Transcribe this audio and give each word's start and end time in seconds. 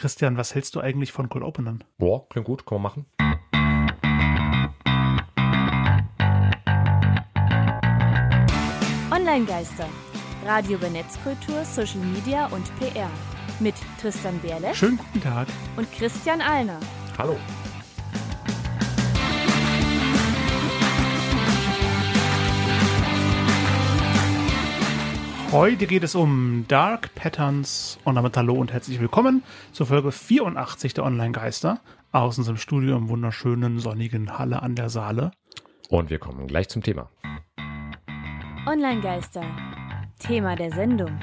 Christian, 0.00 0.38
was 0.38 0.54
hältst 0.54 0.74
du 0.76 0.80
eigentlich 0.80 1.12
von 1.12 1.28
Cold 1.28 1.44
Openern? 1.44 1.84
Boah, 1.98 2.26
klingt 2.30 2.46
gut, 2.46 2.64
kann 2.64 2.80
man 2.80 2.82
machen. 2.82 3.06
Online-Geister. 9.12 9.86
Radio 10.46 10.78
über 10.78 10.88
Netzkultur, 10.88 11.66
Social 11.66 12.00
Media 12.00 12.46
und 12.46 12.64
PR. 12.78 13.10
Mit 13.58 13.74
Tristan 14.00 14.38
Berle 14.40 14.74
Schönen 14.74 14.96
guten 14.96 15.20
Tag. 15.20 15.48
und 15.76 15.92
Christian 15.92 16.40
Alner. 16.40 16.80
Hallo. 17.18 17.36
Heute 25.52 25.88
geht 25.88 26.04
es 26.04 26.14
um 26.14 26.64
Dark 26.68 27.12
Patterns 27.16 27.98
und 28.04 28.14
damit 28.14 28.36
hallo 28.36 28.54
und 28.54 28.72
herzlich 28.72 29.00
willkommen 29.00 29.42
zur 29.72 29.86
Folge 29.86 30.12
84 30.12 30.94
der 30.94 31.02
Online-Geister 31.04 31.80
aus 32.12 32.38
unserem 32.38 32.56
Studio 32.56 32.96
im 32.96 33.08
wunderschönen 33.08 33.80
sonnigen 33.80 34.38
Halle 34.38 34.62
an 34.62 34.76
der 34.76 34.90
Saale. 34.90 35.32
Und 35.88 36.08
wir 36.08 36.20
kommen 36.20 36.46
gleich 36.46 36.68
zum 36.68 36.84
Thema. 36.84 37.10
Online-Geister. 38.64 39.42
Thema 40.20 40.54
der 40.54 40.70
Sendung. 40.70 41.18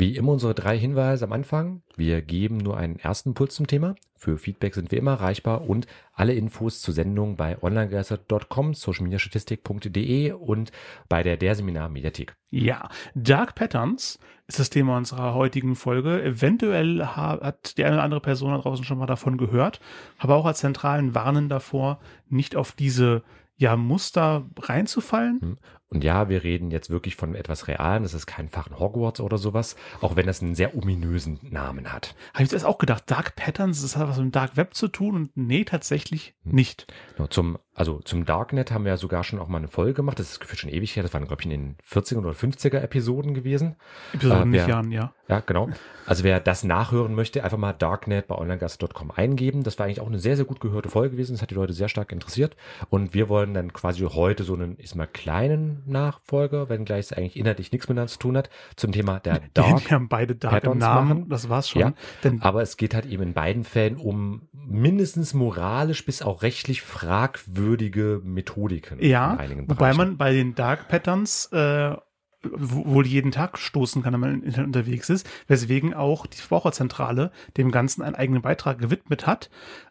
Wie 0.00 0.16
immer 0.16 0.30
unsere 0.32 0.54
drei 0.54 0.78
Hinweise 0.78 1.24
am 1.24 1.32
Anfang. 1.32 1.82
Wir 1.96 2.22
geben 2.22 2.58
nur 2.58 2.76
einen 2.76 3.00
ersten 3.00 3.30
Impuls 3.30 3.56
zum 3.56 3.66
Thema. 3.66 3.96
Für 4.14 4.38
Feedback 4.38 4.74
sind 4.74 4.92
wir 4.92 4.98
immer 4.98 5.12
erreichbar 5.12 5.68
und 5.68 5.88
alle 6.14 6.34
Infos 6.34 6.80
zur 6.82 6.94
Sendung 6.94 7.34
bei 7.36 7.60
onlinegeistert.com, 7.60 8.74
socialmediastatistik.de 8.74 10.32
und 10.32 10.70
bei 11.08 11.22
der 11.22 11.36
Der 11.36 11.54
Seminar 11.56 11.88
Mediathek. 11.88 12.36
Ja, 12.50 12.88
Dark 13.14 13.54
Patterns 13.56 14.18
ist 14.46 14.58
das 14.60 14.70
Thema 14.70 14.96
unserer 14.96 15.34
heutigen 15.34 15.74
Folge. 15.74 16.22
Eventuell 16.22 17.04
ha- 17.04 17.40
hat 17.40 17.76
die 17.76 17.84
eine 17.84 17.94
oder 17.96 18.04
andere 18.04 18.20
Person 18.20 18.52
da 18.52 18.58
draußen 18.58 18.84
schon 18.84 18.98
mal 18.98 19.06
davon 19.06 19.36
gehört, 19.36 19.80
aber 20.18 20.36
auch 20.36 20.46
als 20.46 20.60
zentralen 20.60 21.14
Warnen 21.14 21.48
davor, 21.48 21.98
nicht 22.28 22.54
auf 22.56 22.72
diese 22.72 23.22
ja, 23.56 23.76
Muster 23.76 24.46
reinzufallen. 24.60 25.58
Und 25.90 26.04
ja, 26.04 26.28
wir 26.28 26.44
reden 26.44 26.70
jetzt 26.70 26.90
wirklich 26.90 27.16
von 27.16 27.34
etwas 27.34 27.66
Realem. 27.66 28.02
Das 28.02 28.12
ist 28.12 28.26
kein 28.26 28.50
Fach 28.50 28.66
in 28.66 28.78
Hogwarts 28.78 29.20
oder 29.20 29.38
sowas, 29.38 29.74
auch 30.02 30.16
wenn 30.16 30.26
das 30.26 30.42
einen 30.42 30.54
sehr 30.54 30.76
ominösen 30.76 31.38
Namen 31.42 31.90
hat. 31.92 32.14
Habe 32.34 32.42
ich 32.44 32.50
das 32.50 32.64
auch 32.64 32.76
gedacht, 32.76 33.04
Dark 33.06 33.36
Patterns, 33.36 33.80
das 33.80 33.96
hat 33.96 34.06
was 34.06 34.18
mit 34.18 34.26
dem 34.26 34.32
Dark 34.32 34.58
Web 34.58 34.74
zu 34.74 34.88
tun 34.88 35.14
und 35.14 35.36
nee, 35.36 35.64
tatsächlich 35.64 36.34
nicht. 36.44 36.86
Nur 37.16 37.30
zum, 37.30 37.58
also 37.74 38.00
zum 38.00 38.26
Darknet 38.26 38.70
haben 38.70 38.84
wir 38.84 38.92
ja 38.92 38.96
sogar 38.98 39.24
schon 39.24 39.38
auch 39.38 39.48
mal 39.48 39.58
eine 39.58 39.68
Folge 39.68 39.94
gemacht. 39.94 40.18
Das 40.18 40.30
ist 40.30 40.40
gefühlt 40.40 40.58
schon 40.58 40.70
ewig 40.70 40.94
her. 40.94 41.02
Das 41.02 41.14
waren, 41.14 41.26
glaube 41.26 41.40
ich, 41.40 41.46
in 41.46 41.50
den 41.50 41.76
40er 41.88 42.18
oder 42.18 42.30
50er 42.32 42.80
Episoden 42.80 43.32
gewesen. 43.32 43.76
Episode 44.12 44.42
Äh, 44.42 44.44
nicht 44.44 44.68
Jahren, 44.68 44.92
ja. 44.92 45.14
Ja, 45.28 45.40
genau. 45.40 45.68
Also 46.06 46.24
wer 46.24 46.40
das 46.40 46.64
nachhören 46.64 47.14
möchte, 47.14 47.44
einfach 47.44 47.58
mal 47.58 47.72
Darknet 47.72 48.28
bei 48.28 48.34
onlinegast.com 48.34 49.10
eingeben. 49.10 49.62
Das 49.62 49.78
war 49.78 49.86
eigentlich 49.86 50.00
auch 50.00 50.06
eine 50.06 50.18
sehr, 50.18 50.36
sehr 50.36 50.46
gut 50.46 50.60
gehörte 50.60 50.88
Folge 50.88 51.12
gewesen. 51.12 51.32
Das 51.32 51.42
hat 51.42 51.50
die 51.50 51.54
Leute 51.54 51.72
sehr 51.72 51.88
stark 51.88 52.12
interessiert. 52.12 52.56
Und 52.88 53.14
wir 53.14 53.28
wollen 53.28 53.54
dann 53.54 53.72
quasi 53.72 54.00
heute 54.02 54.44
so 54.44 54.54
einen, 54.54 54.76
ist 54.76 54.94
mal 54.94 55.06
kleinen 55.06 55.77
Nachfolger, 55.86 56.68
wenngleich 56.68 57.06
es 57.06 57.12
eigentlich 57.12 57.36
inhaltlich 57.36 57.72
nichts 57.72 57.88
miteinander 57.88 58.10
zu 58.10 58.18
tun 58.18 58.36
hat, 58.36 58.50
zum 58.76 58.92
Thema 58.92 59.20
der 59.20 59.40
Dark. 59.54 59.88
Wir 59.88 59.94
haben 59.94 60.08
beide 60.08 60.34
Dark 60.34 60.52
im 60.52 60.58
Patterns 60.60 60.80
Namen, 60.80 61.08
machen. 61.08 61.28
das 61.28 61.48
war's 61.48 61.68
schon. 61.68 61.80
Ja, 61.80 61.92
Denn 62.24 62.42
Aber 62.42 62.62
es 62.62 62.76
geht 62.76 62.94
halt 62.94 63.06
eben 63.06 63.22
in 63.22 63.34
beiden 63.34 63.64
Fällen 63.64 63.96
um 63.96 64.48
mindestens 64.52 65.34
moralisch 65.34 66.04
bis 66.04 66.22
auch 66.22 66.42
rechtlich 66.42 66.82
fragwürdige 66.82 68.20
Methodiken. 68.22 69.02
Ja, 69.02 69.38
wobei 69.66 69.94
man 69.94 70.16
bei 70.16 70.32
den 70.32 70.54
Dark 70.54 70.88
Patterns 70.88 71.46
äh, 71.52 71.96
wohl 72.42 73.06
jeden 73.06 73.32
Tag 73.32 73.58
stoßen 73.58 74.02
kann, 74.02 74.12
wenn 74.12 74.20
man 74.20 74.34
im 74.34 74.42
Internet 74.44 74.66
unterwegs 74.66 75.10
ist, 75.10 75.28
weswegen 75.48 75.92
auch 75.92 76.26
die 76.26 76.36
Verbraucherzentrale 76.36 77.32
dem 77.56 77.70
Ganzen 77.70 78.02
einen 78.02 78.14
eigenen 78.14 78.42
Beitrag 78.42 78.78
gewidmet 78.78 79.26
hat. 79.26 79.50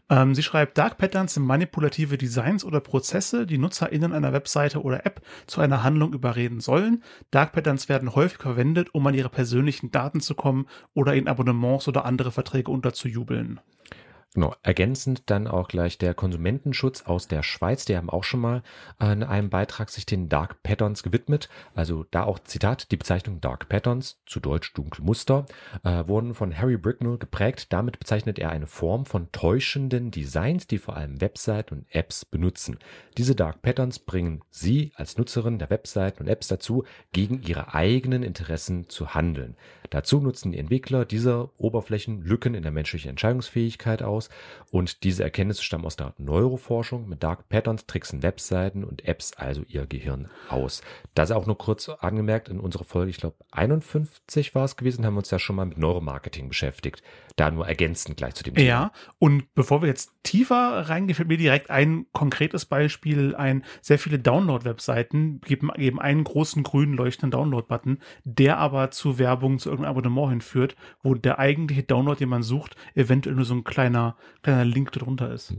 Ähm, 0.09 0.34
sie 0.34 0.44
schreibt, 0.44 0.78
Dark 0.78 0.98
Patterns 0.98 1.34
sind 1.34 1.44
manipulative 1.44 2.18
Designs 2.18 2.64
oder 2.64 2.80
Prozesse, 2.80 3.45
die 3.45 3.58
NutzerInnen 3.58 4.14
einer 4.14 4.31
Webseite 4.31 4.81
oder 4.81 5.06
App 5.06 5.22
zu 5.46 5.59
einer 5.59 5.84
Handlung 5.84 6.13
überreden 6.13 6.62
sollen. 6.62 7.03
Dark 7.31 7.52
Patterns 7.52 7.90
werden 7.90 8.16
häufig 8.16 8.40
verwendet, 8.40 8.94
um 8.94 9.06
an 9.06 9.13
ihre 9.13 9.30
persönlichen 9.30 9.91
Daten 9.91 10.22
zu 10.22 10.34
kommen 10.34 10.68
oder 10.94 11.16
in 11.16 11.28
Abonnements 11.28 11.88
oder 11.88 12.06
andere 12.06 12.31
Verträge 12.31 12.72
unterzujubeln. 12.72 13.59
Genau, 14.38 14.53
ergänzend 14.62 15.31
dann 15.31 15.48
auch 15.48 15.68
gleich 15.68 15.98
der 15.98 16.14
Konsumentenschutz 16.14 17.02
aus 17.08 17.28
der 17.28 17.42
Schweiz. 17.42 17.86
Die 17.86 17.98
haben 17.98 18.12
auch 18.12 18.24
schon 18.24 18.40
mal 18.40 18.62
in 19.02 19.24
einem 19.24 19.50
Beitrag 19.50 19.90
sich 19.90 20.06
den 20.06 20.30
Dark 20.30 20.62
Patterns 20.62 21.02
gewidmet. 21.02 21.50
Also 21.74 22.06
da 22.12 22.22
auch 22.22 22.38
Zitat, 22.38 22.92
die 22.92 22.98
Bezeichnung 22.98 23.42
Dark 23.42 23.68
Patterns, 23.68 24.22
zu 24.28 24.40
Deutsch 24.40 24.75
dunkle 24.75 25.03
Muster, 25.03 25.48
äh, 25.84 26.08
wurden 26.08 26.36
von 26.36 26.56
Harry 26.56 26.78
Bricknell 26.78 27.18
geprägt. 27.18 27.74
Damit 27.74 27.98
bezeichnet 27.98 28.38
er 28.38 28.52
eine 28.52 28.68
Form 28.68 29.08
von 29.08 29.31
täuschenden 29.31 30.12
Designs, 30.12 30.68
die 30.68 30.78
vor 30.78 30.96
allem 30.96 31.19
Webseiten 31.19 31.74
und 31.74 31.86
Apps 31.90 32.24
benutzen. 32.24 32.78
Diese 33.18 33.34
Dark 33.34 33.64
Patterns 33.64 33.98
bringen 33.98 34.42
Sie 34.52 34.92
als 34.94 35.18
Nutzerin 35.18 35.58
der 35.58 35.72
Webseiten 35.72 36.22
und 36.22 36.30
Apps 36.30 36.48
dazu, 36.48 36.84
gegen 37.12 37.42
Ihre 37.42 37.74
eigenen 37.74 38.22
Interessen 38.22 38.88
zu 38.88 39.16
handeln. 39.16 39.56
Dazu 39.90 40.20
nutzen 40.20 40.52
die 40.52 40.58
Entwickler 40.58 41.06
dieser 41.06 41.50
Oberflächen 41.58 42.22
Lücken 42.22 42.53
in 42.53 42.64
der 42.64 42.72
menschlichen 42.72 43.09
Entscheidungsfähigkeit 43.09 44.03
aus 44.03 44.30
und 44.72 45.03
diese 45.03 45.24
Erkenntnisse 45.24 45.64
stammen 45.64 45.86
aus 45.86 45.96
der 45.96 46.14
Neuroforschung. 46.18 47.08
Mit 47.08 47.24
Dark 47.24 47.50
Patterns 47.50 47.86
tricksen 47.86 48.24
Webseiten 48.24 48.84
und 48.84 49.06
Apps 49.06 49.34
also 49.34 49.64
ihr 49.68 49.86
Gehirn 49.86 50.30
aus. 50.50 50.81
Das 51.14 51.31
auch 51.31 51.46
nur 51.46 51.58
kurz 51.58 51.90
angemerkt 51.90 52.50
in 52.50 52.59
unserer 52.59 52.84
Folge, 52.84 53.09
ich 53.09 53.18
glaube 53.18 53.36
51 53.52 54.56
war 54.56 54.66
es 54.66 54.75
gewesen, 54.75 55.06
haben 55.06 55.14
wir 55.16 55.20
uns 55.20 55.31
ja 55.31 55.40
schon 55.40 55.56
mal 55.56 55.66
mit 55.66 55.78
Neuromarketing 55.78 56.48
beschäftigt. 56.48 57.02
Da 57.36 57.52
nur 57.52 57.68
ergänzend 57.68 58.18
gleich 58.18 58.34
zu 58.34 58.44
dem 58.44 58.56
Thema. 58.56 58.68
Ja, 58.68 58.92
und 59.19 59.54
bevor 59.54 59.81
wir 59.81 59.88
jetzt 59.88 60.12
tiefer 60.24 60.90
reingehen, 60.90 61.16
fällt 61.16 61.28
mir 61.28 61.38
direkt 61.38 61.69
ein 61.69 62.08
konkretes 62.12 62.66
Beispiel 62.66 63.36
ein. 63.36 63.64
Sehr 63.81 64.00
viele 64.00 64.18
Download-Webseiten 64.18 65.42
geben, 65.42 65.69
geben 65.75 66.02
einen 66.02 66.24
großen 66.24 66.64
grünen 66.64 66.94
leuchtenden 66.94 67.31
Download-Button, 67.31 68.00
der 68.24 68.58
aber 68.58 68.92
zu 68.92 69.19
Werbung, 69.19 69.59
zu 69.59 69.69
irgendeinem 69.83 69.97
Abonnement 69.97 70.29
hinführt, 70.29 70.75
wo 71.03 71.13
der 71.15 71.39
eigentliche 71.39 71.83
Download, 71.83 72.17
den 72.17 72.29
man 72.29 72.43
sucht, 72.43 72.75
eventuell 72.95 73.35
nur 73.35 73.45
so 73.45 73.53
ein 73.53 73.63
kleiner, 73.63 74.15
kleiner 74.43 74.65
Link 74.65 74.91
darunter 74.91 75.31
ist. 75.31 75.53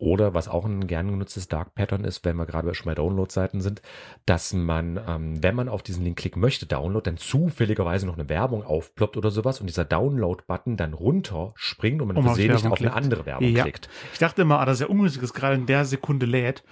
Oder 0.00 0.32
was 0.32 0.48
auch 0.48 0.64
ein 0.64 0.86
gern 0.86 1.10
genutztes 1.10 1.48
Dark 1.48 1.74
Pattern 1.74 2.04
ist, 2.04 2.24
wenn 2.24 2.36
wir 2.36 2.46
gerade 2.46 2.74
schon 2.74 2.86
bei 2.86 2.94
Download-Seiten 2.94 3.60
sind, 3.60 3.82
dass 4.24 4.54
man, 4.54 4.98
ähm, 5.06 5.42
wenn 5.42 5.54
man 5.54 5.68
auf 5.68 5.82
diesen 5.82 6.04
Link 6.04 6.16
klicken 6.18 6.40
möchte, 6.40 6.64
Download, 6.64 7.04
dann 7.04 7.18
zufälligerweise 7.18 8.06
noch 8.06 8.16
eine 8.16 8.30
Werbung 8.30 8.64
aufploppt 8.64 9.18
oder 9.18 9.30
sowas 9.30 9.60
und 9.60 9.66
dieser 9.66 9.84
Download-Button 9.84 10.78
dann 10.78 10.94
runter 10.94 11.52
springt 11.54 12.00
und 12.00 12.08
man 12.08 12.16
Und 12.16 12.22
auf 12.24 12.36
versehentlich 12.36 12.66
auf 12.66 12.80
eine 12.80 12.94
andere 12.94 13.26
Werbung 13.26 13.54
Ja. 13.54 13.64
klickt. 13.64 13.90
Ich 14.14 14.18
dachte 14.18 14.40
immer, 14.40 14.60
ah, 14.60 14.64
das 14.64 14.76
ist 14.76 14.80
ja 14.80 14.86
ungünstig, 14.86 15.20
dass 15.20 15.34
gerade 15.34 15.56
in 15.56 15.66
der 15.66 15.84
Sekunde 15.84 16.24
lädt. 16.24 16.64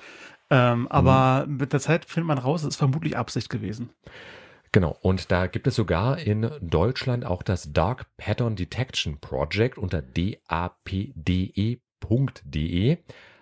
Ähm, 0.49 0.89
aber 0.89 1.45
mit 1.47 1.75
der 1.75 1.81
Zeit 1.81 2.07
findet 2.07 2.29
man 2.29 2.39
raus, 2.39 2.63
es 2.63 2.69
ist 2.69 2.77
vermutlich 2.77 3.15
Absicht 3.15 3.51
gewesen. 3.51 3.91
Genau, 4.73 4.97
und 5.01 5.31
da 5.33 5.47
gibt 5.47 5.67
es 5.67 5.77
sogar 5.77 6.19
in 6.19 6.51
Deutschland 6.61 7.25
auch 7.25 7.43
das 7.43 7.73
Dark 7.73 8.07
Pattern 8.17 8.55
Detection 8.57 9.19
Project 9.19 9.79
unter 9.79 10.03
dapde.de 10.03 11.79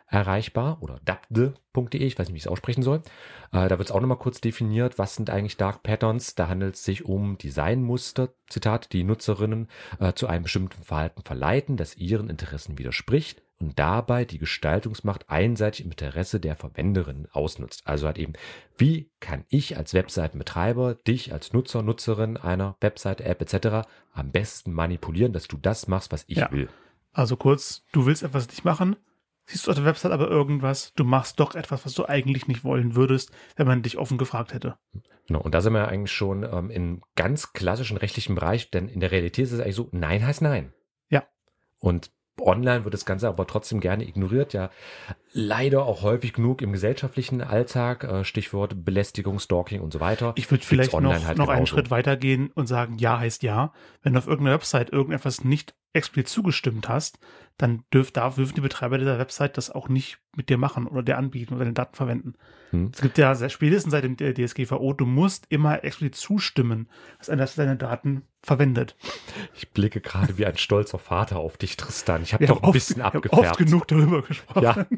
erreichbar 0.08 0.78
oder 0.82 1.00
dapde.de, 1.04 2.00
ich 2.00 2.16
weiß 2.16 2.28
nicht, 2.28 2.34
wie 2.34 2.38
ich 2.38 2.44
es 2.44 2.50
aussprechen 2.50 2.82
soll. 2.82 3.02
Äh, 3.52 3.68
da 3.68 3.70
wird 3.70 3.88
es 3.88 3.90
auch 3.90 4.00
nochmal 4.00 4.18
kurz 4.18 4.40
definiert, 4.40 4.98
was 4.98 5.16
sind 5.16 5.30
eigentlich 5.30 5.56
Dark 5.56 5.82
Patterns. 5.82 6.36
Da 6.36 6.48
handelt 6.48 6.76
es 6.76 6.84
sich 6.84 7.04
um 7.04 7.38
Designmuster, 7.38 8.28
Zitat, 8.48 8.92
die 8.92 9.02
Nutzerinnen 9.02 9.68
äh, 9.98 10.12
zu 10.12 10.28
einem 10.28 10.44
bestimmten 10.44 10.82
Verhalten 10.84 11.22
verleiten, 11.22 11.76
das 11.76 11.96
ihren 11.96 12.30
Interessen 12.30 12.78
widerspricht 12.78 13.42
und 13.58 13.78
dabei 13.78 14.24
die 14.24 14.38
Gestaltungsmacht 14.38 15.30
einseitig 15.30 15.84
im 15.84 15.90
Interesse 15.90 16.40
der 16.40 16.56
Verwenderin 16.56 17.26
ausnutzt. 17.32 17.86
Also 17.86 18.06
halt 18.06 18.18
eben, 18.18 18.34
wie 18.76 19.10
kann 19.20 19.44
ich 19.48 19.76
als 19.76 19.94
Webseitenbetreiber 19.94 20.94
dich 20.94 21.32
als 21.32 21.52
Nutzer, 21.52 21.82
Nutzerin 21.82 22.36
einer 22.36 22.76
Webseite, 22.80 23.24
App 23.24 23.40
etc. 23.40 23.88
am 24.12 24.30
besten 24.30 24.72
manipulieren, 24.72 25.32
dass 25.32 25.48
du 25.48 25.56
das 25.56 25.88
machst, 25.88 26.12
was 26.12 26.24
ich 26.26 26.38
Ja. 26.38 26.50
will. 26.50 26.68
Also 27.12 27.36
kurz, 27.36 27.82
du 27.92 28.04
willst 28.04 28.22
etwas 28.22 28.48
nicht 28.48 28.64
machen, 28.64 28.96
siehst 29.46 29.66
du 29.66 29.70
auf 29.70 29.76
der 29.76 29.86
Website 29.86 30.12
aber 30.12 30.28
irgendwas, 30.28 30.92
du 30.96 31.04
machst 31.04 31.40
doch 31.40 31.54
etwas, 31.54 31.86
was 31.86 31.94
du 31.94 32.04
eigentlich 32.06 32.46
nicht 32.48 32.62
wollen 32.62 32.94
würdest, 32.94 33.30
wenn 33.56 33.66
man 33.66 33.82
dich 33.82 33.96
offen 33.96 34.18
gefragt 34.18 34.52
hätte. 34.52 34.76
Genau, 35.26 35.40
und 35.40 35.54
da 35.54 35.60
sind 35.62 35.72
wir 35.72 35.80
ja 35.80 35.88
eigentlich 35.88 36.12
schon 36.12 36.42
ähm, 36.44 36.70
im 36.70 37.00
ganz 37.14 37.52
klassischen 37.54 37.96
rechtlichen 37.96 38.34
Bereich, 38.34 38.70
denn 38.70 38.88
in 38.88 39.00
der 39.00 39.12
Realität 39.12 39.46
ist 39.46 39.52
es 39.52 39.60
eigentlich 39.60 39.76
so, 39.76 39.88
Nein 39.92 40.26
heißt 40.26 40.42
Nein. 40.42 40.74
Ja. 41.08 41.24
Und 41.78 42.10
online 42.40 42.84
wird 42.84 42.94
das 42.94 43.04
Ganze 43.04 43.28
aber 43.28 43.46
trotzdem 43.46 43.80
gerne 43.80 44.06
ignoriert, 44.06 44.52
ja 44.52 44.70
leider 45.36 45.84
auch 45.84 46.02
häufig 46.02 46.32
genug 46.32 46.62
im 46.62 46.72
gesellschaftlichen 46.72 47.42
Alltag, 47.42 48.04
äh, 48.04 48.24
Stichwort 48.24 48.84
Belästigung, 48.84 49.38
Stalking 49.38 49.82
und 49.82 49.92
so 49.92 50.00
weiter. 50.00 50.32
Ich 50.36 50.50
würde 50.50 50.64
vielleicht 50.64 50.98
noch, 50.98 51.26
halt 51.26 51.36
noch 51.36 51.48
einen. 51.48 51.66
Schritt 51.66 51.90
weiter 51.90 52.16
gehen 52.16 52.50
und 52.54 52.66
sagen, 52.66 52.96
ja 52.98 53.18
heißt 53.18 53.42
ja. 53.42 53.72
Wenn 54.02 54.16
auf 54.16 54.26
irgendeiner 54.26 54.56
Website 54.56 54.90
irgendetwas 54.90 55.44
nicht 55.44 55.74
explizit 55.96 56.28
zugestimmt 56.28 56.88
hast, 56.88 57.18
dann 57.58 57.84
dürf, 57.92 58.12
darf, 58.12 58.36
dürfen 58.36 58.54
die 58.54 58.60
Betreiber 58.60 58.98
dieser 58.98 59.18
Website 59.18 59.56
das 59.56 59.70
auch 59.70 59.88
nicht 59.88 60.18
mit 60.36 60.50
dir 60.50 60.58
machen 60.58 60.86
oder 60.86 61.02
dir 61.02 61.16
anbieten 61.16 61.54
oder 61.54 61.64
deine 61.64 61.72
Daten 61.74 61.96
verwenden. 61.96 62.34
Hm. 62.70 62.90
Es 62.94 63.00
gibt 63.00 63.16
ja 63.18 63.34
sehr, 63.34 63.48
spätestens 63.48 63.92
seit 63.92 64.04
dem 64.04 64.16
DSGVO, 64.16 64.92
du 64.92 65.06
musst 65.06 65.46
immer 65.48 65.82
explizit 65.82 66.16
zustimmen, 66.16 66.88
dass 67.18 67.30
einer 67.30 67.46
deine 67.46 67.76
Daten 67.76 68.22
verwendet. 68.42 68.94
Ich 69.54 69.70
blicke 69.70 70.00
gerade 70.00 70.36
wie 70.38 70.46
ein 70.46 70.58
stolzer 70.58 70.98
Vater 70.98 71.38
auf 71.38 71.56
dich, 71.56 71.76
Tristan. 71.76 72.22
Ich 72.22 72.34
habe 72.34 72.46
doch 72.46 72.58
ein 72.62 72.64
oft- 72.64 72.72
bisschen 72.74 73.00
abgefärbt. 73.00 73.50
oft 73.50 73.58
genug 73.58 73.88
darüber 73.88 74.22
gesprochen. 74.22 74.62
Ja. 74.62 74.86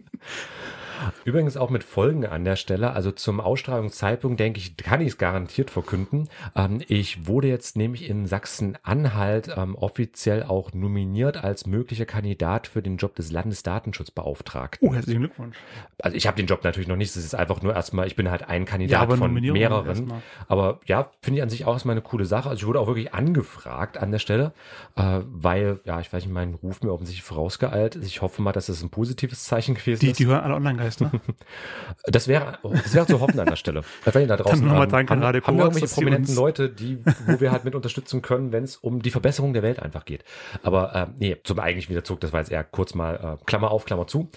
Übrigens 1.25 1.57
auch 1.57 1.71
mit 1.71 1.85
Folgen 1.85 2.27
an 2.27 2.45
der 2.45 2.57
Stelle. 2.57 2.93
Also 2.93 3.11
zum 3.13 3.41
Ausstrahlungszeitpunkt 3.41 4.39
denke 4.41 4.59
ich, 4.59 4.77
kann 4.77 5.01
ich 5.01 5.09
es 5.09 5.19
garantiert 5.19 5.71
verkünden. 5.71 6.29
Ähm, 6.57 6.81
ich 6.89 7.27
wurde 7.27 7.49
jetzt 7.49 7.77
nämlich 7.77 8.09
in 8.09 8.27
Sachsen-Anhalt 8.27 9.51
ähm, 9.57 9.75
offiziell 9.75 10.43
auch 10.43 10.73
nominiert 10.73 11.43
als 11.43 11.67
möglicher 11.67 12.07
Kandidat 12.07 12.67
für 12.67 12.83
den 12.83 12.97
Job 12.97 13.15
des 13.17 13.33
Landesdatenschutzbeauftragten. 13.33 14.89
Oh, 14.89 14.95
herzlichen 14.95 15.21
Glückwunsch. 15.21 15.57
Also 16.01 16.17
ich 16.17 16.27
habe 16.27 16.37
den 16.37 16.47
Job 16.47 16.65
natürlich 16.65 16.89
noch 16.89 16.97
nicht. 16.97 17.15
Das 17.15 17.25
ist 17.25 17.35
einfach 17.35 17.63
nur 17.63 17.75
erstmal, 17.75 18.07
ich 18.07 18.17
bin 18.17 18.31
halt 18.31 18.49
ein 18.49 18.63
Ja, 18.63 18.69
Kandidat 18.69 19.03
aber 19.03 19.17
von 19.17 19.35
mehreren. 19.35 20.13
Aber 20.49 20.81
ja, 20.87 21.11
finde 21.23 21.39
ich 21.39 21.43
an 21.43 21.51
sich 21.51 21.65
auch 21.65 21.73
erstmal 21.75 21.95
eine 21.95 22.03
coole 22.03 22.25
Sache. 22.25 22.49
Also 22.49 22.61
ich 22.61 22.67
wurde 22.67 22.81
auch 22.81 22.87
wirklich 22.87 23.15
angefragt 23.15 23.99
an 23.99 24.11
der 24.11 24.19
Stelle, 24.19 24.53
äh, 24.97 25.21
weil, 25.27 25.81
ja, 25.85 26.01
ich 26.01 26.13
weiß 26.13 26.25
nicht, 26.25 26.33
mein 26.33 26.55
Ruf 26.55 26.83
mir 26.83 26.93
offensichtlich 26.93 27.23
vorausgeeilt 27.25 27.97
ist. 27.97 28.07
Ich 28.07 28.23
hoffe 28.23 28.43
mal, 28.43 28.53
dass 28.53 28.67
das 28.67 28.83
ein 28.83 28.91
positives 28.91 29.45
Zeichen 29.45 29.75
gewesen 29.75 30.01
Die, 30.01 30.11
ist. 30.11 30.19
die 30.19 30.27
hören 30.27 30.41
alle 30.41 30.55
Online-Geist, 30.89 31.01
ne? 31.01 31.11
Das 32.07 32.29
wäre, 32.29 32.59
das 32.63 32.95
wäre 32.95 33.07
zu 33.07 33.21
hoffen 33.21 33.39
an 33.41 33.47
der 33.47 33.57
Stelle. 33.57 33.83
Wenn 34.05 34.23
ihr 34.23 34.29
da 34.29 34.37
draußen 34.37 34.61
nochmal 34.61 34.83
haben, 34.83 34.91
danke 34.91 35.13
an 35.13 35.19
haben, 35.19 35.27
Radio 35.27 35.43
haben 35.47 35.57
wir 35.57 35.65
irgendwelche 35.65 35.95
prominenten 35.95 36.35
Leute, 36.35 36.71
die, 36.71 36.99
wo 37.27 37.41
wir 37.41 37.53
halt 37.53 37.65
mit 37.65 37.75
unterstützen 37.75 38.23
können, 38.23 38.53
wenn 38.53 38.65
es 38.65 38.77
um 38.77 39.03
die 39.03 39.11
Verbesserung 39.11 39.53
der 39.53 39.63
Welt 39.63 39.81
einfach 39.81 40.05
geht. 40.05 40.25
Aber 40.63 40.95
äh, 40.95 41.07
nee, 41.19 41.37
zum 41.45 41.59
eigentlich 41.59 41.91
wieder 41.91 42.05
zurück, 42.05 42.21
das 42.21 42.33
war 42.33 42.41
jetzt 42.41 42.51
eher 42.51 42.65
kurz 42.65 42.95
mal 42.95 43.39
äh, 43.41 43.45
Klammer 43.45 43.71
auf, 43.71 43.85
Klammer 43.85 44.07
zu. 44.07 44.31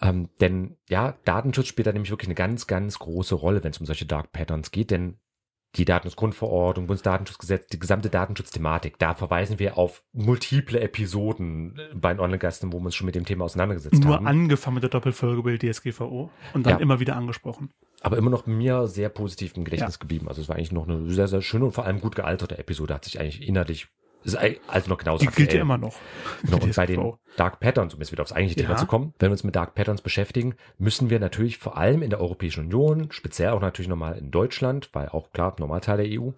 Ähm, 0.00 0.30
denn 0.40 0.76
ja, 0.88 1.16
Datenschutz 1.24 1.68
spielt 1.68 1.86
da 1.86 1.92
nämlich 1.92 2.10
wirklich 2.10 2.28
eine 2.28 2.34
ganz, 2.34 2.66
ganz 2.66 2.98
große 2.98 3.34
Rolle, 3.34 3.62
wenn 3.62 3.70
es 3.70 3.78
um 3.78 3.86
solche 3.86 4.06
Dark 4.06 4.32
Patterns 4.32 4.70
geht, 4.70 4.90
denn 4.90 5.18
die 5.76 5.84
Datenschutzgrundverordnung, 5.86 6.86
Bundesdatenschutzgesetz, 6.86 7.66
die 7.68 7.78
gesamte 7.78 8.10
Datenschutzthematik, 8.10 8.98
da 8.98 9.14
verweisen 9.14 9.58
wir 9.58 9.78
auf 9.78 10.02
multiple 10.12 10.78
Episoden 10.80 11.80
bei 11.94 12.12
den 12.12 12.20
Online-Gasten, 12.20 12.72
wo 12.72 12.78
wir 12.78 12.86
uns 12.86 12.94
schon 12.94 13.06
mit 13.06 13.14
dem 13.14 13.24
Thema 13.24 13.44
auseinandergesetzt 13.44 14.04
Nur 14.04 14.16
haben. 14.16 14.26
angefangen 14.26 14.74
mit 14.74 14.82
der 14.82 14.90
Doppelfolge 14.90 15.38
über 15.38 15.56
die 15.56 15.70
DSGVO 15.72 16.30
und 16.52 16.66
dann 16.66 16.74
Ja. 16.74 16.78
immer 16.80 17.00
wieder 17.00 17.16
angesprochen. 17.16 17.70
aber 18.04 18.18
immer 18.18 18.30
noch 18.30 18.46
mir 18.46 18.88
sehr 18.88 19.08
positiv 19.08 19.56
im 19.56 19.64
Gedächtnis 19.64 19.98
geblieben. 20.00 20.26
Also 20.28 20.42
es 20.42 20.48
war 20.48 20.56
eigentlich 20.56 20.72
noch 20.72 20.88
eine 20.88 21.08
sehr, 21.08 21.28
sehr 21.28 21.40
schöne 21.40 21.66
und 21.66 21.72
vor 21.72 21.84
allem 21.86 22.00
gut 22.00 22.16
gealterte 22.16 22.58
Episode. 22.58 22.92
Hat 22.94 23.04
sich 23.04 23.20
eigentlich 23.20 23.46
inhaltlich, 23.46 23.86
ist 24.24 24.36
also 24.68 24.88
noch 24.88 24.98
genauso 24.98 25.20
Die 25.24 25.26
gilt 25.26 25.38
ja 25.38 25.44
aktuell. 25.44 25.62
immer 25.62 25.78
noch. 25.78 25.96
Genau, 26.42 26.58
und 26.58 26.74
bei 26.76 26.86
den. 26.86 27.12
Dark 27.38 27.60
Patterns, 27.60 27.94
um 27.94 28.00
jetzt 28.00 28.12
wieder 28.12 28.22
aufs 28.22 28.32
eigentliche 28.32 28.60
Thema 28.60 28.72
Ja. 28.74 28.76
zu 28.76 28.84
kommen, 28.86 29.14
wenn 29.18 29.28
wir 29.30 29.32
uns 29.32 29.42
mit 29.42 29.56
Dark 29.56 29.74
Patterns 29.74 30.02
beschäftigen, 30.02 30.54
müssen 30.76 31.08
wir 31.08 31.18
natürlich 31.18 31.56
vor 31.56 31.78
allem 31.78 32.02
in 32.02 32.10
der 32.10 32.20
Europäischen 32.20 32.64
Union, 32.66 33.08
speziell 33.10 33.50
auch 33.50 33.60
natürlich 33.62 33.88
nochmal 33.88 34.18
in 34.18 34.30
Deutschland, 34.30 34.90
weil 34.92 35.08
auch 35.08 35.32
klar, 35.32 35.56
Normalteil 35.58 35.96
der 35.96 36.20
EU, 36.20 36.30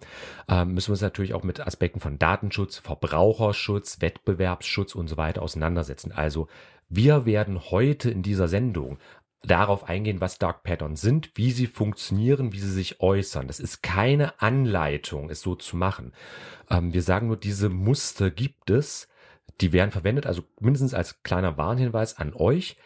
ähm, 0.47 0.73
müssen 0.73 0.87
wir 0.87 0.93
uns 0.93 1.01
natürlich 1.01 1.33
auch 1.33 1.43
mit 1.43 1.59
Aspekten 1.59 1.99
von 1.99 2.17
Datenschutz, 2.17 2.77
Verbraucherschutz, 2.77 3.99
Wettbewerbsschutz 4.01 4.95
und 4.95 5.07
so 5.09 5.17
weiter 5.17 5.41
auseinandersetzen. 5.41 6.11
Also 6.13 6.47
wir 6.87 7.25
werden 7.25 7.59
heute 7.71 8.09
in 8.09 8.21
dieser 8.23 8.47
Sendung 8.47 8.97
darauf 9.45 9.87
eingehen, 9.87 10.21
was 10.21 10.37
Dark 10.37 10.63
Patterns 10.63 11.01
sind, 11.01 11.31
wie 11.35 11.51
sie 11.51 11.67
funktionieren, 11.67 12.51
wie 12.53 12.59
sie 12.59 12.71
sich 12.71 13.01
äußern. 13.01 13.47
Das 13.47 13.59
ist 13.59 13.83
keine 13.83 14.41
Anleitung, 14.41 15.29
es 15.29 15.41
so 15.41 15.55
zu 15.55 15.77
machen. 15.77 16.13
Ähm, 16.69 16.93
wir 16.93 17.01
sagen 17.01 17.27
nur, 17.27 17.37
diese 17.37 17.69
Muster 17.69 18.31
gibt 18.31 18.69
es, 18.69 19.07
die 19.61 19.71
werden 19.71 19.91
verwendet, 19.91 20.25
also 20.25 20.43
mindestens 20.59 20.93
als 20.93 21.23
kleiner 21.23 21.57
Warnhinweis 21.57 22.17
an 22.17 22.33
euch. 22.33 22.77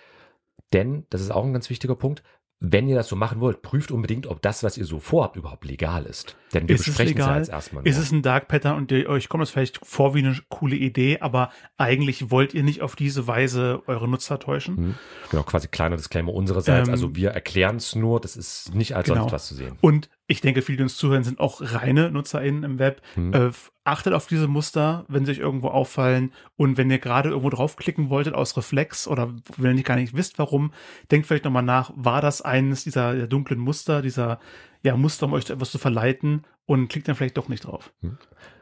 Denn, 0.74 1.06
das 1.10 1.22
ist 1.22 1.32
auch 1.32 1.44
ein 1.44 1.54
ganz 1.54 1.70
wichtiger 1.70 1.96
Punkt, 1.96 2.22
wenn 2.62 2.90
ihr 2.90 2.96
das 2.96 3.08
so 3.08 3.16
machen 3.16 3.40
wollt, 3.40 3.62
prüft 3.62 3.90
unbedingt, 3.90 4.28
ob 4.28 4.42
das, 4.42 4.64
was 4.64 4.78
ihr 4.78 4.84
so 4.84 5.00
vorhabt, 5.00 5.38
überhaupt 5.38 5.64
legal 5.64 6.06
ist. 6.06 6.36
Denn 6.54 6.68
wir 6.68 6.76
Ist 6.76 6.82
es 6.82 6.88
besprechen 6.88 7.18
es 7.20 7.26
ja 7.26 7.38
jetzt 7.38 7.50
erstmal 7.50 7.84
nur. 7.84 7.90
Ist 7.90 7.98
es 7.98 8.12
ein 8.12 8.22
Dark 8.22 8.50
Pattern 8.50 8.76
und 8.76 8.92
ihr- 8.92 9.08
euch 9.08 9.30
kommt 9.30 9.44
es 9.44 9.50
vielleicht 9.50 9.80
vor 9.86 10.14
wie 10.14 10.20
eine 10.20 10.38
coole 10.50 10.76
Idee, 10.76 11.20
aber 11.22 11.52
eigentlich 11.78 12.32
wollt 12.32 12.54
ihr 12.54 12.64
nicht 12.64 12.82
auf 12.82 12.98
diese 12.98 13.28
Weise 13.28 13.82
eure 13.88 14.08
Nutzer 14.10 14.40
täuschen? 14.40 14.76
Hm, 14.78 14.96
Genau, 15.32 15.44
quasi 15.44 15.70
kleiner 15.70 15.96
Disclaimer 15.96 16.34
unsererseits. 16.34 16.90
Ähm, 16.90 16.94
also 16.94 17.16
wir 17.16 17.30
erklären 17.30 17.78
es 17.78 17.96
nur, 17.96 18.20
das 18.20 18.36
ist 18.36 18.76
nicht 18.76 18.94
als 18.96 19.08
Genau. 19.08 19.22
sonst 19.22 19.32
was 19.32 19.48
zu 19.48 19.56
sehen. 19.56 19.78
Und 19.80 20.10
ich 20.30 20.42
denke, 20.42 20.62
viele, 20.62 20.78
die 20.78 20.84
uns 20.84 20.96
zuhören, 20.96 21.24
sind 21.24 21.40
auch 21.40 21.60
reine 21.60 22.12
NutzerInnen 22.12 22.64
im 22.64 22.78
Web. 22.78 23.02
Hm. 23.16 23.34
Äh, 23.34 23.50
achtet 23.84 24.14
auf 24.14 24.28
diese 24.28 24.48
Muster, 24.48 25.04
wenn 25.08 25.26
sie 25.26 25.32
euch 25.32 25.40
irgendwo 25.40 25.70
auffallen. 25.70 26.34
Und 26.56 26.78
wenn 26.78 26.92
ihr 26.92 27.00
gerade 27.00 27.30
irgendwo 27.30 27.50
draufklicken 27.50 28.12
wolltet 28.12 28.36
aus 28.36 28.56
Reflex 28.56 29.08
oder 29.08 29.34
wenn 29.58 29.76
ihr 29.76 29.84
gar 29.84 29.96
nicht 29.96 30.16
wisst, 30.16 30.38
warum, 30.38 30.72
denkt 31.10 31.26
vielleicht 31.26 31.46
nochmal 31.46 31.64
nach, 31.64 31.92
war 31.96 32.22
das 32.22 32.44
eines 32.44 32.84
dieser 32.84 33.26
dunklen 33.26 33.60
Muster, 33.60 34.04
dieser 34.04 34.40
ja, 34.84 34.96
Muster, 34.96 35.26
um 35.26 35.34
euch 35.34 35.48
zu 35.48 35.54
etwas 35.54 35.72
zu 35.72 35.80
verleiten 35.80 36.46
und 36.68 36.90
klickt 36.90 37.08
dann 37.08 37.16
vielleicht 37.16 37.38
doch 37.38 37.50
nicht 37.50 37.66
drauf. 37.66 37.92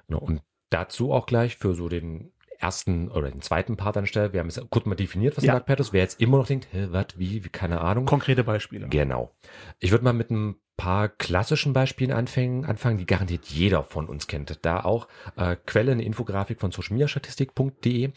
Genau, 0.08 0.20
und 0.20 0.42
dazu 0.70 1.12
auch 1.12 1.26
gleich 1.26 1.58
für 1.58 1.76
so 1.76 1.90
den 1.90 2.32
ersten 2.60 3.10
oder 3.10 3.30
den 3.30 3.42
zweiten 3.42 3.78
Part 3.78 3.98
anstelle. 3.98 4.34
Wir 4.34 4.40
haben 4.40 4.48
es 4.48 4.60
kurz 4.70 4.86
mal 4.86 4.96
definiert, 4.96 5.38
was 5.38 5.44
Ja. 5.44 5.54
ein 5.54 5.56
Dark 5.58 5.66
Pattern 5.68 5.84
ist. 5.86 5.94
Wer 5.94 6.02
jetzt 6.02 6.20
immer 6.22 6.38
noch 6.38 6.48
denkt, 6.48 6.68
hä, 6.72 6.88
was, 6.92 7.08
wie, 7.18 7.44
wie, 7.44 7.50
keine 7.50 7.82
Ahnung. 7.82 8.06
Konkrete 8.06 8.44
Beispiele. 8.44 8.88
Genau. 8.90 9.32
Ich 9.80 9.92
würde 9.92 10.04
mal 10.04 10.14
mit 10.14 10.30
ein 10.32 10.56
paar 10.78 11.10
klassischen 11.10 11.74
Beispielen 11.74 12.12
anfangen, 12.12 12.64
anfangen, 12.66 12.98
die 13.00 13.06
garantiert 13.08 13.46
jeder 13.46 13.84
von 13.84 14.08
uns 14.08 14.28
kennt. 14.28 14.60
Da 14.64 14.82
auch 14.82 15.08
äh, 15.36 15.56
Quelle 15.66 15.92
eine 15.92 16.04
Infografik 16.04 16.60
von 16.60 16.72
socialmediastatistik.de, 16.72 18.04
äh, 18.04 18.12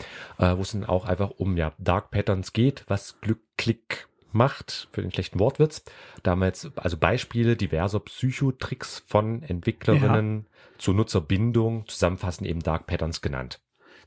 wo 0.57 0.61
es 0.61 0.73
dann 0.73 0.85
auch 0.85 1.07
einfach 1.07 1.31
um 1.31 1.57
ja 1.57 1.73
Dark 1.79 2.11
Patterns 2.11 2.53
geht, 2.53 2.85
was 2.87 3.19
Glück, 3.21 3.41
Klick 3.57 4.09
macht, 4.33 4.89
für 4.93 5.03
den 5.03 5.11
schlechten 5.11 5.41
Wortwitz. 5.41 5.85
Da 6.23 6.33
haben 6.33 6.41
wir 6.41 6.47
jetzt 6.47 6.71
also 6.77 6.97
Beispiele 6.97 7.57
diverser 7.57 8.01
Psychotricks 8.01 9.03
von 9.07 9.43
Entwicklerinnen 9.43 10.47
zur 10.79 10.95
Nutzerbindung, 10.95 11.87
zusammenfassend 11.89 12.47
eben 12.49 12.61
Dark 12.61 12.87
Patterns 12.87 13.23
genannt. 13.23 13.61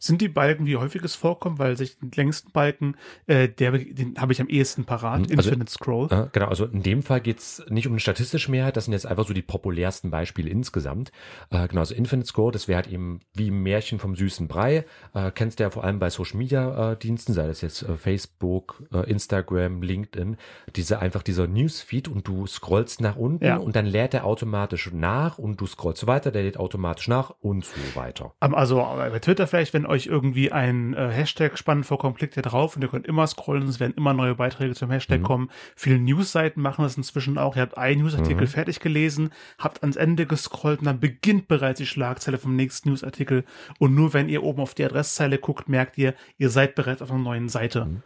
Sind 0.04 0.20
die 0.22 0.28
Balken, 0.28 0.66
wie 0.66 0.76
häufig 0.76 1.02
es 1.04 1.16
vorkommt, 1.16 1.60
weil 1.60 1.78
sich 1.78 1.98
den 1.98 2.12
längsten 2.14 2.52
Balken, 2.52 2.96
äh, 3.26 3.48
der, 3.48 3.72
den 3.72 4.16
habe 4.20 4.34
ich 4.34 4.42
am 4.42 4.50
ehesten 4.50 4.84
parat, 4.84 5.30
Hm, 5.30 5.38
also- 5.38 5.50
Infinite 5.50 5.72
Scroll. 5.72 6.08
Äh, 6.12 6.26
genau, 6.34 6.48
also 6.48 6.66
in 6.66 6.84
dem 6.84 7.04
Fall 7.04 7.22
geht's 7.22 7.64
nicht 7.70 7.88
um 7.88 7.94
eine 7.94 8.02
statistische 8.02 8.52
Mehrheit, 8.52 8.76
das 8.76 8.84
sind 8.84 8.92
jetzt 8.92 9.06
einfach 9.06 9.26
so 9.26 9.34
die 9.34 9.42
populärsten 9.42 10.12
Beispiele 10.12 10.50
insgesamt. 10.50 11.14
Äh, 11.52 11.70
genau, 11.70 11.80
also 11.80 11.96
Infinite 11.96 12.28
Score, 12.28 12.52
das 12.52 12.68
wäre 12.68 12.76
halt 12.84 12.88
eben 12.92 13.22
wie 13.34 13.50
ein 13.50 13.64
Märchen 13.64 13.98
vom 14.00 14.18
süßen 14.18 14.50
Brei. 14.50 14.84
Äh, 15.14 15.32
kennst 15.34 15.60
du 15.60 15.64
ja 15.64 15.70
vor 15.70 15.86
allem 15.86 16.00
bei 16.00 16.10
Social 16.10 16.38
Media 16.38 16.92
äh, 16.92 16.98
Diensten, 16.98 17.32
sei 17.32 17.48
das 17.48 17.62
jetzt 17.62 17.84
äh, 17.84 17.96
Facebook, 17.96 18.84
äh, 18.94 19.10
Instagram, 19.10 19.82
LinkedIn, 19.82 20.36
diese 20.76 21.00
einfach 21.00 21.24
dieser 21.24 21.48
Newsfeed 21.48 22.10
und 22.10 22.28
du 22.28 22.46
scrollst 22.46 23.00
nach 23.00 23.16
unten 23.16 23.46
Ja. 23.46 23.56
und 23.56 23.76
dann 23.78 23.86
lädt 23.86 24.14
er 24.14 24.26
automatisch 24.26 24.92
nach 24.92 25.38
und 25.38 25.62
du 25.62 25.66
scrollst 25.66 26.06
weiter, 26.08 26.30
der 26.32 26.44
lädt 26.44 26.58
automatisch 26.58 27.08
nach 27.08 27.34
und 27.40 27.64
so 27.64 27.72
weiter. 27.96 28.34
Also 28.42 28.80
äh, 28.82 29.10
bei 29.10 29.20
Twitter 29.20 29.48
vielleicht, 29.48 29.74
wenn 29.74 29.86
euch 29.94 30.08
irgendwie 30.08 30.52
ein 30.52 30.94
äh, 30.94 31.10
Hashtag 31.10 31.58
spannend 31.58 31.86
vorkommt, 31.86 32.18
klickt 32.18 32.36
ihr 32.36 32.44
drauf 32.44 32.76
und 32.76 32.82
ihr 32.82 32.88
könnt 32.90 33.08
immer 33.08 33.26
scrollen, 33.28 33.68
es 33.68 33.80
werden 33.80 33.94
immer 33.96 34.14
neue 34.14 34.36
Beiträge 34.36 34.74
zum 34.76 34.90
Hashtag 34.92 35.20
Mhm. 35.22 35.24
kommen. 35.24 35.50
Viele 35.76 36.00
Newsseiten 36.00 36.62
machen 36.62 36.84
das 36.84 36.98
inzwischen 36.98 37.38
auch. 37.38 37.56
Ihr 37.56 37.62
habt 37.62 37.78
einen 37.78 38.02
Newsartikel 38.02 38.44
Mhm. 38.44 38.48
fertig 38.48 38.80
gelesen, 38.80 39.30
habt 39.60 39.82
ans 39.84 39.96
Ende 39.96 40.26
gescrollt 40.26 40.80
und 40.80 40.86
dann 40.86 41.00
beginnt 41.00 41.48
bereits 41.48 41.78
die 41.78 41.86
Schlagzeile 41.86 42.38
vom 42.38 42.56
nächsten 42.56 42.90
Newsartikel. 42.90 43.44
Und 43.80 43.96
nur 43.96 44.14
wenn 44.14 44.30
ihr 44.30 44.44
oben 44.44 44.62
auf 44.62 44.74
die 44.74 44.84
Adresszeile 44.84 45.38
guckt, 45.38 45.70
merkt 45.70 45.98
ihr, 45.98 46.14
ihr 46.38 46.50
seid 46.50 46.76
bereits 46.76 47.02
auf 47.02 47.12
einer 47.12 47.20
neuen 47.20 47.50
Seite. 47.50 47.86
Mhm. 47.86 48.04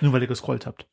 Nur 0.00 0.12
weil 0.12 0.22
ihr 0.22 0.28
gescrollt 0.28 0.66
habt. 0.66 0.86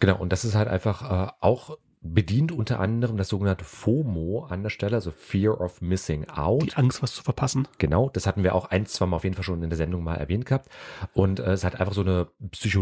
Genau, 0.00 0.16
und 0.18 0.30
das 0.32 0.44
ist 0.44 0.54
halt 0.54 0.68
einfach 0.68 1.28
äh, 1.28 1.30
auch 1.40 1.78
bedient 2.02 2.52
unter 2.52 2.78
anderem 2.80 3.16
das 3.16 3.28
sogenannte 3.28 3.64
FOMO 3.64 4.46
an 4.48 4.62
der 4.62 4.70
Stelle, 4.70 4.94
also 4.96 5.10
Fear 5.10 5.60
of 5.60 5.80
Missing 5.80 6.28
Out. 6.28 6.62
Die 6.62 6.74
Angst, 6.76 7.02
was 7.02 7.12
zu 7.14 7.22
verpassen. 7.22 7.66
Genau, 7.78 8.10
das 8.10 8.26
hatten 8.26 8.42
wir 8.44 8.54
auch 8.54 8.66
ein, 8.66 8.86
zwei 8.86 9.06
Mal 9.06 9.16
auf 9.16 9.24
jeden 9.24 9.34
Fall 9.34 9.42
schon 9.44 9.62
in 9.62 9.70
der 9.70 9.76
Sendung 9.76 10.04
mal 10.04 10.14
erwähnt 10.14 10.46
gehabt. 10.46 10.68
Und 11.14 11.40
äh, 11.40 11.52
es 11.52 11.64
hat 11.64 11.80
einfach 11.80 11.94
so 11.94 12.02
eine 12.02 12.28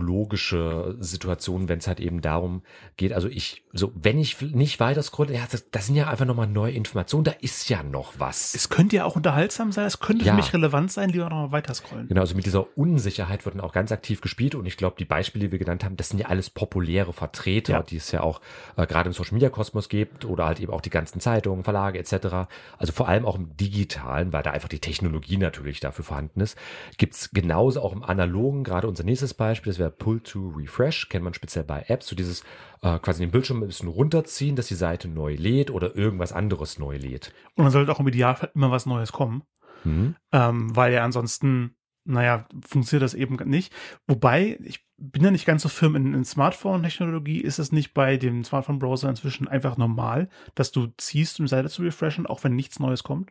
psychologische 0.05 0.97
Situation, 1.01 1.69
wenn 1.69 1.79
es 1.79 1.87
halt 1.87 2.01
eben 2.01 2.21
darum 2.21 2.63
geht, 2.97 3.13
also 3.13 3.29
ich, 3.29 3.65
so, 3.73 3.93
wenn 3.95 4.19
ich 4.19 4.41
nicht 4.43 4.81
weiter 4.81 5.03
scrolle, 5.03 5.35
ja, 5.35 5.41
das, 5.51 5.71
das 5.71 5.87
sind 5.87 5.97
ja 5.97 6.09
einfach 6.09 6.27
nochmal 6.27 6.47
neue 6.47 6.73
Informationen, 6.73 7.25
da 7.25 7.33
ist 7.41 7.69
ja 7.69 7.83
noch 7.83 8.15
was. 8.19 8.55
Es 8.55 8.69
könnte 8.69 8.97
ja 8.97 9.05
auch 9.05 9.17
unterhaltsam 9.17 9.73
sein, 9.73 9.87
es 9.87 10.01
könnte 10.01 10.25
Ja. 10.25 10.33
für 10.33 10.37
mich 10.37 10.53
relevant 10.53 10.93
sein, 10.93 11.11
lieber 11.11 11.25
noch 11.31 11.37
mal 11.49 11.53
weiter 11.53 11.75
scrollen. 11.75 12.09
Genau, 12.09 12.21
also 12.21 12.35
mit 12.35 12.45
dieser 12.47 12.77
Unsicherheit 12.77 13.45
wird 13.45 13.55
dann 13.55 13.63
auch 13.63 13.73
ganz 13.73 13.93
aktiv 13.93 14.21
gespielt 14.21 14.55
und 14.55 14.67
ich 14.67 14.77
glaube, 14.77 14.97
die 14.99 15.05
Beispiele, 15.05 15.47
die 15.47 15.53
wir 15.53 15.59
genannt 15.59 15.85
haben, 15.85 15.97
das 15.97 16.09
sind 16.11 16.19
ja 16.19 16.27
alles 16.27 16.51
populäre 16.51 17.13
Vertreter, 17.13 17.73
Ja. 17.73 17.83
die 17.83 17.97
es 17.97 18.11
ja 18.13 18.23
auch 18.23 18.41
äh, 18.77 18.87
gerade 18.87 19.09
im 19.09 19.13
Social 19.15 19.35
Media 19.35 19.49
Kosmos 19.49 19.89
gibt 19.89 20.25
oder 20.25 20.47
halt 20.47 20.61
eben 20.61 20.73
auch 20.73 20.81
die 20.81 20.91
ganzen 20.91 21.21
Zeitungen, 21.21 21.65
Verlage 21.65 21.99
etc. 21.99 22.49
Also 22.79 22.93
vor 22.93 23.09
allem 23.09 23.25
auch 23.25 23.37
im 23.37 23.57
digitalen, 23.57 24.33
weil 24.33 24.43
da 24.43 24.51
einfach 24.51 24.69
die 24.69 24.81
Technologie 24.81 25.37
natürlich 25.37 25.81
dafür 25.81 26.05
vorhanden 26.05 26.41
ist, 26.41 26.59
gibt's 26.99 27.31
genauso 27.31 27.81
auch 27.81 27.93
im 27.93 28.03
analogen, 28.03 28.65
gerade 28.65 28.89
unser 28.89 29.05
nächstes 29.05 29.35
Beispiel, 29.35 29.73
das 29.73 29.79
wäre 29.79 29.91
Pull 29.91 30.21
to 30.21 30.53
Refresh, 30.57 31.09
kennt 31.09 31.25
man 31.25 31.35
speziell 31.35 31.65
bei 31.65 31.85
Apps, 31.89 32.07
so 32.07 32.17
dieses 32.17 32.43
äh, 32.83 32.99
quasi 32.99 33.21
den 33.21 33.31
Bildschirm 33.31 33.63
ein 33.63 33.67
bisschen 33.67 33.89
runterziehen, 33.89 34.57
dass 34.57 34.69
die 34.69 34.75
Seite 34.75 35.09
neu 35.09 35.35
lädt 35.35 35.71
oder 35.71 35.97
irgendwas 35.97 36.33
anderes 36.33 36.79
neu 36.79 36.97
lädt. 36.97 37.33
Und 37.55 37.65
dann 37.65 37.73
sollte 37.73 37.93
auch 37.93 38.01
im 38.01 38.09
Idealfall 38.09 38.51
immer 38.55 38.71
was 38.71 38.87
Neues 38.87 39.13
kommen. 39.13 39.43
Mhm. 39.85 40.17
ähm, 40.33 40.75
weil 40.75 40.95
ja 40.95 41.05
ansonsten 41.05 41.77
naja, 42.05 42.47
funktioniert 42.67 43.03
das 43.03 43.15
eben 43.15 43.37
nicht. 43.49 43.73
Wobei, 44.07 44.59
ich 44.63 44.87
bin 44.97 45.25
ja 45.25 45.31
nicht 45.31 45.47
ganz 45.47 45.63
so 45.63 45.69
firm 45.69 45.97
in, 45.97 46.15
in 46.15 46.25
Smartphone-Technologie. 46.25 47.41
Ist 47.41 47.59
es 47.59 47.73
nicht 47.73 47.95
bei 47.95 48.17
dem 48.17 48.45
Smartphone-Browser 48.45 49.09
inzwischen 49.09 49.49
einfach 49.49 49.77
normal, 49.77 50.29
dass 50.55 50.71
du 50.71 50.89
ziehst, 50.99 51.41
um 51.41 51.47
die 51.47 51.51
Seite 51.51 51.69
zu 51.69 51.83
refreshen, 51.83 52.27
auch 52.27 52.45
wenn 52.45 52.55
nichts 52.55 52.79
Neues 52.79 53.03
kommt? 53.03 53.31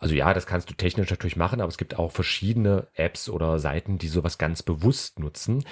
Also 0.00 0.14
ja, 0.14 0.32
das 0.34 0.46
kannst 0.46 0.70
du 0.70 0.74
technisch 0.74 1.10
natürlich 1.10 1.36
machen, 1.36 1.60
aber 1.60 1.68
es 1.68 1.78
gibt 1.78 1.98
auch 1.98 2.10
verschiedene 2.10 2.88
Apps 2.94 3.28
oder 3.28 3.58
Seiten, 3.58 3.98
die 3.98 4.08
sowas 4.08 4.38
ganz 4.38 4.62
bewusst 4.62 5.18
nutzen, 5.18 5.64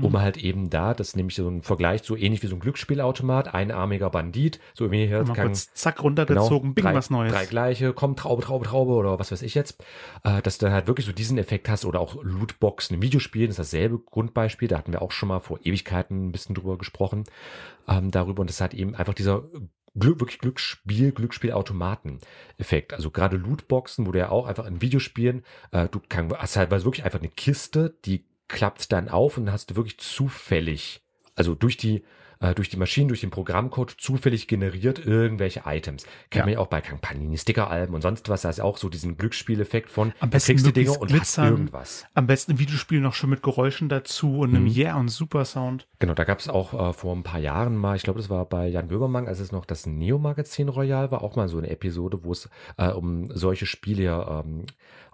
um 0.00 0.12
mhm. 0.12 0.20
halt 0.20 0.36
eben 0.36 0.70
da, 0.70 0.94
das 0.94 1.08
ist 1.08 1.16
nämlich 1.16 1.36
so 1.36 1.48
ein 1.48 1.62
Vergleich, 1.62 2.02
so 2.02 2.16
ähnlich 2.16 2.42
wie 2.42 2.46
so 2.46 2.56
ein 2.56 2.60
Glücksspielautomat, 2.60 3.54
einarmiger 3.54 4.10
Bandit, 4.10 4.60
so 4.74 4.90
wie 4.90 5.06
hier 5.06 5.24
kann, 5.24 5.34
kurz 5.34 5.72
zack 5.74 6.02
runtergezogen, 6.02 6.74
genau, 6.74 6.88
bing, 6.88 6.96
was 6.96 7.10
Neues. 7.10 7.32
Drei 7.32 7.46
gleiche, 7.46 7.92
komm, 7.92 8.16
Traube, 8.16 8.42
Traube, 8.42 8.64
Traube 8.64 8.92
oder 8.92 9.18
was 9.18 9.32
weiß 9.32 9.42
ich 9.42 9.54
jetzt, 9.54 9.82
äh, 10.24 10.42
dass 10.42 10.58
du 10.58 10.66
dann 10.66 10.74
halt 10.74 10.86
wirklich 10.86 11.06
so 11.06 11.12
diesen 11.12 11.38
Effekt 11.38 11.68
hast 11.68 11.84
oder 11.84 12.00
auch 12.00 12.16
Lootboxen 12.22 12.96
im 12.96 13.02
Videospielen 13.02 13.50
ist 13.50 13.58
dasselbe 13.58 13.98
Grundbeispiel, 13.98 14.68
da 14.68 14.78
hatten 14.78 14.92
wir 14.92 15.02
auch 15.02 15.12
schon 15.12 15.28
mal 15.28 15.40
vor 15.40 15.60
Ewigkeiten 15.62 16.28
ein 16.28 16.32
bisschen 16.32 16.54
drüber 16.54 16.78
gesprochen, 16.78 17.24
ähm, 17.88 18.10
darüber 18.10 18.40
und 18.40 18.50
das 18.50 18.60
hat 18.60 18.74
eben 18.74 18.94
einfach 18.94 19.14
dieser 19.14 19.44
Glück, 19.98 20.20
wirklich 20.20 20.38
Glücksspiel, 20.38 21.12
Glücksspielautomaten-Effekt. 21.12 22.94
Also 22.94 23.10
gerade 23.10 23.36
Lootboxen, 23.36 24.06
wo 24.06 24.12
du 24.12 24.18
ja 24.18 24.30
auch 24.30 24.46
einfach 24.46 24.66
in 24.66 24.80
Videospielen, 24.80 25.44
äh, 25.70 25.88
du 25.88 26.00
kann, 26.08 26.32
hast 26.32 26.56
halt 26.56 26.70
wirklich 26.70 27.04
einfach 27.04 27.20
eine 27.20 27.28
Kiste, 27.28 27.96
die 28.04 28.24
klappt 28.48 28.92
dann 28.92 29.08
auf 29.08 29.38
und 29.38 29.50
hast 29.50 29.70
du 29.70 29.76
wirklich 29.76 29.98
zufällig, 29.98 31.02
also 31.34 31.54
durch 31.54 31.76
die 31.76 32.04
äh, 32.40 32.54
durch 32.54 32.68
die 32.68 32.76
Maschinen, 32.76 33.08
durch 33.08 33.20
den 33.20 33.30
Programmcode 33.30 33.94
zufällig 33.98 34.48
generiert 34.48 35.04
irgendwelche 35.04 35.62
Items. 35.66 36.04
Kennt 36.30 36.40
ja. 36.40 36.44
man 36.44 36.52
ja 36.54 36.58
auch 36.58 36.66
bei 36.66 36.80
Panini 36.80 37.38
Sticker-Alben 37.38 37.94
und 37.94 38.02
sonst 38.02 38.28
was. 38.28 38.42
Da 38.42 38.50
ist 38.50 38.60
auch 38.60 38.76
so 38.76 38.88
diesen 38.88 39.16
Glücksspieleffekt 39.16 39.90
von 39.90 40.12
am 40.20 40.30
besten 40.30 40.52
kriegst 40.52 40.66
du 40.66 40.72
Dinge 40.72 40.92
und 40.92 41.08
glitzern, 41.08 41.44
hast 41.44 41.50
irgendwas. 41.50 42.06
Am 42.14 42.26
besten 42.26 42.58
Videospiel 42.58 43.00
noch 43.00 43.14
schon 43.14 43.30
mit 43.30 43.42
Geräuschen 43.42 43.88
dazu 43.88 44.40
und 44.40 44.50
einem 44.50 44.64
mhm. 44.64 44.76
Yeah 44.76 44.96
und 44.96 45.08
Super 45.08 45.44
Sound. 45.44 45.86
Genau, 45.98 46.14
da 46.14 46.24
gab 46.24 46.40
es 46.40 46.48
auch 46.48 46.90
äh, 46.90 46.92
vor 46.92 47.14
ein 47.14 47.22
paar 47.22 47.40
Jahren 47.40 47.76
mal, 47.76 47.96
ich 47.96 48.02
glaube, 48.02 48.18
das 48.18 48.30
war 48.30 48.44
bei 48.46 48.68
Jan 48.68 48.88
Böbermann, 48.88 49.26
als 49.26 49.40
es 49.40 49.52
noch 49.52 49.64
das 49.64 49.86
Neo-Magazin 49.86 50.68
Royal 50.68 51.10
war, 51.10 51.22
auch 51.22 51.36
mal 51.36 51.48
so 51.48 51.58
eine 51.58 51.70
Episode, 51.70 52.24
wo 52.24 52.32
es 52.32 52.48
äh, 52.76 52.88
um 52.88 53.30
solche 53.30 53.66
Spiele 53.66 54.44
ähm, 54.44 54.66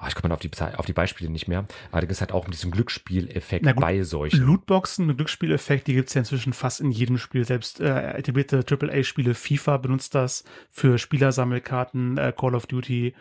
oh, 0.03 0.07
ich 0.09 0.15
komme 0.15 0.29
mal 0.29 0.35
auf 0.35 0.41
die, 0.41 0.51
auf 0.77 0.87
die 0.87 0.93
Beispiele 0.93 1.31
nicht 1.31 1.49
mehr, 1.49 1.67
aber 1.93 2.09
es 2.09 2.21
hat 2.21 2.33
auch 2.33 2.45
mit 2.45 2.55
diesem 2.55 2.71
Glücksspieleffekt 2.71 3.67
bei 3.77 4.03
solchen. 4.03 4.41
Lootboxen, 4.41 5.07
mit 5.07 5.17
Glücksspieleffekt, 5.19 5.87
die 5.87 5.95
gibt 5.95 6.09
es 6.09 6.15
ja 6.15 6.21
inzwischen 6.21 6.53
fast 6.53 6.81
in 6.81 6.91
jedem 6.91 7.10
Spiel. 7.19 7.45
Selbst 7.45 7.81
äh, 7.81 8.13
etablierte 8.13 8.65
AAA-Spiele, 8.69 9.35
FIFA 9.35 9.77
benutzt 9.79 10.15
das 10.15 10.45
für 10.71 10.99
Spielersammelkarten, 10.99 12.19
äh, 12.19 12.33
Call 12.37 12.55
of 12.55 12.67
Duty, 12.67 13.15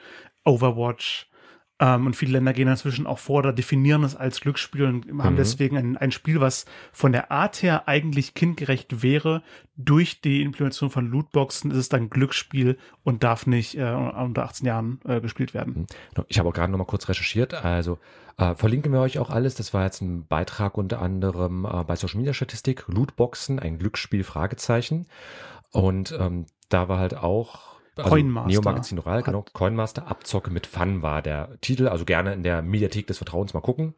Overwatch. 0.43 1.29
Ähm, 1.79 2.07
und 2.07 2.15
viele 2.15 2.33
Länder 2.33 2.53
gehen 2.53 2.67
inzwischen 2.67 3.07
auch 3.07 3.19
vor 3.19 3.39
oder 3.39 3.53
definieren 3.53 4.03
es 4.03 4.15
als 4.15 4.41
Glücksspiel 4.41 4.83
und 4.83 5.23
haben 5.23 5.33
mhm. 5.33 5.37
deswegen 5.37 5.77
ein, 5.77 5.97
ein 5.97 6.11
Spiel, 6.11 6.41
was 6.41 6.65
von 6.91 7.11
der 7.11 7.31
Art 7.31 7.61
her 7.63 7.87
eigentlich 7.87 8.33
kindgerecht 8.33 9.01
wäre. 9.01 9.41
Durch 9.77 10.19
die 10.19 10.41
Implementation 10.41 10.89
von 10.89 11.07
Lootboxen 11.07 11.71
ist 11.71 11.77
es 11.77 11.89
dann 11.89 12.09
Glücksspiel 12.09 12.77
und 13.03 13.23
darf 13.23 13.47
nicht 13.47 13.77
äh, 13.77 13.93
unter 13.93 14.43
18 14.43 14.67
Jahren 14.67 14.99
äh, 15.05 15.21
gespielt 15.21 15.53
werden. 15.53 15.87
Mhm. 16.15 16.25
Ich 16.27 16.37
habe 16.37 16.49
auch 16.49 16.53
gerade 16.53 16.71
noch 16.71 16.79
mal 16.79 16.85
kurz 16.85 17.07
recherchiert. 17.07 17.53
Also 17.53 17.97
äh, 18.37 18.55
verlinken 18.55 18.91
wir 18.91 18.99
euch 18.99 19.17
auch 19.19 19.29
alles. 19.29 19.55
Das 19.55 19.73
war 19.73 19.85
jetzt 19.85 20.01
ein 20.01 20.27
Beitrag 20.27 20.77
unter 20.77 21.01
anderem 21.01 21.65
äh, 21.65 21.83
bei 21.85 21.95
Social 21.95 22.17
Media 22.17 22.33
Statistik. 22.33 22.85
Lootboxen, 22.87 23.57
ein 23.57 23.79
Glücksspiel, 23.79 24.25
Fragezeichen. 24.25 25.07
Und 25.71 26.17
ähm, 26.19 26.45
da 26.67 26.89
war 26.89 26.99
halt 26.99 27.15
auch 27.15 27.78
also 27.99 28.09
Coinmaster. 28.09 28.49
Neo 28.49 28.61
Magazin 28.61 28.97
Royal, 28.97 29.23
genau. 29.23 29.45
Coinmaster, 29.53 30.07
Abzocke 30.07 30.51
mit 30.51 30.67
Fun 30.67 31.01
war 31.01 31.21
der 31.21 31.59
Titel. 31.61 31.87
Also 31.87 32.05
gerne 32.05 32.33
in 32.33 32.43
der 32.43 32.61
Mediathek 32.61 33.07
des 33.07 33.17
Vertrauens 33.17 33.53
mal 33.53 33.61
gucken. 33.61 33.95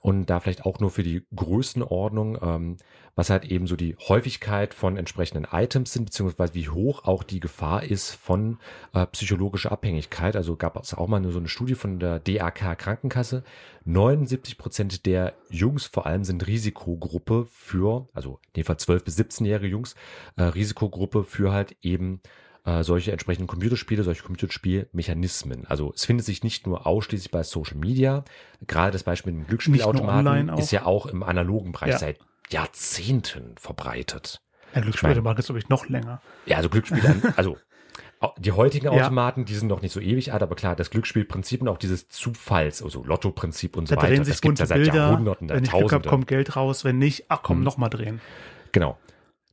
Und 0.00 0.26
da 0.26 0.38
vielleicht 0.38 0.64
auch 0.64 0.78
nur 0.78 0.90
für 0.90 1.02
die 1.02 1.26
Größenordnung, 1.34 2.38
ähm, 2.40 2.76
was 3.16 3.30
halt 3.30 3.46
eben 3.46 3.66
so 3.66 3.74
die 3.74 3.96
Häufigkeit 3.96 4.72
von 4.74 4.96
entsprechenden 4.96 5.44
Items 5.50 5.92
sind, 5.92 6.04
beziehungsweise 6.04 6.54
wie 6.54 6.68
hoch 6.68 7.04
auch 7.04 7.24
die 7.24 7.40
Gefahr 7.40 7.82
ist 7.82 8.12
von 8.12 8.58
äh, 8.94 9.06
psychologischer 9.06 9.72
Abhängigkeit. 9.72 10.36
Also 10.36 10.54
gab 10.54 10.80
es 10.80 10.94
auch 10.94 11.08
mal 11.08 11.20
so 11.32 11.38
eine 11.40 11.48
Studie 11.48 11.74
von 11.74 11.98
der 11.98 12.20
DAK 12.20 12.78
Krankenkasse. 12.78 13.42
79 13.86 14.56
Prozent 14.56 15.04
der 15.04 15.34
Jungs 15.50 15.86
vor 15.86 16.06
allem 16.06 16.22
sind 16.22 16.46
Risikogruppe 16.46 17.48
für, 17.50 18.06
also 18.14 18.38
in 18.46 18.52
dem 18.58 18.64
Fall 18.64 18.76
12 18.76 19.02
bis 19.02 19.18
17-jährige 19.18 19.72
Jungs, 19.72 19.96
äh, 20.36 20.44
Risikogruppe 20.44 21.24
für 21.24 21.50
halt 21.50 21.74
eben 21.82 22.20
äh, 22.68 22.84
solche 22.84 23.12
entsprechenden 23.12 23.46
Computerspiele, 23.46 24.02
solche 24.02 24.22
Computerspielmechanismen. 24.22 25.66
Also 25.66 25.92
es 25.94 26.04
findet 26.04 26.26
sich 26.26 26.42
nicht 26.42 26.66
nur 26.66 26.86
ausschließlich 26.86 27.30
bei 27.30 27.42
Social 27.42 27.78
Media. 27.78 28.24
Gerade 28.66 28.92
das 28.92 29.04
Beispiel 29.04 29.32
mit 29.32 29.44
dem 29.44 29.48
Glücksspielautomaten 29.48 30.50
ist 30.58 30.70
ja 30.70 30.84
auch 30.84 31.06
im 31.06 31.22
analogen 31.22 31.72
Bereich 31.72 31.92
ja. 31.92 31.98
seit 31.98 32.18
Jahrzehnten 32.50 33.54
verbreitet. 33.58 34.42
Ja, 34.74 34.82
Glücksspielautomaten 34.82 35.38
ist, 35.38 35.46
glaube 35.46 35.60
ich, 35.60 35.68
noch 35.68 35.88
länger. 35.88 36.20
Ja, 36.44 36.58
also 36.58 36.68
Glücksspiele, 36.68 37.32
also 37.36 37.56
die 38.38 38.52
heutigen 38.52 38.88
Automaten, 38.88 39.40
ja. 39.40 39.46
die 39.46 39.54
sind 39.54 39.68
noch 39.68 39.80
nicht 39.80 39.92
so 39.92 40.00
ewig 40.00 40.32
alt, 40.32 40.42
aber 40.42 40.54
klar, 40.54 40.76
das 40.76 40.90
Glücksspielprinzip 40.90 41.62
und 41.62 41.68
auch 41.68 41.78
dieses 41.78 42.08
Zufalls, 42.08 42.82
also 42.82 43.02
Lotto-Prinzip 43.02 43.76
und 43.76 43.88
so 43.88 43.94
da 43.94 44.02
weiter, 44.02 44.24
das 44.24 44.40
gibt 44.40 44.58
ja 44.58 44.66
seit 44.66 44.78
Bilder. 44.78 44.94
Jahrhunderten, 44.94 45.48
wenn 45.48 45.64
ich 45.64 45.70
Glück 45.70 45.92
hab, 45.92 46.06
kommt 46.06 46.26
Geld 46.26 46.56
raus, 46.56 46.84
wenn 46.84 46.98
nicht, 46.98 47.26
ach 47.28 47.42
komm, 47.42 47.58
hm. 47.58 47.64
noch 47.64 47.78
mal 47.78 47.88
drehen. 47.88 48.20
Genau. 48.72 48.98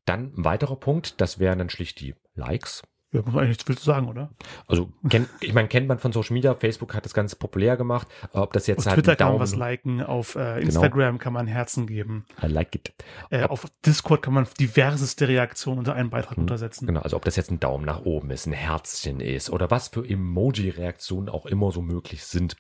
Dann 0.04 0.34
ein 0.38 0.44
weiterer 0.44 0.76
Punkt, 0.76 1.22
das 1.22 1.40
wären 1.40 1.60
dann 1.60 1.70
schlicht 1.70 2.00
die 2.02 2.16
Likes. 2.36 2.84
Ja, 3.16 3.22
muss 3.22 3.34
man 3.34 3.44
eigentlich 3.44 3.50
nichts 3.50 3.64
viel 3.64 3.78
zu 3.78 3.86
sagen, 3.86 4.10
oder? 4.10 4.30
Also, 4.68 4.90
kenn, 5.10 5.28
ich 5.40 5.54
meine, 5.54 5.70
kennt 5.70 5.88
man 5.88 6.00
von 6.00 6.12
Social 6.12 6.34
Media. 6.34 6.54
Facebook 6.54 6.94
hat 6.94 7.06
das 7.06 7.14
Ganze 7.14 7.38
populär 7.38 7.78
gemacht. 7.78 8.08
Ob 8.34 8.52
das 8.52 8.68
jetzt 8.68 8.80
auf 8.80 8.86
halt 8.88 8.96
Twitter 8.96 9.16
kann 9.16 9.30
man 9.30 9.40
was 9.40 9.56
liken, 9.56 10.02
auf 10.04 10.36
äh, 10.36 10.40
genau. 10.40 10.60
Instagram 10.60 11.14
genau. 11.14 11.24
kann 11.24 11.34
man 11.34 11.48
Herzen 11.48 11.88
geben. 11.88 12.26
I 12.44 12.48
like 12.48 12.76
it. 12.76 12.94
Äh, 13.30 13.44
auf 13.44 13.66
Discord 13.86 14.22
kann 14.22 14.34
man 14.34 14.48
diverseste 14.60 15.30
Reaktionen 15.30 15.80
unter 15.80 15.94
einen 15.94 16.10
Beitrag 16.10 16.36
hm, 16.36 16.44
untersetzen. 16.44 16.88
Genau, 16.88 17.00
also 17.00 17.16
ob 17.16 17.24
das 17.24 17.38
jetzt 17.38 17.52
ein 17.52 17.60
Daumen 17.62 17.86
nach 17.86 18.02
oben 18.02 18.32
ist, 18.32 18.48
ein 18.48 18.54
Herzchen 18.54 19.22
ist 19.22 19.50
oder 19.50 19.72
was 19.72 19.88
für 19.88 20.06
Emoji-Reaktionen 20.06 21.30
auch 21.30 21.46
immer 21.46 21.72
so 21.72 21.82
möglich 21.82 22.26
sind. 22.26 22.58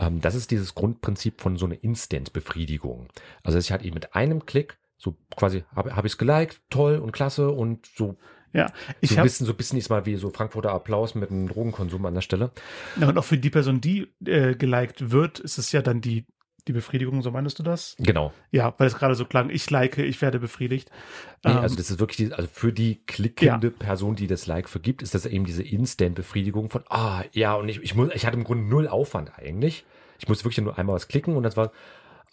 Ähm, 0.00 0.20
das 0.20 0.34
ist 0.34 0.50
dieses 0.50 0.74
Grundprinzip 0.74 1.40
von 1.40 1.56
so 1.56 1.66
einer 1.66 1.82
Instant-Befriedigung. 1.82 3.08
Also, 3.44 3.58
dass 3.58 3.64
ich 3.64 3.70
halt 3.70 3.82
eben 3.82 3.94
mit 3.94 4.16
einem 4.16 4.46
Klick 4.46 4.78
so 5.02 5.16
quasi 5.36 5.64
habe 5.74 5.96
hab 5.96 6.04
ich 6.04 6.12
es 6.12 6.18
geliked, 6.18 6.60
toll 6.70 6.98
und 6.98 7.10
klasse 7.10 7.50
und 7.50 7.86
so 7.96 8.16
ja, 8.52 8.72
ich 9.00 9.10
so 9.10 9.16
ein 9.16 9.22
bisschen, 9.22 9.46
so 9.46 9.52
ein 9.52 9.56
bisschen 9.56 9.78
ist 9.78 9.88
mal 9.88 10.04
wie 10.06 10.16
so 10.16 10.30
Frankfurter 10.30 10.72
Applaus 10.72 11.14
mit 11.14 11.30
einem 11.30 11.48
Drogenkonsum 11.48 12.04
an 12.04 12.14
der 12.14 12.20
Stelle. 12.20 12.50
Ja, 13.00 13.08
und 13.08 13.18
auch 13.18 13.24
für 13.24 13.38
die 13.38 13.50
Person, 13.50 13.80
die 13.80 14.08
äh, 14.24 14.54
geliked 14.54 15.10
wird, 15.10 15.38
ist 15.38 15.58
es 15.58 15.72
ja 15.72 15.80
dann 15.80 16.00
die, 16.00 16.26
die 16.68 16.72
Befriedigung, 16.72 17.22
so 17.22 17.30
meinst 17.30 17.58
du 17.58 17.62
das? 17.62 17.96
Genau. 17.98 18.32
Ja, 18.50 18.74
weil 18.78 18.86
es 18.86 18.94
gerade 18.96 19.14
so 19.14 19.24
klang, 19.24 19.50
ich 19.50 19.68
like, 19.70 19.98
ich 19.98 20.20
werde 20.22 20.38
befriedigt. 20.38 20.90
Nee, 21.44 21.52
ähm, 21.52 21.58
also 21.58 21.76
das 21.76 21.90
ist 21.90 21.98
wirklich, 21.98 22.28
die, 22.28 22.32
also 22.34 22.48
für 22.52 22.72
die 22.72 23.00
klickende 23.06 23.68
ja. 23.68 23.74
Person, 23.76 24.16
die 24.16 24.26
das 24.26 24.46
Like 24.46 24.68
vergibt, 24.68 25.02
ist 25.02 25.14
das 25.14 25.26
eben 25.26 25.44
diese 25.44 25.62
Instant-Befriedigung 25.62 26.70
von, 26.70 26.84
ah, 26.88 27.24
ja, 27.32 27.54
und 27.54 27.68
ich, 27.68 27.82
ich 27.82 27.94
muss, 27.94 28.10
ich 28.14 28.26
hatte 28.26 28.36
im 28.36 28.44
Grunde 28.44 28.64
null 28.64 28.86
Aufwand 28.86 29.36
eigentlich. 29.38 29.84
Ich 30.18 30.28
musste 30.28 30.44
wirklich 30.44 30.62
nur 30.62 30.78
einmal 30.78 30.94
was 30.94 31.08
klicken 31.08 31.36
und 31.36 31.42
das 31.42 31.56
war, 31.56 31.72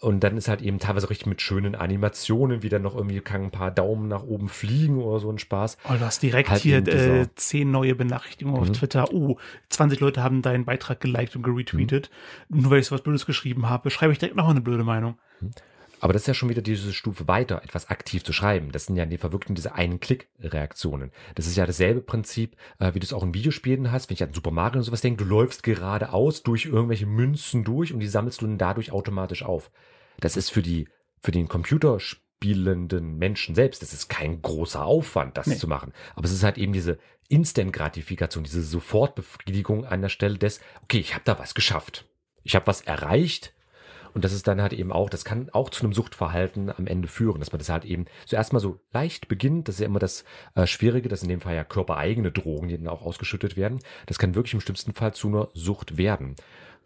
und 0.00 0.20
dann 0.24 0.38
ist 0.38 0.48
halt 0.48 0.62
eben 0.62 0.78
teilweise 0.78 1.10
richtig 1.10 1.26
mit 1.26 1.42
schönen 1.42 1.74
Animationen, 1.74 2.62
wie 2.62 2.70
dann 2.70 2.80
noch 2.80 2.96
irgendwie 2.96 3.20
kann 3.20 3.44
ein 3.44 3.50
paar 3.50 3.70
Daumen 3.70 4.08
nach 4.08 4.22
oben 4.22 4.48
fliegen 4.48 4.98
oder 4.98 5.20
so 5.20 5.30
ein 5.30 5.38
Spaß. 5.38 5.76
Oh, 5.84 5.92
du 5.92 6.00
hast 6.00 6.22
direkt 6.22 6.48
halt 6.48 6.62
hier 6.62 6.78
äh, 6.88 7.26
zehn 7.34 7.70
neue 7.70 7.94
Benachrichtigungen 7.94 8.62
mhm. 8.62 8.70
auf 8.70 8.76
Twitter. 8.76 9.12
Oh, 9.12 9.36
20 9.68 10.00
Leute 10.00 10.22
haben 10.22 10.40
deinen 10.40 10.64
Beitrag 10.64 11.00
geliked 11.00 11.36
und 11.36 11.42
geretweetet. 11.42 12.10
Mhm. 12.48 12.62
Nur 12.62 12.70
weil 12.70 12.80
ich 12.80 12.86
so 12.86 12.94
was 12.94 13.02
Blödes 13.02 13.26
geschrieben 13.26 13.68
habe, 13.68 13.90
schreibe 13.90 14.12
ich 14.12 14.18
direkt 14.18 14.36
noch 14.36 14.48
eine 14.48 14.62
blöde 14.62 14.84
Meinung. 14.84 15.18
Mhm. 15.40 15.50
Aber 16.00 16.14
das 16.14 16.22
ist 16.22 16.28
ja 16.28 16.34
schon 16.34 16.48
wieder 16.48 16.62
diese 16.62 16.92
Stufe 16.92 17.28
weiter, 17.28 17.62
etwas 17.62 17.90
aktiv 17.90 18.24
zu 18.24 18.32
schreiben. 18.32 18.72
Das 18.72 18.86
sind 18.86 18.96
ja 18.96 19.04
in 19.04 19.10
dem 19.10 19.18
Fall 19.18 19.32
wirklich 19.32 19.54
diese 19.54 19.74
Einen-Klick-Reaktionen. 19.74 21.12
Das 21.34 21.46
ist 21.46 21.56
ja 21.56 21.66
dasselbe 21.66 22.00
Prinzip, 22.00 22.56
äh, 22.78 22.94
wie 22.94 23.00
du 23.00 23.04
es 23.04 23.12
auch 23.12 23.22
in 23.22 23.34
Videospielen 23.34 23.92
hast. 23.92 24.08
Wenn 24.08 24.14
ich 24.14 24.22
an 24.22 24.32
Super 24.32 24.50
Mario 24.50 24.78
und 24.78 24.84
sowas 24.84 25.02
denke, 25.02 25.24
du 25.24 25.30
läufst 25.30 25.62
geradeaus 25.62 26.42
durch 26.42 26.64
irgendwelche 26.64 27.06
Münzen 27.06 27.64
durch 27.64 27.92
und 27.92 28.00
die 28.00 28.08
sammelst 28.08 28.40
du 28.40 28.46
dann 28.46 28.58
dadurch 28.58 28.92
automatisch 28.92 29.42
auf. 29.42 29.70
Das 30.18 30.36
ist 30.36 30.50
für 30.50 30.62
die, 30.62 30.88
für 31.20 31.32
den 31.32 31.48
Computerspielenden 31.48 33.18
Menschen 33.18 33.54
selbst, 33.54 33.82
das 33.82 33.92
ist 33.92 34.08
kein 34.08 34.40
großer 34.40 34.84
Aufwand, 34.84 35.36
das 35.36 35.48
nee. 35.48 35.56
zu 35.56 35.68
machen. 35.68 35.92
Aber 36.16 36.24
es 36.24 36.32
ist 36.32 36.42
halt 36.42 36.56
eben 36.56 36.72
diese 36.72 36.98
Instant-Gratifikation, 37.28 38.44
diese 38.44 38.62
Sofortbefriedigung 38.62 39.84
an 39.84 40.00
der 40.00 40.08
Stelle 40.08 40.38
des, 40.38 40.60
okay, 40.82 40.98
ich 40.98 41.14
habe 41.14 41.24
da 41.24 41.38
was 41.38 41.54
geschafft. 41.54 42.06
Ich 42.42 42.54
habe 42.54 42.66
was 42.66 42.80
erreicht, 42.80 43.52
und 44.14 44.24
das 44.24 44.32
ist 44.32 44.46
dann 44.46 44.60
halt 44.60 44.72
eben 44.72 44.92
auch, 44.92 45.10
das 45.10 45.24
kann 45.24 45.50
auch 45.52 45.70
zu 45.70 45.84
einem 45.84 45.92
Suchtverhalten 45.92 46.70
am 46.70 46.86
Ende 46.86 47.08
führen, 47.08 47.40
dass 47.40 47.52
man 47.52 47.58
das 47.58 47.68
halt 47.68 47.84
eben 47.84 48.06
zuerst 48.26 48.52
mal 48.52 48.60
so 48.60 48.80
leicht 48.92 49.28
beginnt. 49.28 49.68
Das 49.68 49.76
ist 49.76 49.80
ja 49.80 49.86
immer 49.86 49.98
das 49.98 50.24
äh, 50.54 50.66
Schwierige, 50.66 51.08
dass 51.08 51.22
in 51.22 51.28
dem 51.28 51.40
Fall 51.40 51.54
ja 51.54 51.64
körpereigene 51.64 52.32
Drogen, 52.32 52.68
die 52.68 52.76
dann 52.76 52.88
auch 52.88 53.02
ausgeschüttet 53.02 53.56
werden. 53.56 53.80
Das 54.06 54.18
kann 54.18 54.34
wirklich 54.34 54.54
im 54.54 54.60
schlimmsten 54.60 54.94
Fall 54.94 55.14
zu 55.14 55.28
einer 55.28 55.48
Sucht 55.54 55.96
werden 55.96 56.36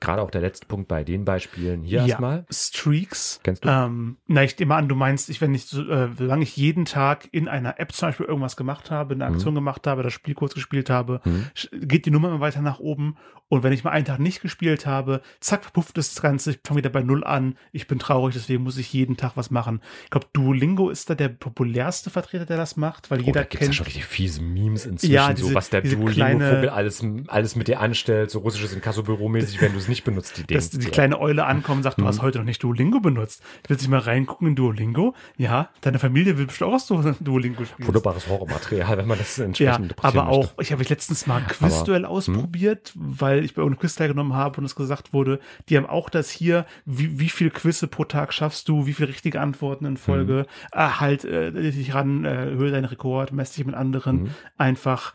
gerade 0.04 0.22
auch 0.22 0.30
der 0.30 0.40
letzte 0.40 0.66
Punkt 0.66 0.88
bei 0.88 1.02
den 1.04 1.24
Beispielen 1.24 1.82
hier 1.82 2.00
ja, 2.00 2.06
erstmal. 2.06 2.44
Streaks. 2.50 3.40
Kennst 3.42 3.64
du? 3.64 3.68
Ähm, 3.68 4.16
na, 4.26 4.44
ich 4.44 4.58
nehme 4.58 4.74
an, 4.74 4.88
du 4.88 4.94
meinst, 4.94 5.30
ich, 5.30 5.40
wenn 5.40 5.54
ich, 5.54 5.64
so, 5.66 5.82
äh, 5.88 6.08
solange 6.16 6.42
ich 6.42 6.56
jeden 6.56 6.84
Tag 6.84 7.28
in 7.32 7.48
einer 7.48 7.78
App 7.80 7.92
zum 7.92 8.08
Beispiel 8.08 8.26
irgendwas 8.26 8.56
gemacht 8.56 8.90
habe, 8.90 9.14
eine 9.14 9.24
Aktion 9.26 9.54
gemacht 9.54 9.86
habe, 9.86 10.02
das 10.02 10.12
Spiel 10.12 10.34
kurz 10.34 10.54
gespielt 10.54 10.90
habe, 10.90 11.20
Mhm. 11.24 11.46
geht 11.72 12.06
die 12.06 12.10
Nummer 12.10 12.28
immer 12.28 12.40
weiter 12.40 12.60
nach 12.60 12.78
oben. 12.80 13.16
Und 13.48 13.62
wenn 13.62 13.72
ich 13.74 13.84
mal 13.84 13.90
einen 13.90 14.06
Tag 14.06 14.18
nicht 14.20 14.40
gespielt 14.40 14.86
habe, 14.86 15.20
zack, 15.38 15.62
verpufft 15.64 15.96
das 15.98 16.20
Ganze, 16.20 16.52
ich 16.52 16.60
fange 16.64 16.78
wieder 16.78 16.88
bei 16.90 17.02
Null 17.02 17.22
an, 17.24 17.56
ich 17.72 17.86
bin 17.86 17.98
traurig, 17.98 18.34
deswegen 18.34 18.62
muss 18.62 18.78
ich 18.78 18.92
jeden 18.92 19.16
Tag 19.18 19.32
was 19.36 19.50
machen. 19.50 19.80
Ich 20.04 20.10
glaube, 20.10 20.26
Duolingo 20.32 20.88
ist 20.88 21.10
da 21.10 21.14
der 21.14 21.28
populärste 21.28 22.08
Vertreter, 22.10 22.46
der 22.46 22.56
das 22.56 22.76
macht, 22.76 23.10
weil 23.10 23.20
Oh, 23.20 23.24
jeder 23.26 23.40
da 23.42 23.42
gibt's 23.42 23.54
ja 23.54 23.60
kennt. 23.66 23.74
schon 23.76 23.84
richtig 23.84 24.06
fiese 24.06 24.42
Memes 24.42 24.86
inzwischen, 24.86 25.12
Ja, 25.12 25.28
so 25.28 25.34
diese- 25.34 25.54
was 25.54 25.68
der 25.70 25.82
Duolingo-Vogel 25.82 26.70
alles, 26.70 27.04
alles 27.28 27.54
mit 27.54 27.68
dir 27.68 27.80
anstellt, 27.80 28.30
so 28.30 28.38
russisches 28.40 28.74
Inkassobüro-mäßig, 28.74 29.60
wenn 29.60 29.72
du 29.72 29.78
es 29.78 29.88
nicht 29.88 29.93
benutzt, 30.02 30.36
die 30.48 30.54
dass 30.54 30.70
Dinge. 30.70 30.84
die 30.84 30.90
kleine 30.90 31.20
Eule 31.20 31.44
ankommt 31.46 31.76
und 31.78 31.82
sagt, 31.84 31.98
du 31.98 32.02
Mhm. 32.02 32.08
hast 32.08 32.22
heute 32.22 32.38
noch 32.38 32.44
nicht 32.44 32.62
Duolingo 32.64 32.98
benutzt. 32.98 33.42
Willst 33.68 33.86
du 33.86 33.90
mal 33.90 34.00
reingucken 34.00 34.48
in 34.48 34.56
Duolingo? 34.56 35.14
Ja, 35.36 35.68
deine 35.82 36.00
Familie 36.00 36.36
will 36.38 36.46
bestimmt 36.46 36.70
auch, 36.72 36.74
dass 36.74 36.86
du 36.88 37.12
Duolingo 37.20 37.64
spielst. 37.64 37.86
Wunderbares 37.86 38.26
Horrormaterial, 38.28 38.98
wenn 38.98 39.06
man 39.06 39.18
das 39.18 39.36
Ja, 39.36 39.44
entsprechend 39.44 39.82
interpretieren 39.84 40.20
aber 40.24 40.32
auch, 40.32 40.42
möchte. 40.46 40.62
ich 40.62 40.72
habe 40.72 40.82
letztens 40.82 41.26
mal 41.28 41.36
ein 41.42 41.46
Quizduell 41.46 42.04
ausprobiert, 42.04 42.92
weil 42.96 43.44
ich 43.44 43.54
bei 43.54 43.62
einem 43.62 43.78
Quiz 43.78 43.94
teilgenommen 43.94 44.32
habe 44.32 44.58
und 44.58 44.64
es 44.64 44.74
gesagt 44.74 45.12
wurde, 45.12 45.38
die 45.68 45.76
haben 45.76 45.86
auch 45.86 46.08
das 46.10 46.30
hier, 46.30 46.66
wie, 46.86 47.20
wie 47.20 47.28
viel 47.28 47.50
Quizze 47.50 47.86
pro 47.86 48.04
Tag 48.04 48.32
schaffst 48.32 48.68
du, 48.68 48.86
wie 48.86 48.94
viele 48.94 49.08
richtige 49.10 49.40
Antworten 49.40 49.84
in 49.84 49.96
Folge, 49.98 50.46
ah, 50.72 51.00
halt 51.00 51.24
äh, 51.24 51.52
dich 51.52 51.94
ran, 51.94 52.24
äh, 52.24 52.46
höhe 52.54 52.70
deinen 52.70 52.86
Rekord, 52.86 53.32
mess 53.32 53.52
dich 53.52 53.64
mit 53.66 53.74
anderen, 53.74 54.30
einfach 54.56 55.12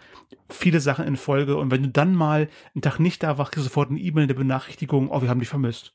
viele 0.52 0.80
Sachen 0.80 1.06
in 1.06 1.16
Folge 1.16 1.58
und 1.58 1.72
wenn 1.72 1.84
du 1.84 1.90
dann 1.90 2.14
mal 2.16 2.50
einen 2.76 2.82
Tag 2.82 3.00
nicht 3.00 3.22
da 3.24 3.38
warst, 3.38 3.52
kriegst 3.52 3.66
du 3.66 3.70
sofort 3.70 3.90
eine 3.90 4.00
E-Mail, 4.00 4.24
eine 4.24 4.34
Benachrichtigung, 4.34 4.59
oh, 5.12 5.22
wir 5.22 5.30
haben 5.30 5.40
dich 5.40 5.50
vermisst. 5.50 5.94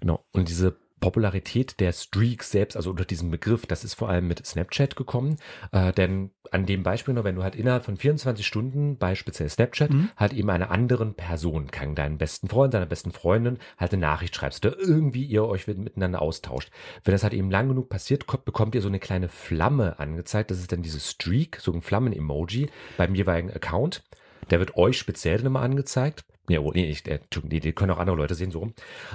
Genau. 0.00 0.24
Und 0.32 0.48
diese 0.48 0.76
Popularität 1.00 1.78
der 1.78 1.92
Streaks 1.92 2.50
selbst, 2.50 2.74
also 2.74 2.90
unter 2.90 3.04
diesem 3.04 3.30
Begriff, 3.30 3.66
das 3.66 3.84
ist 3.84 3.94
vor 3.94 4.08
allem 4.08 4.28
mit 4.28 4.44
Snapchat 4.46 4.96
gekommen. 4.96 5.36
Äh, 5.70 5.92
denn 5.92 6.30
an 6.50 6.64
dem 6.64 6.82
Beispiel 6.82 7.12
nur, 7.12 7.24
wenn 7.24 7.34
du 7.36 7.42
halt 7.42 7.54
innerhalb 7.54 7.84
von 7.84 7.98
24 7.98 8.46
Stunden 8.46 8.96
bei 8.96 9.14
speziell 9.14 9.48
Snapchat 9.48 9.90
Mhm. 9.90 10.08
halt 10.16 10.32
eben 10.32 10.48
einer 10.48 10.70
anderen 10.70 11.14
Person, 11.14 11.70
kann 11.70 11.94
deinen 11.94 12.16
besten 12.16 12.48
Freund, 12.48 12.72
deiner 12.72 12.86
besten 12.86 13.12
Freundin 13.12 13.58
halt 13.76 13.92
eine 13.92 14.00
Nachricht 14.00 14.34
schreibst 14.34 14.64
oder 14.64 14.78
irgendwie 14.78 15.24
ihr 15.24 15.44
euch 15.44 15.66
miteinander 15.66 16.22
austauscht. 16.22 16.70
Wenn 17.04 17.12
das 17.12 17.24
halt 17.24 17.34
eben 17.34 17.50
lang 17.50 17.68
genug 17.68 17.90
passiert, 17.90 18.26
kommt, 18.26 18.46
bekommt 18.46 18.74
ihr 18.74 18.80
so 18.82 18.88
eine 18.88 19.00
kleine 19.00 19.28
Flamme 19.28 19.98
angezeigt. 19.98 20.50
Das 20.50 20.58
ist 20.58 20.72
dann 20.72 20.82
dieses 20.82 21.10
Streak, 21.10 21.58
so 21.60 21.72
ein 21.72 21.82
Flammen-Emoji 21.82 22.70
beim 22.96 23.14
jeweiligen 23.14 23.50
Account. 23.50 24.02
Der 24.50 24.60
wird 24.60 24.76
euch 24.76 24.96
speziell 24.98 25.36
dann 25.38 25.46
immer 25.46 25.60
angezeigt. 25.60 26.24
Ja, 26.48 26.60
oh, 26.60 26.72
nee, 26.72 26.86
nicht, 26.86 27.08
äh, 27.08 27.18
nee, 27.42 27.60
die 27.60 27.72
können 27.72 27.90
auch 27.90 27.98
andere 27.98 28.16
Leute 28.16 28.34
sehen, 28.34 28.50
so 28.50 28.60
rum. 28.60 28.74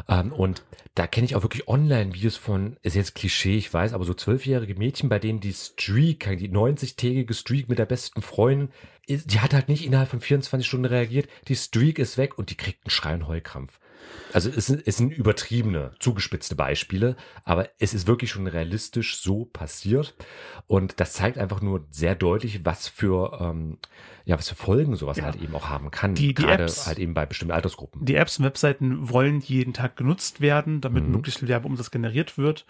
Ähm, 0.10 0.34
und 0.34 0.64
da 0.96 1.08
kenne 1.08 1.26
ich 1.26 1.36
auch 1.36 1.44
wirklich 1.44 1.68
Online-Videos 1.68 2.36
von, 2.36 2.78
ist 2.82 2.96
jetzt 2.96 3.16
Klischee, 3.16 3.58
ich 3.58 3.74
weiß, 3.74 3.94
aber 3.94 4.04
so 4.04 4.14
zwölfjährige 4.14 4.76
Mädchen, 4.76 5.08
bei 5.10 5.20
denen 5.20 5.40
die 5.40 5.54
Streak, 5.54 6.30
die 6.38 6.50
90-tägige 6.50 7.34
Streak 7.34 7.70
mit 7.70 7.80
der 7.80 7.86
besten 7.86 8.22
Freundin, 8.22 8.70
die 9.08 9.40
hat 9.40 9.54
halt 9.54 9.70
nicht 9.70 9.86
innerhalb 9.86 10.10
von 10.10 10.22
24 10.22 10.68
Stunden 10.68 10.86
reagiert, 10.86 11.30
die 11.48 11.56
Streak 11.56 12.00
ist 12.00 12.18
weg 12.18 12.38
und 12.38 12.50
die 12.50 12.58
kriegt 12.58 12.86
einen 12.86 12.92
Schrei- 12.92 13.14
und 13.14 13.28
Heulkrampf. 13.28 13.80
Also 14.34 14.50
es 14.50 14.68
sind, 14.68 14.84
es 14.88 14.96
sind 14.98 15.12
übertriebene, 15.12 15.92
zugespitzte 16.00 16.56
Beispiele, 16.56 17.18
aber 17.44 17.68
es 17.80 17.94
ist 17.94 18.08
wirklich 18.08 18.32
schon 18.32 18.48
realistisch 18.48 19.20
so 19.20 19.46
passiert. 19.46 20.16
Und 20.68 21.00
das 21.02 21.14
zeigt 21.14 21.38
einfach 21.38 21.62
nur 21.62 21.86
sehr 21.92 22.16
deutlich, 22.16 22.64
was 22.66 22.88
für, 22.88 23.38
ähm, 23.42 23.78
ja, 24.24 24.38
was 24.38 24.48
für 24.48 24.56
Folgen 24.56 24.96
sowas 24.96 25.18
Ja. 25.18 25.26
halt 25.26 25.42
eben 25.42 25.54
auch 25.56 25.68
haben 25.68 25.92
kann. 25.92 26.16
Die- 26.16 26.28
die 26.28 26.34
Gerade 26.34 26.64
Apps- 26.64 26.88
halt 26.88 26.98
eben 27.00 27.14
bei 27.14 27.26
bestimmten 27.26 27.52
Altersgruppen. 27.54 28.06
Die 28.06 28.16
Apps 28.16 28.40
und 28.40 28.46
Webseiten 28.46 29.10
wollen 29.10 29.42
jeden 29.42 29.74
Tag 29.74 29.98
genutzt 29.98 30.40
werden, 30.40 30.80
damit 30.80 31.04
Mhm. 31.06 31.12
möglichst 31.12 31.40
viel 31.40 31.50
Werbeumsatz 31.50 31.92
generiert 31.92 32.38
wird. 32.38 32.66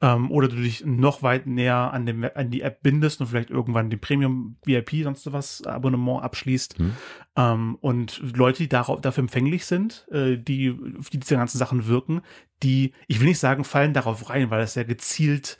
Ähm, 0.00 0.30
oder 0.30 0.48
du 0.48 0.56
dich 0.56 0.84
noch 0.86 1.22
weit 1.22 1.46
näher 1.46 1.92
an, 1.92 2.06
dem, 2.06 2.24
an 2.34 2.50
die 2.50 2.62
App 2.62 2.82
bindest 2.82 3.20
und 3.20 3.26
vielleicht 3.26 3.50
irgendwann 3.50 3.90
den 3.90 4.00
Premium 4.00 4.56
VIP, 4.64 5.02
sonst 5.04 5.30
was 5.32 5.62
Abonnement 5.66 6.22
abschließt. 6.22 6.78
Mhm. 6.80 6.96
Ähm, 7.36 7.76
und 7.80 8.20
Leute, 8.36 8.58
die 8.58 8.68
darauf, 8.68 9.00
dafür 9.00 9.22
empfänglich 9.22 9.64
sind, 9.64 10.06
äh, 10.10 10.36
die, 10.36 10.76
die 11.12 11.18
diese 11.18 11.36
ganzen 11.36 11.58
Sachen 11.58 11.86
wirken, 11.86 12.20
die, 12.62 12.92
ich 13.08 13.20
will 13.20 13.28
nicht 13.28 13.38
sagen, 13.38 13.64
fallen 13.64 13.94
darauf 13.94 14.28
rein, 14.28 14.50
weil 14.50 14.60
das 14.60 14.74
ja 14.74 14.82
gezielt 14.82 15.58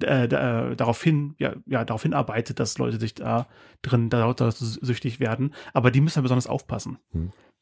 äh, 0.00 0.28
da, 0.28 0.74
darauf 0.74 1.02
hin, 1.02 1.34
ja, 1.38 1.54
ja, 1.66 1.84
darauf 1.84 2.02
hinarbeitet, 2.02 2.60
dass 2.60 2.78
Leute 2.78 2.98
sich 2.98 3.14
da 3.14 3.48
drin 3.82 4.08
da, 4.08 4.32
da 4.32 4.50
süchtig 4.50 5.20
werden. 5.20 5.54
Aber 5.72 5.90
die 5.90 6.00
müssen 6.00 6.18
ja 6.18 6.22
besonders 6.22 6.46
aufpassen. 6.46 6.98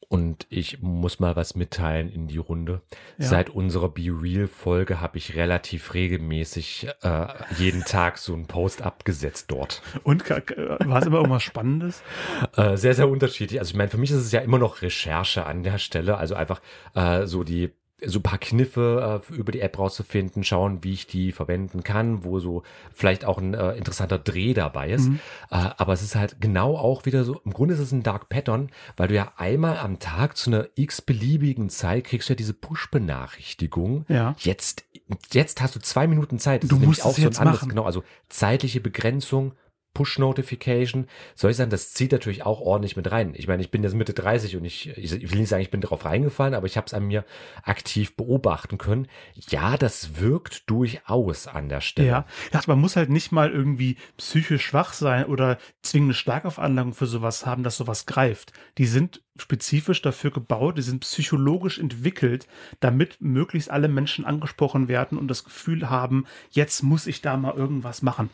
Und 0.07 0.47
ich 0.49 0.81
muss 0.81 1.19
mal 1.19 1.35
was 1.35 1.55
mitteilen 1.55 2.09
in 2.09 2.27
die 2.27 2.37
Runde. 2.37 2.81
Ja. 3.19 3.27
Seit 3.27 3.49
unserer 3.51 3.89
Be 3.89 4.09
Real 4.09 4.47
Folge 4.47 4.99
habe 5.01 5.19
ich 5.19 5.35
relativ 5.35 5.93
regelmäßig 5.93 6.87
äh, 7.03 7.27
jeden 7.57 7.83
Tag 7.83 8.17
so 8.17 8.33
einen 8.33 8.47
Post 8.47 8.81
abgesetzt 8.81 9.51
dort. 9.51 9.83
Und 10.03 10.27
war 10.29 10.99
es 10.99 11.05
immer 11.05 11.17
irgendwas 11.17 11.43
Spannendes? 11.43 12.01
Äh, 12.55 12.77
sehr, 12.77 12.95
sehr 12.95 13.09
unterschiedlich. 13.09 13.59
Also 13.59 13.71
ich 13.71 13.75
meine, 13.75 13.89
für 13.89 13.97
mich 13.97 14.11
ist 14.11 14.17
es 14.17 14.31
ja 14.31 14.39
immer 14.39 14.57
noch 14.57 14.81
Recherche 14.81 15.45
an 15.45 15.63
der 15.63 15.77
Stelle. 15.77 16.17
Also 16.17 16.35
einfach 16.35 16.61
äh, 16.95 17.25
so 17.25 17.43
die 17.43 17.71
so 18.05 18.19
ein 18.19 18.23
paar 18.23 18.37
Kniffe 18.39 19.21
äh, 19.29 19.33
über 19.33 19.51
die 19.51 19.61
App 19.61 19.77
rauszufinden, 19.77 20.43
schauen, 20.43 20.83
wie 20.83 20.93
ich 20.93 21.07
die 21.07 21.31
verwenden 21.31 21.83
kann, 21.83 22.23
wo 22.23 22.39
so 22.39 22.63
vielleicht 22.93 23.25
auch 23.25 23.37
ein 23.37 23.53
äh, 23.53 23.73
interessanter 23.73 24.19
Dreh 24.19 24.53
dabei 24.53 24.89
ist. 24.91 25.09
Mhm. 25.09 25.19
Äh, 25.51 25.69
aber 25.77 25.93
es 25.93 26.01
ist 26.01 26.15
halt 26.15 26.37
genau 26.39 26.77
auch 26.77 27.05
wieder 27.05 27.23
so, 27.23 27.41
im 27.45 27.53
Grunde 27.53 27.73
ist 27.73 27.79
es 27.79 27.91
ein 27.91 28.03
Dark 28.03 28.29
Pattern, 28.29 28.69
weil 28.97 29.07
du 29.09 29.15
ja 29.15 29.33
einmal 29.37 29.77
am 29.77 29.99
Tag 29.99 30.37
zu 30.37 30.49
einer 30.49 30.67
x-beliebigen 30.75 31.69
Zeit 31.69 32.05
kriegst 32.05 32.29
du 32.29 32.33
ja 32.33 32.37
diese 32.37 32.53
Push-Benachrichtigung. 32.53 34.05
Ja. 34.07 34.35
Jetzt, 34.39 34.85
jetzt 35.31 35.61
hast 35.61 35.75
du 35.75 35.79
zwei 35.79 36.07
Minuten 36.07 36.39
Zeit. 36.39 36.63
Das 36.63 36.69
Du 36.69 36.77
musst 36.77 37.03
auch 37.03 37.11
es 37.11 37.15
so 37.17 37.21
ein 37.21 37.25
jetzt 37.25 37.39
anderes, 37.39 37.61
machen. 37.61 37.69
genau, 37.69 37.83
also 37.83 38.03
zeitliche 38.29 38.81
Begrenzung, 38.81 39.53
Push-Notification. 39.93 41.07
Soll 41.35 41.51
ich 41.51 41.57
sagen, 41.57 41.69
das 41.69 41.93
zieht 41.93 42.11
natürlich 42.11 42.45
auch 42.45 42.61
ordentlich 42.61 42.95
mit 42.95 43.11
rein. 43.11 43.33
Ich 43.35 43.47
meine, 43.47 43.61
ich 43.61 43.71
bin 43.71 43.83
jetzt 43.83 43.95
Mitte 43.95 44.13
30 44.13 44.55
und 44.57 44.65
ich, 44.65 44.89
ich 44.97 45.31
will 45.31 45.39
nicht 45.39 45.49
sagen, 45.49 45.61
ich 45.61 45.71
bin 45.71 45.81
darauf 45.81 46.05
reingefallen, 46.05 46.53
aber 46.53 46.67
ich 46.67 46.77
habe 46.77 46.87
es 46.87 46.93
an 46.93 47.07
mir 47.07 47.25
aktiv 47.63 48.15
beobachten 48.15 48.77
können. 48.77 49.07
Ja, 49.49 49.77
das 49.77 50.19
wirkt 50.19 50.69
durchaus 50.69 51.47
an 51.47 51.69
der 51.69 51.81
Stelle. 51.81 52.07
Ja, 52.07 52.25
ja, 52.53 52.61
man 52.67 52.79
muss 52.79 52.95
halt 52.95 53.09
nicht 53.09 53.31
mal 53.31 53.51
irgendwie 53.51 53.97
psychisch 54.17 54.65
schwach 54.65 54.93
sein 54.93 55.25
oder 55.25 55.57
zwingende 55.81 56.13
Starkaufanlagung 56.13 56.93
für 56.93 57.07
sowas 57.07 57.45
haben, 57.45 57.63
dass 57.63 57.77
sowas 57.77 58.05
greift. 58.05 58.53
Die 58.77 58.85
sind 58.85 59.21
spezifisch 59.37 60.01
dafür 60.01 60.31
gebaut, 60.31 60.77
die 60.77 60.83
sind 60.83 61.01
psychologisch 61.01 61.79
entwickelt, 61.79 62.47
damit 62.79 63.17
möglichst 63.19 63.71
alle 63.71 63.87
Menschen 63.87 64.25
angesprochen 64.25 64.87
werden 64.87 65.17
und 65.17 65.27
das 65.27 65.43
Gefühl 65.43 65.89
haben, 65.89 66.25
jetzt 66.51 66.83
muss 66.83 67.07
ich 67.07 67.21
da 67.21 67.37
mal 67.37 67.55
irgendwas 67.55 68.01
machen. 68.01 68.29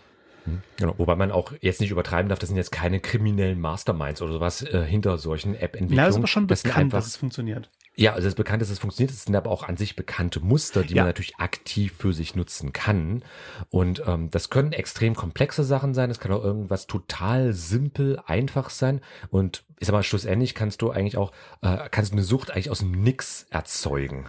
Genau, 0.77 0.93
wobei 0.97 1.15
man 1.15 1.31
auch 1.31 1.53
jetzt 1.61 1.81
nicht 1.81 1.91
übertreiben 1.91 2.29
darf, 2.29 2.39
das 2.39 2.49
sind 2.49 2.57
jetzt 2.57 2.71
keine 2.71 2.99
kriminellen 2.99 3.59
Masterminds 3.59 4.21
oder 4.21 4.33
sowas 4.33 4.61
äh, 4.61 4.83
hinter 4.85 5.17
solchen 5.17 5.55
App-Entwicklungen. 5.55 5.97
Ja, 5.97 6.05
das 6.05 6.15
ist 6.15 6.19
aber 6.19 6.27
schon 6.27 6.47
Das 6.47 6.63
bekannt, 6.63 6.85
einfach- 6.85 6.97
dass 6.99 7.07
es 7.07 7.17
funktioniert. 7.17 7.69
Ja, 7.97 8.11
also 8.11 8.27
es 8.27 8.33
ist 8.33 8.35
bekannt, 8.37 8.61
dass 8.61 8.69
es 8.69 8.79
funktioniert. 8.79 9.11
Es 9.11 9.23
sind 9.23 9.35
aber 9.37 9.49
auch 9.49 9.63
an 9.63 9.77
sich 9.77 9.95
bekannte 9.95 10.41
Muster, 10.41 10.83
die 10.83 10.95
Ja. 10.95 11.03
man 11.03 11.09
natürlich 11.09 11.37
aktiv 11.37 11.93
für 11.97 12.11
sich 12.11 12.35
nutzen 12.35 12.73
kann. 12.73 13.23
Und 13.69 14.03
ähm, 14.05 14.29
das 14.31 14.49
können 14.49 14.73
extrem 14.73 15.15
komplexe 15.15 15.63
Sachen 15.63 15.93
sein. 15.93 16.11
Es 16.11 16.19
kann 16.19 16.33
auch 16.33 16.43
irgendwas 16.43 16.87
total 16.87 17.53
simpel, 17.53 18.19
einfach 18.25 18.69
sein. 18.69 18.99
Und 19.29 19.63
ich 19.79 19.87
sag 19.87 19.93
mal, 19.93 20.03
schlussendlich 20.03 20.55
kannst 20.55 20.81
du 20.81 20.91
eigentlich 20.91 21.15
auch, 21.15 21.31
äh, 21.61 21.87
kannst 21.89 22.11
du 22.11 22.15
eine 22.17 22.23
Sucht 22.25 22.51
eigentlich 22.51 22.69
aus 22.69 22.79
dem 22.79 22.91
Nix 22.91 23.47
erzeugen. 23.49 24.25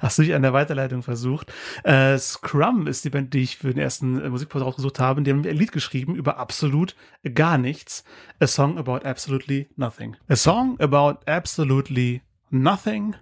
Hast 0.00 0.18
du 0.18 0.22
dich 0.22 0.34
an 0.34 0.42
der 0.42 0.52
Weiterleitung 0.52 1.02
versucht? 1.02 1.52
Äh, 1.84 2.18
Scrum 2.18 2.86
ist 2.86 3.04
die 3.04 3.10
Band, 3.10 3.34
die 3.34 3.42
ich 3.42 3.58
für 3.58 3.72
den 3.72 3.82
ersten 3.82 4.20
äh, 4.20 4.28
Musikpause 4.28 4.64
rausgesucht 4.64 5.00
habe. 5.00 5.22
Die 5.22 5.30
haben 5.30 5.46
ein 5.46 5.56
Lied 5.56 5.72
geschrieben 5.72 6.14
über 6.14 6.38
absolut 6.38 6.96
gar 7.34 7.58
nichts. 7.58 8.04
A 8.40 8.46
song 8.46 8.78
about 8.78 9.06
absolutely 9.06 9.68
nothing. 9.76 10.16
A 10.28 10.36
song 10.36 10.78
about 10.80 11.20
absolutely 11.26 12.22
nothing 12.50 13.14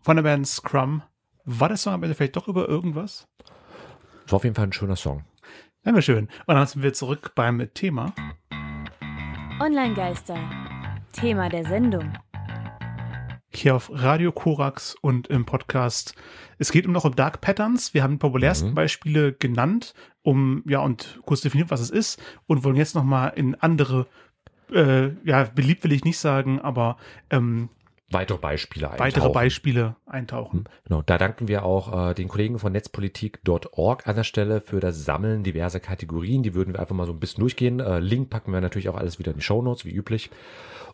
von 0.00 0.16
der 0.16 0.22
Band 0.22 0.46
Scrum. 0.46 1.02
War 1.44 1.68
der 1.68 1.76
Song 1.76 1.94
am 1.94 2.02
Ende 2.02 2.14
vielleicht 2.14 2.36
doch 2.36 2.48
über 2.48 2.68
irgendwas? 2.68 3.28
Das 4.24 4.32
war 4.32 4.36
auf 4.36 4.44
jeden 4.44 4.56
Fall 4.56 4.66
ein 4.66 4.72
schöner 4.72 4.96
Song. 4.96 5.24
Dankeschön. 5.82 6.28
Und 6.46 6.54
dann 6.54 6.66
sind 6.66 6.82
wir 6.82 6.94
zurück 6.94 7.32
beim 7.34 7.68
Thema. 7.74 8.14
Online-Geister. 9.60 10.38
Thema 11.12 11.48
der 11.48 11.64
Sendung. 11.66 12.12
Hier 13.56 13.74
auf 13.74 13.90
Radio 13.92 14.32
Korax 14.32 14.96
und 15.00 15.28
im 15.28 15.44
Podcast. 15.44 16.14
Es 16.58 16.72
geht 16.72 16.86
um 16.86 16.92
noch 16.92 17.04
um 17.04 17.14
Dark 17.16 17.40
Patterns. 17.40 17.94
Wir 17.94 18.02
haben 18.02 18.12
die 18.12 18.18
populärsten 18.18 18.70
Mhm. 18.70 18.74
Beispiele 18.74 19.32
genannt, 19.32 19.94
um 20.22 20.62
ja 20.66 20.80
und 20.80 21.20
kurz 21.24 21.40
definiert, 21.40 21.70
was 21.70 21.80
es 21.80 21.90
ist 21.90 22.22
und 22.46 22.64
wollen 22.64 22.76
jetzt 22.76 22.94
noch 22.94 23.04
mal 23.04 23.28
in 23.28 23.54
andere, 23.56 24.06
äh, 24.72 25.10
ja 25.24 25.44
beliebt 25.44 25.84
will 25.84 25.92
ich 25.92 26.04
nicht 26.04 26.18
sagen, 26.18 26.60
aber 26.60 26.96
ähm, 27.30 27.68
weitere 28.10 28.38
Beispiele 28.38 28.90
eintauchen. 28.90 29.06
Weitere 29.06 29.32
Beispiele 29.32 29.96
eintauchen. 30.06 30.60
Hm, 30.60 30.64
genau, 30.84 31.02
da 31.02 31.18
danken 31.18 31.48
wir 31.48 31.64
auch 31.64 32.10
äh, 32.10 32.14
den 32.14 32.28
Kollegen 32.28 32.58
von 32.58 32.72
netzpolitik.org 32.72 34.06
an 34.06 34.16
der 34.16 34.24
Stelle 34.24 34.60
für 34.60 34.80
das 34.80 35.04
Sammeln 35.04 35.42
diverser 35.42 35.80
Kategorien. 35.80 36.42
Die 36.42 36.54
würden 36.54 36.74
wir 36.74 36.80
einfach 36.80 36.94
mal 36.94 37.06
so 37.06 37.12
ein 37.12 37.20
bisschen 37.20 37.40
durchgehen. 37.40 37.80
Äh, 37.80 38.00
Link 38.00 38.30
packen 38.30 38.52
wir 38.52 38.60
natürlich 38.60 38.88
auch 38.88 38.96
alles 38.96 39.18
wieder 39.18 39.32
in 39.32 39.38
die 39.38 39.44
Show 39.44 39.62
Notes, 39.62 39.84
wie 39.84 39.92
üblich. 39.92 40.30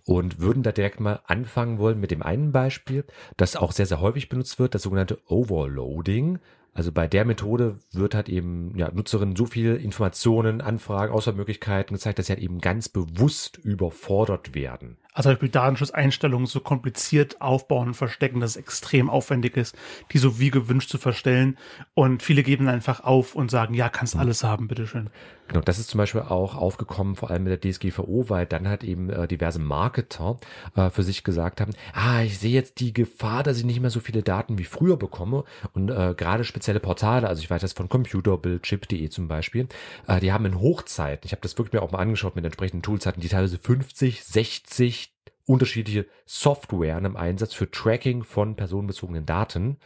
Und 0.05 0.41
würden 0.41 0.63
da 0.63 0.73
direkt 0.73 1.01
mal 1.01 1.21
anfangen 1.27 1.79
wollen 1.79 2.01
mit 2.01 2.11
dem 2.11 2.23
einen 2.23 2.53
Beispiel, 2.53 3.05
das 3.37 3.57
auch 3.57 3.73
sehr, 3.73 3.87
sehr 3.87 4.01
häufig 4.01 4.29
benutzt 4.31 4.59
wird, 4.59 4.75
das 4.75 4.83
sogenannte 4.83 5.19
Overloading. 5.29 6.39
Also 6.73 6.93
bei 6.93 7.09
der 7.09 7.25
Methode 7.25 7.79
wird 7.93 8.15
halt 8.15 8.29
eben 8.29 8.73
ja, 8.77 8.91
Nutzerinnen 8.93 9.35
so 9.35 9.45
viel 9.45 9.75
Informationen, 9.77 10.61
Anfragen, 10.61 11.13
Auswahlmöglichkeiten 11.13 11.95
gezeigt, 11.95 12.19
dass 12.19 12.27
sie 12.27 12.33
halt 12.33 12.43
eben 12.43 12.61
ganz 12.61 12.89
bewusst 12.89 13.59
überfordert 13.59 14.55
werden. 14.55 14.97
Also 15.13 15.29
zum 15.29 15.35
Beispiel 15.35 15.49
Datenschutzeinstellungen 15.49 16.47
so 16.47 16.61
kompliziert 16.61 17.41
aufbauen 17.41 17.89
und 17.89 17.95
verstecken, 17.95 18.41
dass 18.41 18.51
es 18.51 18.57
extrem 18.57 19.11
aufwendig 19.11 19.57
ist, 19.57 19.77
die 20.13 20.19
so 20.19 20.39
wie 20.39 20.51
gewünscht 20.51 20.91
zu 20.91 20.99
verstellen. 20.99 21.59
Und 21.95 22.23
viele 22.23 22.43
geben 22.43 22.69
einfach 22.69 23.01
auf 23.01 23.35
und 23.35 23.51
sagen, 23.51 23.75
ja, 23.75 23.89
kannst 23.89 24.15
mhm. 24.15 24.21
alles 24.21 24.45
haben, 24.45 24.69
bitteschön. 24.69 25.11
Genau, 25.51 25.63
das 25.63 25.81
ist 25.81 25.91
zum 25.91 25.99
Beispiel 25.99 26.21
auch 26.21 26.55
aufgekommen, 26.55 27.17
vor 27.17 27.33
allem 27.33 27.43
mit 27.43 27.65
der 27.65 27.73
DSGVO, 27.73 28.27
weil 28.29 28.47
dann 28.47 28.69
halt 28.69 28.85
eben 28.85 29.11
äh, 29.11 29.27
diverse 29.27 29.59
Marketer 29.59 30.39
äh, 30.77 30.91
für 30.91 31.03
sich 31.03 31.25
gesagt 31.25 31.61
haben, 31.61 31.73
ah, 31.93 32.23
ich 32.23 32.39
sehe 32.39 32.53
jetzt 32.53 32.79
die 32.79 32.93
Gefahr, 32.93 33.43
dass 33.43 33.59
ich 33.59 33.65
nicht 33.65 33.81
mehr 33.81 33.91
so 33.91 33.99
viele 33.99 34.23
Daten 34.23 34.59
wie 34.59 34.65
früher 34.65 34.97
bekomme. 34.97 35.43
Und 35.73 35.91
äh, 35.91 36.15
gerade 36.17 36.45
spezielle 36.45 36.79
Portale, 36.79 37.27
also 37.27 37.43
ich 37.43 37.51
weiß 37.51 37.63
das 37.63 37.73
von 37.73 37.89
Computerbild, 37.89 38.63
Chip.de 38.63 39.09
zum 39.09 39.27
Beispiel, 39.27 39.67
äh, 40.07 40.21
die 40.21 40.33
haben 40.33 40.47
in 40.47 40.61
Hochzeiten, 40.61 41.27
ich 41.27 41.33
habe 41.33 41.43
das 41.43 41.59
wirklich 41.59 41.73
mir 41.73 41.83
auch 41.83 41.91
mal 41.91 41.99
angeschaut 41.99 42.37
mit 42.37 42.45
entsprechenden 42.45 42.83
Tools, 42.83 43.05
hatten 43.05 43.21
die 43.21 43.29
teilweise 43.29 43.59
50, 43.59 44.23
60 44.23 45.10
unterschiedliche 45.47 46.07
Software 46.27 46.99
im 46.99 47.17
Einsatz 47.17 47.55
für 47.55 47.71
Tracking 47.71 48.23
von 48.23 48.57
personenbezogenen 48.57 49.27
Daten. 49.27 49.79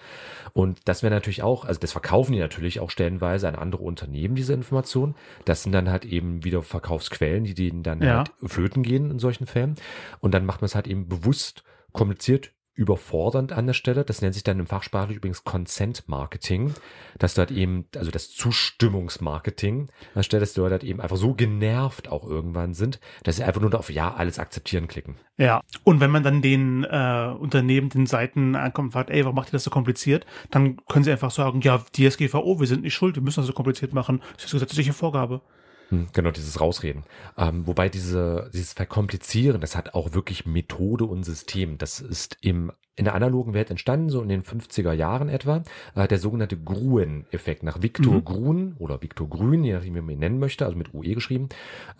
Und 0.52 0.80
das 0.84 1.02
wäre 1.02 1.12
natürlich 1.12 1.42
auch, 1.42 1.64
also 1.64 1.80
das 1.80 1.92
verkaufen 1.92 2.32
die 2.32 2.38
natürlich 2.38 2.80
auch 2.80 2.90
stellenweise 2.90 3.48
an 3.48 3.54
andere 3.54 3.82
Unternehmen, 3.82 4.34
diese 4.34 4.52
Informationen. 4.52 5.14
Das 5.44 5.62
sind 5.62 5.72
dann 5.72 5.88
halt 5.88 6.04
eben 6.04 6.44
wieder 6.44 6.62
Verkaufsquellen, 6.62 7.44
die 7.44 7.54
denen 7.54 7.82
dann 7.82 8.02
ja. 8.02 8.18
halt 8.18 8.32
flöten 8.44 8.82
gehen 8.82 9.10
in 9.10 9.18
solchen 9.18 9.46
Fällen. 9.46 9.76
Und 10.20 10.32
dann 10.34 10.46
macht 10.46 10.60
man 10.60 10.66
es 10.66 10.74
halt 10.74 10.86
eben 10.86 11.08
bewusst 11.08 11.64
kompliziert 11.92 12.52
überfordernd 12.74 13.52
an 13.52 13.66
der 13.66 13.74
Stelle. 13.74 14.04
Das 14.04 14.20
nennt 14.20 14.34
sich 14.34 14.42
dann 14.42 14.58
im 14.58 14.66
Fachsprachlich 14.66 15.16
übrigens 15.16 15.44
Consent 15.44 16.08
Marketing, 16.08 16.74
dass 17.18 17.34
du 17.34 17.40
halt 17.40 17.50
eben, 17.50 17.86
also 17.96 18.10
das 18.10 18.30
Zustimmungsmarketing, 18.30 19.82
an 19.82 19.88
der 20.16 20.22
Stelle, 20.22 20.40
dass 20.40 20.56
Leute 20.56 20.72
halt 20.72 20.84
eben 20.84 21.00
einfach 21.00 21.16
so 21.16 21.34
genervt 21.34 22.08
auch 22.08 22.26
irgendwann 22.26 22.74
sind, 22.74 23.00
dass 23.22 23.36
sie 23.36 23.44
einfach 23.44 23.60
nur 23.60 23.74
auf 23.78 23.90
Ja, 23.90 24.14
alles 24.14 24.38
akzeptieren 24.38 24.88
klicken. 24.88 25.16
Ja, 25.36 25.60
und 25.84 26.00
wenn 26.00 26.10
man 26.10 26.22
dann 26.22 26.42
den 26.42 26.84
äh, 26.84 27.34
Unternehmen, 27.38 27.88
den 27.88 28.06
Seiten 28.06 28.56
ankommt 28.56 28.86
und 28.86 28.92
fragt, 28.92 29.10
ey, 29.10 29.24
warum 29.24 29.36
macht 29.36 29.48
ihr 29.48 29.52
das 29.52 29.64
so 29.64 29.70
kompliziert? 29.70 30.26
Dann 30.50 30.76
können 30.86 31.04
sie 31.04 31.12
einfach 31.12 31.30
sagen, 31.30 31.60
ja, 31.60 31.78
DSGVO, 31.78 32.60
wir 32.60 32.66
sind 32.66 32.82
nicht 32.82 32.94
schuld, 32.94 33.16
wir 33.16 33.22
müssen 33.22 33.40
das 33.40 33.46
so 33.46 33.52
kompliziert 33.52 33.92
machen. 33.92 34.20
Das 34.34 34.44
ist 34.44 34.54
eine 34.54 34.60
gesetzliche 34.60 34.92
Vorgabe. 34.92 35.42
Hm, 35.90 36.08
genau, 36.12 36.30
dieses 36.30 36.60
Rausreden. 36.60 37.04
Ähm, 37.36 37.66
wobei 37.66 37.88
diese, 37.88 38.50
dieses 38.52 38.72
Verkomplizieren, 38.72 39.60
das 39.60 39.76
hat 39.76 39.94
auch 39.94 40.14
wirklich 40.14 40.46
Methode 40.46 41.04
und 41.04 41.24
System. 41.24 41.78
Das 41.78 42.00
ist 42.00 42.36
im, 42.40 42.72
in 42.96 43.04
der 43.04 43.14
analogen 43.14 43.54
Welt 43.54 43.70
entstanden, 43.70 44.08
so 44.08 44.22
in 44.22 44.28
den 44.28 44.42
50er 44.42 44.92
Jahren 44.92 45.28
etwa, 45.28 45.62
äh, 45.94 46.08
der 46.08 46.18
sogenannte 46.18 46.56
Gruen-Effekt 46.56 47.62
nach 47.62 47.82
Viktor 47.82 48.14
mhm. 48.14 48.24
Grun 48.24 48.76
oder 48.78 49.02
Viktor 49.02 49.28
Grün, 49.28 49.64
je 49.64 49.74
nachdem, 49.74 49.94
wie 49.94 50.00
man 50.00 50.10
ihn 50.10 50.20
nennen 50.20 50.38
möchte, 50.38 50.64
also 50.64 50.76
mit 50.76 50.94
UE 50.94 51.14
geschrieben, 51.14 51.48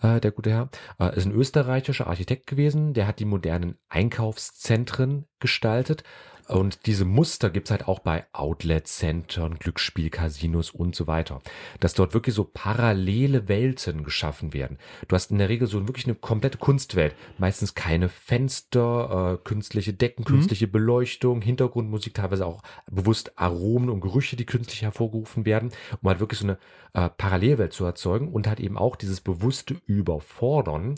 äh, 0.01 0.19
der 0.19 0.31
gute 0.31 0.51
Herr, 0.51 0.69
äh, 0.99 1.15
ist 1.15 1.25
ein 1.25 1.33
österreichischer 1.33 2.07
Architekt 2.07 2.47
gewesen, 2.47 2.93
der 2.93 3.07
hat 3.07 3.19
die 3.19 3.25
modernen 3.25 3.77
Einkaufszentren 3.89 5.25
gestaltet 5.39 6.03
und 6.47 6.85
diese 6.85 7.05
Muster 7.05 7.49
gibt's 7.49 7.71
halt 7.71 7.87
auch 7.87 7.99
bei 7.99 8.25
Outlet-Centern, 8.33 9.55
Glücksspielcasinos 9.55 10.69
und 10.69 10.95
so 10.95 11.07
weiter. 11.07 11.41
Dass 11.79 11.95
dort 11.95 12.13
wirklich 12.13 12.35
so 12.35 12.43
parallele 12.43 13.47
Welten 13.47 14.03
geschaffen 14.03 14.53
werden. 14.53 14.77
Du 15.07 15.15
hast 15.15 15.31
in 15.31 15.39
der 15.39 15.49
Regel 15.49 15.67
so 15.67 15.87
wirklich 15.87 16.05
eine 16.05 16.15
komplette 16.15 16.57
Kunstwelt. 16.57 17.15
Meistens 17.37 17.73
keine 17.73 18.09
Fenster, 18.09 19.39
äh, 19.39 19.43
künstliche 19.43 19.93
Decken, 19.93 20.21
mhm. 20.21 20.25
künstliche 20.25 20.67
Beleuchtung, 20.67 21.41
Hintergrundmusik, 21.41 22.13
teilweise 22.13 22.45
auch 22.45 22.61
bewusst 22.89 23.39
Aromen 23.39 23.89
und 23.89 24.01
Gerüche, 24.01 24.35
die 24.35 24.45
künstlich 24.45 24.83
hervorgerufen 24.83 25.45
werden, 25.45 25.71
um 26.01 26.09
halt 26.09 26.19
wirklich 26.19 26.39
so 26.39 26.45
eine 26.45 26.57
äh, 26.93 27.09
Parallelwelt 27.09 27.73
zu 27.73 27.85
erzeugen 27.85 28.29
und 28.29 28.47
halt 28.47 28.59
eben 28.59 28.77
auch 28.77 28.95
dieses 28.95 29.19
bewusste 29.19 29.75
Überfordern 29.85 30.95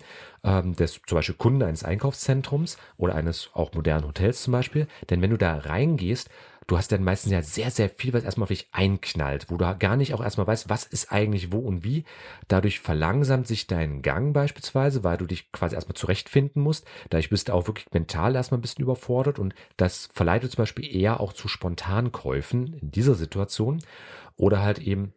ähm, 0.48 0.76
des 0.76 1.02
zum 1.06 1.18
Beispiel 1.18 1.36
Kunden 1.36 1.62
eines 1.62 1.84
Einkaufszentrums 1.84 2.78
oder 2.96 3.16
eines 3.16 3.50
auch 3.54 3.74
modernen 3.74 4.08
Hotels 4.08 4.42
zum 4.42 4.54
Beispiel. 4.54 4.88
Denn 5.10 5.22
wenn 5.22 5.30
du 5.30 5.38
da 5.38 5.58
reingehst, 5.58 6.30
du 6.68 6.78
hast 6.78 6.92
dann 6.92 7.04
meistens 7.04 7.34
ja 7.34 7.42
sehr, 7.42 7.70
sehr 7.70 7.90
viel, 7.90 8.14
was 8.14 8.24
erstmal 8.24 8.46
auf 8.46 8.50
dich 8.50 8.70
einknallt, 8.72 9.48
wo 9.50 9.58
du 9.58 9.78
gar 9.78 9.98
nicht 9.98 10.14
auch 10.14 10.24
erstmal 10.24 10.48
weißt, 10.48 10.70
was 10.70 10.86
ist 10.86 11.12
eigentlich 11.12 11.52
wo 11.52 11.60
und 11.60 11.84
wie. 11.84 12.06
Dadurch 12.48 12.80
verlangsamt 12.80 13.48
sich 13.48 13.68
dein 13.68 14.02
Gang 14.02 14.34
beispielsweise, 14.34 15.04
weil 15.04 15.18
du 15.18 15.26
dich 15.26 15.52
quasi 15.52 15.76
erstmal 15.76 15.96
zurechtfinden 15.96 16.62
musst. 16.62 16.88
Dadurch 17.10 17.30
bist 17.30 17.50
du 17.50 17.54
auch 17.54 17.68
wirklich 17.68 17.88
mental 17.92 18.36
erstmal 18.36 18.60
ein 18.60 18.62
bisschen 18.62 18.84
überfordert 18.84 19.40
und 19.40 19.54
das 19.76 20.10
verleitet 20.14 20.52
zum 20.52 20.62
Beispiel 20.62 20.96
eher 20.96 21.20
auch 21.20 21.34
zu 21.34 21.48
Spontankäufen 21.48 22.74
in 22.82 22.92
dieser 22.92 23.16
Situation 23.16 23.80
oder 24.38 24.62
halt 24.62 24.80
eben 24.80 25.14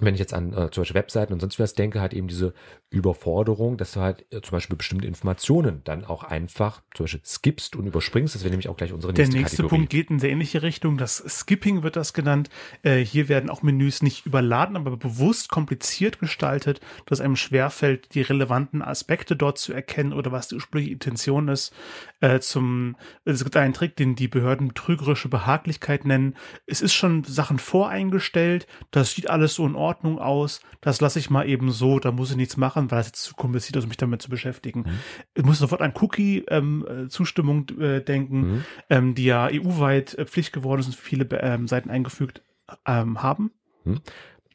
wenn 0.00 0.14
ich 0.14 0.20
jetzt 0.20 0.34
an 0.34 0.52
äh, 0.52 0.70
zum 0.70 0.82
Beispiel 0.82 0.94
Webseiten 0.94 1.32
und 1.32 1.40
sonst 1.40 1.58
was 1.60 1.74
denke, 1.74 2.00
halt 2.00 2.14
eben 2.14 2.26
diese 2.26 2.52
Überforderung, 2.90 3.76
dass 3.76 3.92
du 3.92 4.00
halt 4.00 4.24
äh, 4.30 4.40
zum 4.40 4.52
Beispiel 4.52 4.76
bestimmte 4.76 5.06
Informationen 5.06 5.82
dann 5.84 6.04
auch 6.04 6.24
einfach 6.24 6.82
zum 6.94 7.04
Beispiel 7.04 7.20
skippst 7.24 7.76
und 7.76 7.86
überspringst. 7.86 8.34
Das 8.34 8.42
wäre 8.42 8.50
nämlich 8.50 8.68
auch 8.68 8.76
gleich 8.76 8.92
unsere 8.92 9.12
nächste 9.12 9.30
Der 9.30 9.40
nächste 9.40 9.56
Kategorie. 9.58 9.78
Punkt 9.78 9.90
geht 9.90 10.10
in 10.10 10.18
sehr 10.18 10.30
ähnliche 10.30 10.62
Richtung. 10.62 10.96
Das 10.96 11.22
Skipping 11.26 11.82
wird 11.82 11.96
das 11.96 12.12
genannt. 12.12 12.50
Äh, 12.82 13.04
hier 13.04 13.28
werden 13.28 13.50
auch 13.50 13.62
Menüs 13.62 14.02
nicht 14.02 14.26
überladen, 14.26 14.76
aber 14.76 14.96
bewusst 14.96 15.48
kompliziert 15.48 16.18
gestaltet, 16.18 16.80
dass 17.06 17.20
einem 17.20 17.36
schwerfällt, 17.36 18.14
die 18.14 18.22
relevanten 18.22 18.82
Aspekte 18.82 19.36
dort 19.36 19.58
zu 19.58 19.72
erkennen 19.72 20.12
oder 20.12 20.32
was 20.32 20.48
die 20.48 20.56
ursprüngliche 20.56 20.92
Intention 20.92 21.48
ist. 21.48 21.72
Äh, 22.20 22.40
zum, 22.40 22.96
es 23.24 23.44
gibt 23.44 23.56
einen 23.56 23.74
Trick, 23.74 23.94
den 23.94 24.16
die 24.16 24.28
Behörden 24.28 24.74
trügerische 24.74 25.28
Behaglichkeit 25.28 26.04
nennen. 26.04 26.34
Es 26.66 26.80
ist 26.80 26.94
schon 26.94 27.22
Sachen 27.22 27.58
voreingestellt. 27.58 28.66
Das 28.90 29.12
sieht 29.12 29.30
alles 29.30 29.54
so 29.54 29.64
in 29.66 29.76
Ordnung 29.76 29.83
aus. 29.92 30.60
Das 30.80 31.00
lasse 31.00 31.18
ich 31.18 31.30
mal 31.30 31.48
eben 31.48 31.70
so. 31.70 31.98
Da 31.98 32.12
muss 32.12 32.30
ich 32.30 32.36
nichts 32.36 32.56
machen, 32.56 32.90
weil 32.90 33.00
es 33.00 33.06
jetzt 33.06 33.22
zu 33.22 33.34
kompliziert 33.34 33.76
ist, 33.76 33.86
mich 33.86 33.96
damit 33.96 34.22
zu 34.22 34.30
beschäftigen. 34.30 34.80
Mhm. 34.80 34.98
Ich 35.34 35.44
muss 35.44 35.58
sofort 35.58 35.82
an 35.82 35.92
Cookie-Zustimmung 35.94 37.66
ähm, 37.70 37.80
äh, 37.80 38.00
denken, 38.00 38.40
mhm. 38.40 38.64
ähm, 38.90 39.14
die 39.14 39.24
ja 39.24 39.48
EU-weit 39.50 40.14
äh, 40.14 40.26
Pflicht 40.26 40.52
geworden 40.52 40.80
ist 40.80 40.86
und 40.86 40.96
viele 40.96 41.24
ähm, 41.40 41.68
Seiten 41.68 41.90
eingefügt 41.90 42.42
ähm, 42.86 43.22
haben. 43.22 43.50
Mhm. 43.84 44.00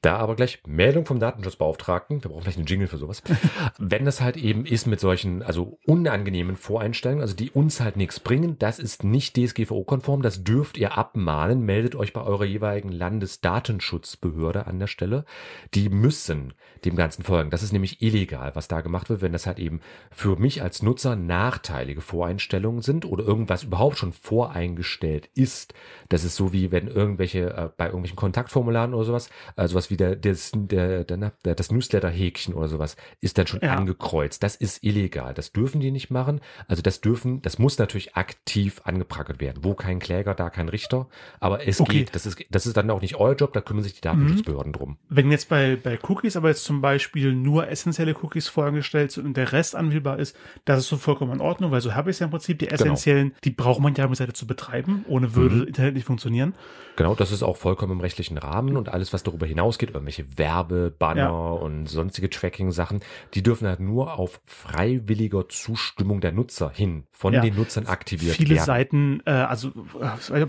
Da 0.02 0.16
aber 0.16 0.36
gleich 0.36 0.62
Meldung 0.66 1.06
vom 1.06 1.20
Datenschutzbeauftragten, 1.20 2.24
wir 2.24 2.30
brauchen 2.30 2.44
vielleicht 2.44 2.58
einen 2.58 2.68
Jingle 2.68 2.88
für 2.88 2.98
sowas. 2.98 3.22
Wenn 3.78 4.06
das 4.06 4.22
halt 4.22 4.38
eben 4.38 4.66
ist 4.66 4.88
mit 4.88 5.02
solchen, 5.02 5.44
also 5.44 5.78
unangenehmen 5.86 6.56
Voreinstellungen, 6.56 7.22
also 7.22 7.36
die 7.36 7.52
uns 7.52 7.82
halt 7.82 7.98
nichts 7.98 8.22
bringen, 8.22 8.58
das 8.60 8.80
ist 8.80 9.04
nicht 9.04 9.36
DSGVO-konform, 9.36 10.22
das 10.22 10.46
dürft 10.46 10.78
ihr 10.78 10.98
abmahnen, 10.98 11.66
meldet 11.66 11.96
euch 11.96 12.14
bei 12.14 12.22
eurer 12.22 12.46
jeweiligen 12.46 12.92
Landesdatenschutzbehörde 12.94 14.68
an 14.68 14.80
der 14.80 14.88
Stelle. 14.88 15.26
Die 15.74 15.90
müssen 15.90 16.54
dem 16.86 16.96
Ganzen 16.96 17.24
folgen. 17.24 17.50
Das 17.50 17.64
ist 17.64 17.74
nämlich 17.74 18.02
illegal, 18.02 18.52
was 18.56 18.70
da 18.70 18.80
gemacht 18.80 19.10
wird, 19.10 19.22
wenn 19.22 19.34
das 19.34 19.46
halt 19.46 19.60
eben 19.60 19.82
für 20.12 20.38
mich 20.38 20.62
als 20.62 20.82
Nutzer 20.82 21.18
nachteilige 21.18 22.00
Voreinstellungen 22.00 22.82
sind 22.82 23.04
oder 23.04 23.26
irgendwas 23.26 23.64
überhaupt 23.64 23.98
schon 23.98 24.14
voreingestellt 24.14 25.30
ist. 25.36 25.74
Das 26.08 26.24
ist 26.24 26.38
so 26.38 26.54
wie 26.54 26.72
wenn 26.72 26.88
irgendwelche, 26.88 27.50
äh, 27.50 27.70
bei 27.76 27.88
irgendwelchen 27.88 28.16
Kontaktformularen 28.16 28.94
oder 28.94 29.04
sowas, 29.04 29.30
äh, 29.58 29.68
sowas 29.68 29.89
wie 29.90 29.98
der, 29.98 30.16
das, 30.16 30.52
der, 30.54 31.04
der, 31.04 31.32
der, 31.46 31.56
das 31.56 31.72
Newsletter-Häkchen 31.72 32.54
oder 32.54 32.68
sowas 32.68 32.96
ist 33.22 33.38
dann 33.38 33.48
schon 33.48 33.62
ja. 33.62 33.76
angekreuzt. 33.76 34.44
Das 34.44 34.56
ist 34.56 34.84
illegal. 34.84 35.34
Das 35.34 35.52
dürfen 35.52 35.82
die 35.82 35.92
nicht 35.92 36.10
machen. 36.12 36.42
Also 36.68 36.82
das 36.82 37.02
dürfen, 37.02 37.42
das 37.42 37.60
muss 37.60 37.78
natürlich 37.78 38.16
aktiv 38.16 38.82
angeprackert 38.84 39.40
werden. 39.40 39.64
Wo 39.64 39.74
kein 39.74 40.00
Kläger, 40.00 40.36
da 40.36 40.50
kein 40.50 40.70
Richter. 40.70 41.08
Aber 41.40 41.68
es 41.68 41.82
okay. 41.82 42.00
geht. 42.00 42.16
Das 42.16 42.26
ist, 42.26 42.44
das 42.50 42.66
ist 42.66 42.78
dann 42.78 42.90
auch 42.90 43.02
nicht 43.02 43.16
euer 43.16 43.36
Job, 43.36 43.54
da 43.54 43.62
kümmern 43.62 43.84
sich 43.84 43.94
die 43.94 44.02
Datenschutzbehörden 44.02 44.72
mhm. 44.72 44.76
drum. 44.76 44.98
Wenn 45.10 45.32
jetzt 45.32 45.50
bei, 45.50 45.76
bei 45.76 45.98
Cookies 46.08 46.36
aber 46.36 46.50
jetzt 46.50 46.64
zum 46.64 46.82
Beispiel 46.82 47.34
nur 47.34 47.68
essentielle 47.68 48.16
Cookies 48.22 48.48
vorgestellt 48.48 49.12
sind 49.12 49.26
und 49.26 49.38
der 49.38 49.52
Rest 49.52 49.76
anwählbar 49.76 50.20
ist, 50.20 50.36
das 50.66 50.80
ist 50.80 50.90
so 50.90 50.98
vollkommen 50.98 51.34
in 51.34 51.42
Ordnung, 51.42 51.72
weil 51.72 51.82
so 51.82 51.96
habe 51.96 52.10
ich 52.10 52.16
es 52.16 52.20
ja 52.20 52.26
im 52.26 52.32
Prinzip. 52.32 52.60
Die 52.60 52.66
genau. 52.66 52.76
essentiellen, 52.76 53.30
genau. 53.30 53.40
die 53.44 53.52
braucht 53.52 53.80
man 53.80 53.96
ja, 53.96 54.06
um 54.06 54.14
Seite 54.16 54.34
zu 54.34 54.46
betreiben. 54.46 55.06
Ohne 55.08 55.36
würde 55.36 55.56
mhm. 55.56 55.68
Internet 55.68 55.96
nicht 55.96 56.06
funktionieren. 56.06 56.54
Genau, 56.96 57.16
das 57.16 57.32
ist 57.32 57.44
auch 57.44 57.58
vollkommen 57.58 57.94
im 57.94 58.02
rechtlichen 58.02 58.38
Rahmen 58.38 58.78
und 58.78 58.90
alles, 58.90 59.14
was 59.14 59.24
darüber 59.24 59.46
hinaus 59.46 59.79
ausgeht, 59.80 59.96
irgendwelche 59.96 60.38
Werbebanner 60.38 61.22
ja. 61.22 61.30
und 61.30 61.88
sonstige 61.88 62.30
Tracking-Sachen, 62.30 63.02
die 63.34 63.44
dürfen 63.44 63.68
halt 63.68 63.80
nur 63.80 64.20
auf 64.20 64.42
freiwilliger 64.46 65.48
Zustimmung 65.50 66.22
der 66.22 66.32
Nutzer 66.32 66.70
hin 66.70 67.06
von 67.12 67.34
ja. 67.34 67.42
den 67.42 67.56
Nutzern 67.56 67.88
aktiviert 67.88 68.36
Viele 68.36 68.56
werden. 68.56 68.66
Seiten, 68.66 69.22
äh, 69.26 69.32
also 69.32 69.70
äh, 70.00 70.46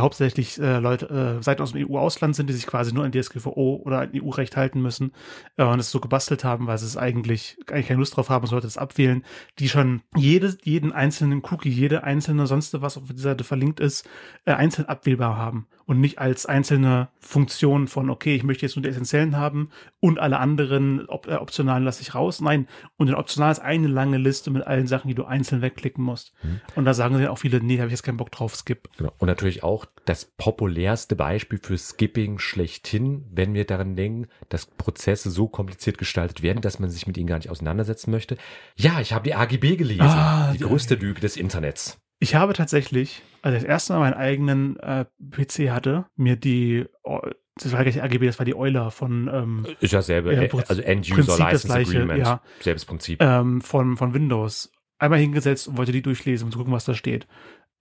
hauptsächlich 0.00 0.58
äh, 0.58 0.78
Leute, 0.78 1.38
äh, 1.38 1.42
Seiten 1.42 1.62
aus 1.62 1.72
dem 1.72 1.88
EU-Ausland 1.88 2.34
sind, 2.34 2.48
die 2.48 2.54
sich 2.54 2.66
quasi 2.66 2.92
nur 2.92 3.04
an 3.04 3.12
DSGVO 3.12 3.82
oder 3.84 4.00
an 4.00 4.10
EU-Recht 4.14 4.56
halten 4.56 4.80
müssen 4.80 5.12
äh, 5.56 5.64
und 5.64 5.78
es 5.78 5.90
so 5.90 6.00
gebastelt 6.00 6.44
haben, 6.44 6.66
weil 6.66 6.78
sie 6.78 6.86
es 6.86 6.96
eigentlich, 6.96 7.58
eigentlich 7.70 7.88
keine 7.88 7.98
Lust 7.98 8.16
drauf 8.16 8.30
haben, 8.30 8.46
sollte 8.46 8.66
es 8.66 8.78
abwählen, 8.78 9.24
die 9.58 9.68
schon 9.68 10.02
jede, 10.16 10.56
jeden 10.62 10.92
einzelnen 10.92 11.42
Cookie, 11.50 11.70
jede 11.70 12.04
einzelne 12.04 12.46
sonst 12.46 12.80
was 12.80 12.96
auf 12.96 13.04
dieser 13.08 13.30
Seite 13.30 13.44
verlinkt 13.44 13.80
ist, 13.80 14.08
äh, 14.44 14.52
einzeln 14.52 14.88
abwählbar 14.88 15.36
haben 15.36 15.66
und 15.84 16.00
nicht 16.00 16.18
als 16.18 16.46
einzelne 16.46 17.08
Funktion 17.20 17.88
von, 17.88 18.08
okay, 18.10 18.34
ich 18.34 18.44
möchte 18.44 18.64
jetzt 18.64 18.76
nur 18.76 18.82
die 18.82 18.88
essentiellen 18.88 19.36
haben 19.36 19.70
und 20.00 20.18
alle 20.18 20.38
anderen 20.38 21.06
op 21.08 21.26
äh, 21.26 21.34
optionalen 21.34 21.84
lasse 21.84 22.02
ich 22.02 22.14
raus. 22.14 22.40
Nein, 22.40 22.66
und 22.96 23.08
den 23.08 23.16
optional 23.16 23.52
ist 23.52 23.58
eine 23.60 23.88
lange 23.88 24.18
Liste 24.18 24.50
mit 24.50 24.66
allen 24.66 24.86
Sachen, 24.86 25.08
die 25.08 25.14
du 25.14 25.24
einzeln 25.24 25.62
wegklicken 25.62 26.02
musst. 26.02 26.32
Mhm. 26.42 26.60
Und 26.76 26.84
da 26.84 26.94
sagen 26.94 27.16
sie 27.18 27.28
auch 27.28 27.38
viele, 27.38 27.62
nee, 27.62 27.78
habe 27.78 27.88
ich 27.88 27.92
jetzt 27.92 28.02
keinen 28.02 28.16
Bock 28.16 28.30
drauf, 28.30 28.56
skip. 28.56 28.88
Genau. 28.96 29.12
Und 29.18 29.28
natürlich 29.28 29.62
auch 29.62 29.81
das 30.04 30.24
populärste 30.24 31.16
Beispiel 31.16 31.60
für 31.62 31.78
Skipping 31.78 32.38
schlechthin, 32.38 33.24
wenn 33.30 33.54
wir 33.54 33.64
daran 33.64 33.94
denken, 33.94 34.26
dass 34.48 34.66
Prozesse 34.66 35.30
so 35.30 35.48
kompliziert 35.48 35.98
gestaltet 35.98 36.42
werden, 36.42 36.60
dass 36.60 36.78
man 36.78 36.90
sich 36.90 37.06
mit 37.06 37.16
ihnen 37.16 37.28
gar 37.28 37.36
nicht 37.36 37.50
auseinandersetzen 37.50 38.10
möchte. 38.10 38.36
Ja, 38.76 39.00
ich 39.00 39.12
habe 39.12 39.24
die 39.24 39.34
AGB 39.34 39.76
gelesen. 39.76 40.02
Ah, 40.02 40.52
die, 40.52 40.58
die 40.58 40.64
größte 40.64 40.96
Lüge 40.96 41.20
des 41.20 41.36
Internets. 41.36 41.98
Ich 42.18 42.34
habe 42.34 42.52
tatsächlich, 42.52 43.22
als 43.42 43.56
ich 43.56 43.62
das 43.62 43.68
erste 43.68 43.92
Mal 43.94 44.00
meinen 44.00 44.14
eigenen 44.14 44.76
äh, 44.78 45.06
PC 45.30 45.70
hatte, 45.70 46.06
mir 46.16 46.36
die, 46.36 46.86
oh, 47.02 47.20
das 47.56 47.72
war 47.72 47.80
gar 47.80 47.86
nicht 47.86 48.02
AGB, 48.02 48.26
das 48.26 48.38
war 48.38 48.46
die 48.46 48.54
Euler 48.54 48.90
von 48.90 49.28
ähm, 49.32 49.66
Ist 49.80 49.92
ja 49.92 50.02
selbe, 50.02 50.32
äh, 50.32 50.48
also 50.68 50.82
End-User 50.82 51.36
License 51.36 51.74
Agreement, 51.74 52.20
ja, 52.20 52.40
selbes 52.60 52.84
Prinzip. 52.84 53.20
Ähm, 53.20 53.60
von, 53.60 53.96
von 53.96 54.14
Windows. 54.14 54.70
Einmal 54.98 55.18
hingesetzt 55.18 55.66
und 55.66 55.78
wollte 55.78 55.90
die 55.90 56.02
durchlesen, 56.02 56.44
um 56.44 56.52
zu 56.52 56.58
gucken, 56.58 56.72
was 56.72 56.84
da 56.84 56.94
steht. 56.94 57.26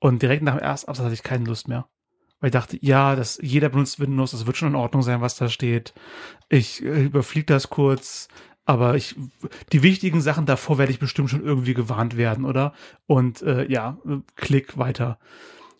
Und 0.01 0.23
direkt 0.23 0.41
nach 0.41 0.55
dem 0.55 0.63
ersten 0.63 0.89
Absatz 0.89 1.05
hatte 1.05 1.13
ich 1.13 1.23
keine 1.23 1.45
Lust 1.45 1.67
mehr. 1.67 1.87
Weil 2.39 2.47
ich 2.47 2.53
dachte, 2.53 2.77
ja, 2.81 3.15
das, 3.15 3.37
jeder 3.41 3.69
benutzt 3.69 3.99
Windows, 3.99 4.31
das 4.31 4.47
wird 4.47 4.57
schon 4.57 4.69
in 4.69 4.75
Ordnung 4.75 5.03
sein, 5.03 5.21
was 5.21 5.35
da 5.35 5.47
steht. 5.47 5.93
Ich 6.49 6.83
äh, 6.83 7.05
überfliege 7.05 7.45
das 7.45 7.69
kurz, 7.69 8.27
aber 8.65 8.95
ich, 8.95 9.15
die 9.71 9.83
wichtigen 9.83 10.19
Sachen 10.19 10.47
davor 10.47 10.79
werde 10.79 10.91
ich 10.91 10.97
bestimmt 10.97 11.29
schon 11.29 11.45
irgendwie 11.45 11.75
gewarnt 11.75 12.17
werden, 12.17 12.45
oder? 12.45 12.73
Und 13.05 13.43
äh, 13.43 13.71
ja, 13.71 13.99
klick 14.35 14.75
weiter. 14.79 15.19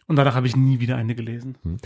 Und 0.06 0.18
danach 0.18 0.36
habe 0.36 0.46
ich 0.46 0.56
nie 0.56 0.80
wieder 0.80 0.98
eine 0.98 1.16
gelesen. 1.16 1.58
Hm. 1.64 1.78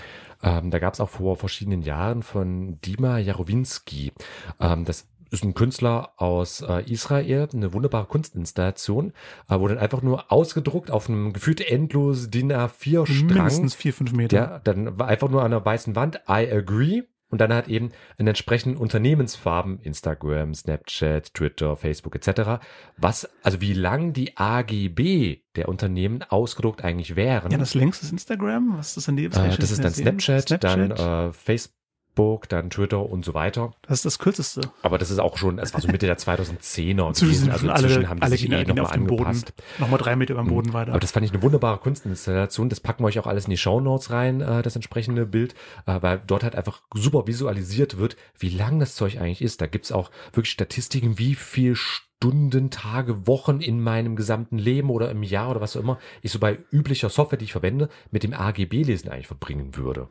Ähm, 0.44 0.72
da 0.72 0.80
gab 0.80 0.94
es 0.94 1.00
auch 1.00 1.10
vor 1.10 1.38
verschiedenen 1.38 1.84
Jahren 1.84 2.22
von 2.22 2.82
Dima 2.82 3.18
Jarowinski. 3.18 4.12
Ähm, 4.60 4.84
das 4.84 5.08
ist 5.32 5.44
ein 5.44 5.54
Künstler 5.54 6.14
aus 6.18 6.62
äh, 6.62 6.84
Israel, 6.92 7.48
eine 7.54 7.74
wunderbare 7.74 8.06
Kunstinstallation, 8.06 9.14
äh, 9.50 9.60
wo 9.60 9.68
dann 9.68 9.78
einfach 9.78 10.02
nur 10.02 10.32
ausgedruckt 10.32 10.92
auf 10.92 11.10
einem 11.10 11.34
gefühlt 11.34 11.62
endlos 11.62 12.30
DIN 12.30 12.52
A4-Strang. 12.52 13.28
Mindestens 13.28 13.76
vier, 13.76 13.94
fünf 13.94 14.14
Meter. 14.14 14.36
Der, 14.38 14.60
dann 14.60 15.00
war 15.00 15.08
einfach 15.08 15.30
nur 15.30 15.42
an 15.42 15.54
einer 15.54 15.66
weißen 15.66 15.96
Wand, 15.96 16.22
I 16.28 16.50
agree. 16.52 17.04
Und 17.30 17.42
dann 17.42 17.52
hat 17.52 17.68
eben 17.68 17.92
in 18.18 18.28
entsprechenden 18.28 18.78
Unternehmensfarben, 18.78 19.80
Instagram, 19.80 20.54
Snapchat, 20.54 21.34
Twitter, 21.34 21.76
Facebook 21.76 22.16
etc., 22.16 22.64
was, 22.98 23.28
also 23.42 23.62
wie 23.62 23.74
lang 23.74 24.14
die 24.14 24.38
AGB 24.38 25.40
der 25.56 25.68
Unternehmen 25.68 26.24
ausgedruckt 26.24 26.84
eigentlich 26.84 27.16
wären. 27.16 27.52
Ja, 27.52 27.58
das 27.58 27.74
längste 27.74 28.06
ist 28.06 28.12
Instagram. 28.12 28.78
Was 28.78 28.90
ist 28.90 28.98
das 28.98 29.06
denn? 29.06 29.18
Äh, 29.18 29.30
das 29.30 29.72
ist 29.72 29.84
dann 29.84 29.94
Snapchat, 29.94 30.48
Snapchat, 30.48 30.64
dann 30.64 30.92
äh, 30.92 31.34
Facebook. 31.34 31.76
Facebook, 32.16 32.50
dann 32.50 32.70
Twitter 32.70 33.08
und 33.10 33.26
so 33.26 33.34
weiter. 33.34 33.74
Das 33.84 34.00
ist 34.00 34.06
das 34.06 34.20
kürzeste. 34.20 34.62
Aber 34.82 34.98
das 34.98 35.12
ist 35.12 35.20
auch 35.20 35.38
schon, 35.38 35.60
es 35.60 35.74
war 35.74 35.82
so 35.82 35.88
Mitte 35.88 36.06
der 36.06 36.18
2010er. 36.18 37.14
Zwischen, 37.14 37.52
also 37.52 37.68
inzwischen 37.68 38.10
haben 38.10 38.20
die 38.20 38.24
alle 38.24 38.38
sich 38.38 38.52
eh 38.52 38.64
nochmal 38.64 38.94
angepasst. 38.94 39.54
Nochmal 39.80 40.00
drei 40.00 40.16
Meter 40.16 40.34
über 40.34 40.44
dem 40.44 40.50
Boden 40.50 40.74
weiter. 40.74 40.92
Aber 40.92 41.00
das 41.00 41.12
fand 41.12 41.26
ich 41.26 41.34
eine 41.34 41.42
wunderbare 41.42 41.78
Kunstinstallation. 41.78 42.70
Das 42.70 42.80
packen 42.80 43.04
wir 43.04 43.08
euch 43.08 43.20
auch 43.20 43.28
alles 43.28 43.46
in 43.46 43.52
die 43.52 43.58
Show 43.58 43.82
Notes 43.82 44.12
rein, 44.12 44.42
äh, 44.42 44.62
das 44.62 44.76
entsprechende 44.76 45.26
Bild, 45.26 45.54
äh, 45.86 46.02
weil 46.02 46.22
dort 46.26 46.44
halt 46.44 46.56
einfach 46.56 46.82
super 46.94 47.28
visualisiert 47.28 47.98
wird, 47.98 48.16
wie 48.38 48.50
lang 48.50 48.80
das 48.80 48.96
Zeug 48.96 49.18
eigentlich 49.18 49.42
ist. 49.42 49.62
Da 49.62 49.68
gibt's 49.68 49.92
auch 49.92 50.12
wirklich 50.34 50.52
Statistiken, 50.52 51.18
wie 51.18 51.36
viel 51.36 51.76
Stunden, 51.76 52.72
Tage, 52.72 53.28
Wochen 53.28 53.60
in 53.60 53.82
meinem 53.82 54.16
gesamten 54.16 54.58
Leben 54.58 54.90
oder 54.90 55.12
im 55.12 55.22
Jahr 55.22 55.52
oder 55.52 55.62
was 55.62 55.76
auch 55.76 55.82
immer 55.82 56.00
ich 56.22 56.32
so 56.32 56.40
bei 56.40 56.58
üblicher 56.72 57.10
Software, 57.10 57.38
die 57.38 57.46
ich 57.46 57.52
verwende, 57.52 57.90
mit 58.10 58.24
dem 58.24 58.34
AGB-Lesen 58.34 59.10
eigentlich 59.10 59.28
verbringen 59.28 59.76
würde. 59.76 60.08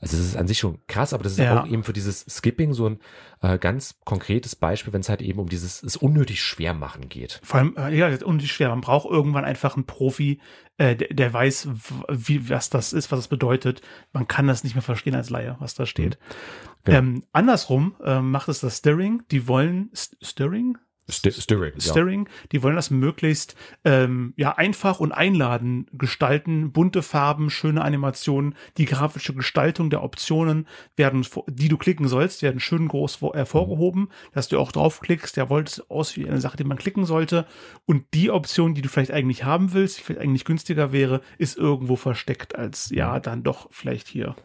Also 0.00 0.16
das 0.16 0.26
ist 0.26 0.36
an 0.36 0.46
sich 0.46 0.58
schon 0.58 0.78
krass, 0.86 1.12
aber 1.12 1.24
das 1.24 1.32
ist 1.32 1.38
ja. 1.38 1.62
auch 1.62 1.66
eben 1.66 1.82
für 1.82 1.92
dieses 1.92 2.24
Skipping 2.28 2.72
so 2.72 2.88
ein 2.88 3.00
äh, 3.42 3.58
ganz 3.58 3.98
konkretes 4.04 4.54
Beispiel, 4.54 4.92
wenn 4.92 5.00
es 5.00 5.08
halt 5.08 5.22
eben 5.22 5.40
um 5.40 5.48
dieses 5.48 5.82
es 5.82 5.96
unnötig 5.96 6.40
schwer 6.42 6.74
machen 6.74 7.08
geht. 7.08 7.40
Vor 7.42 7.60
allem, 7.60 7.76
äh, 7.76 7.94
ja, 7.96 8.08
unnötig 8.24 8.52
schwer. 8.52 8.68
Man 8.68 8.80
braucht 8.80 9.10
irgendwann 9.10 9.44
einfach 9.44 9.74
einen 9.74 9.86
Profi, 9.86 10.40
äh, 10.76 10.94
der, 10.94 11.08
der 11.08 11.32
weiß, 11.32 11.68
wie, 12.08 12.48
was 12.48 12.70
das 12.70 12.92
ist, 12.92 13.10
was 13.10 13.18
das 13.18 13.28
bedeutet. 13.28 13.82
Man 14.12 14.28
kann 14.28 14.46
das 14.46 14.62
nicht 14.62 14.74
mehr 14.74 14.82
verstehen 14.82 15.14
als 15.14 15.30
Laie, 15.30 15.56
was 15.58 15.74
da 15.74 15.86
steht. 15.86 16.18
Mhm. 16.18 16.68
Genau. 16.84 16.98
Ähm, 16.98 17.24
andersrum 17.32 17.96
äh, 18.04 18.20
macht 18.20 18.48
es 18.48 18.60
das 18.60 18.78
Stirring. 18.78 19.22
Die 19.30 19.48
wollen 19.48 19.90
Stirring? 19.92 20.78
St 21.10 21.32
Stirring. 21.32 21.72
Stirring. 21.80 22.26
Ja. 22.26 22.32
Die 22.52 22.62
wollen 22.62 22.76
das 22.76 22.90
möglichst 22.90 23.56
ähm, 23.84 24.34
ja 24.36 24.56
einfach 24.56 25.00
und 25.00 25.12
einladen 25.12 25.86
gestalten. 25.92 26.72
Bunte 26.72 27.02
Farben, 27.02 27.50
schöne 27.50 27.82
Animationen, 27.82 28.54
die 28.76 28.84
grafische 28.84 29.34
Gestaltung 29.34 29.90
der 29.90 30.02
Optionen 30.02 30.66
werden, 30.96 31.26
die 31.46 31.68
du 31.68 31.78
klicken 31.78 32.08
sollst, 32.08 32.42
werden 32.42 32.60
schön 32.60 32.88
groß 32.88 33.20
hervorgehoben, 33.32 34.02
mhm. 34.02 34.08
dass 34.32 34.48
du 34.48 34.58
auch 34.58 34.72
draufklickst. 34.72 35.36
Der 35.36 35.48
wollte 35.48 35.70
es 35.70 35.90
aus 35.90 36.16
wie 36.16 36.26
eine 36.26 36.40
Sache, 36.40 36.56
die 36.56 36.64
man 36.64 36.78
klicken 36.78 37.04
sollte. 37.04 37.46
Und 37.86 38.04
die 38.14 38.30
Option, 38.30 38.74
die 38.74 38.82
du 38.82 38.88
vielleicht 38.88 39.12
eigentlich 39.12 39.44
haben 39.44 39.72
willst, 39.72 39.98
die 39.98 40.02
vielleicht 40.02 40.22
eigentlich 40.22 40.44
günstiger 40.44 40.92
wäre, 40.92 41.22
ist 41.38 41.56
irgendwo 41.56 41.96
versteckt 41.96 42.54
als 42.54 42.90
ja 42.90 43.18
dann 43.20 43.42
doch 43.42 43.68
vielleicht 43.70 44.08
hier. 44.08 44.36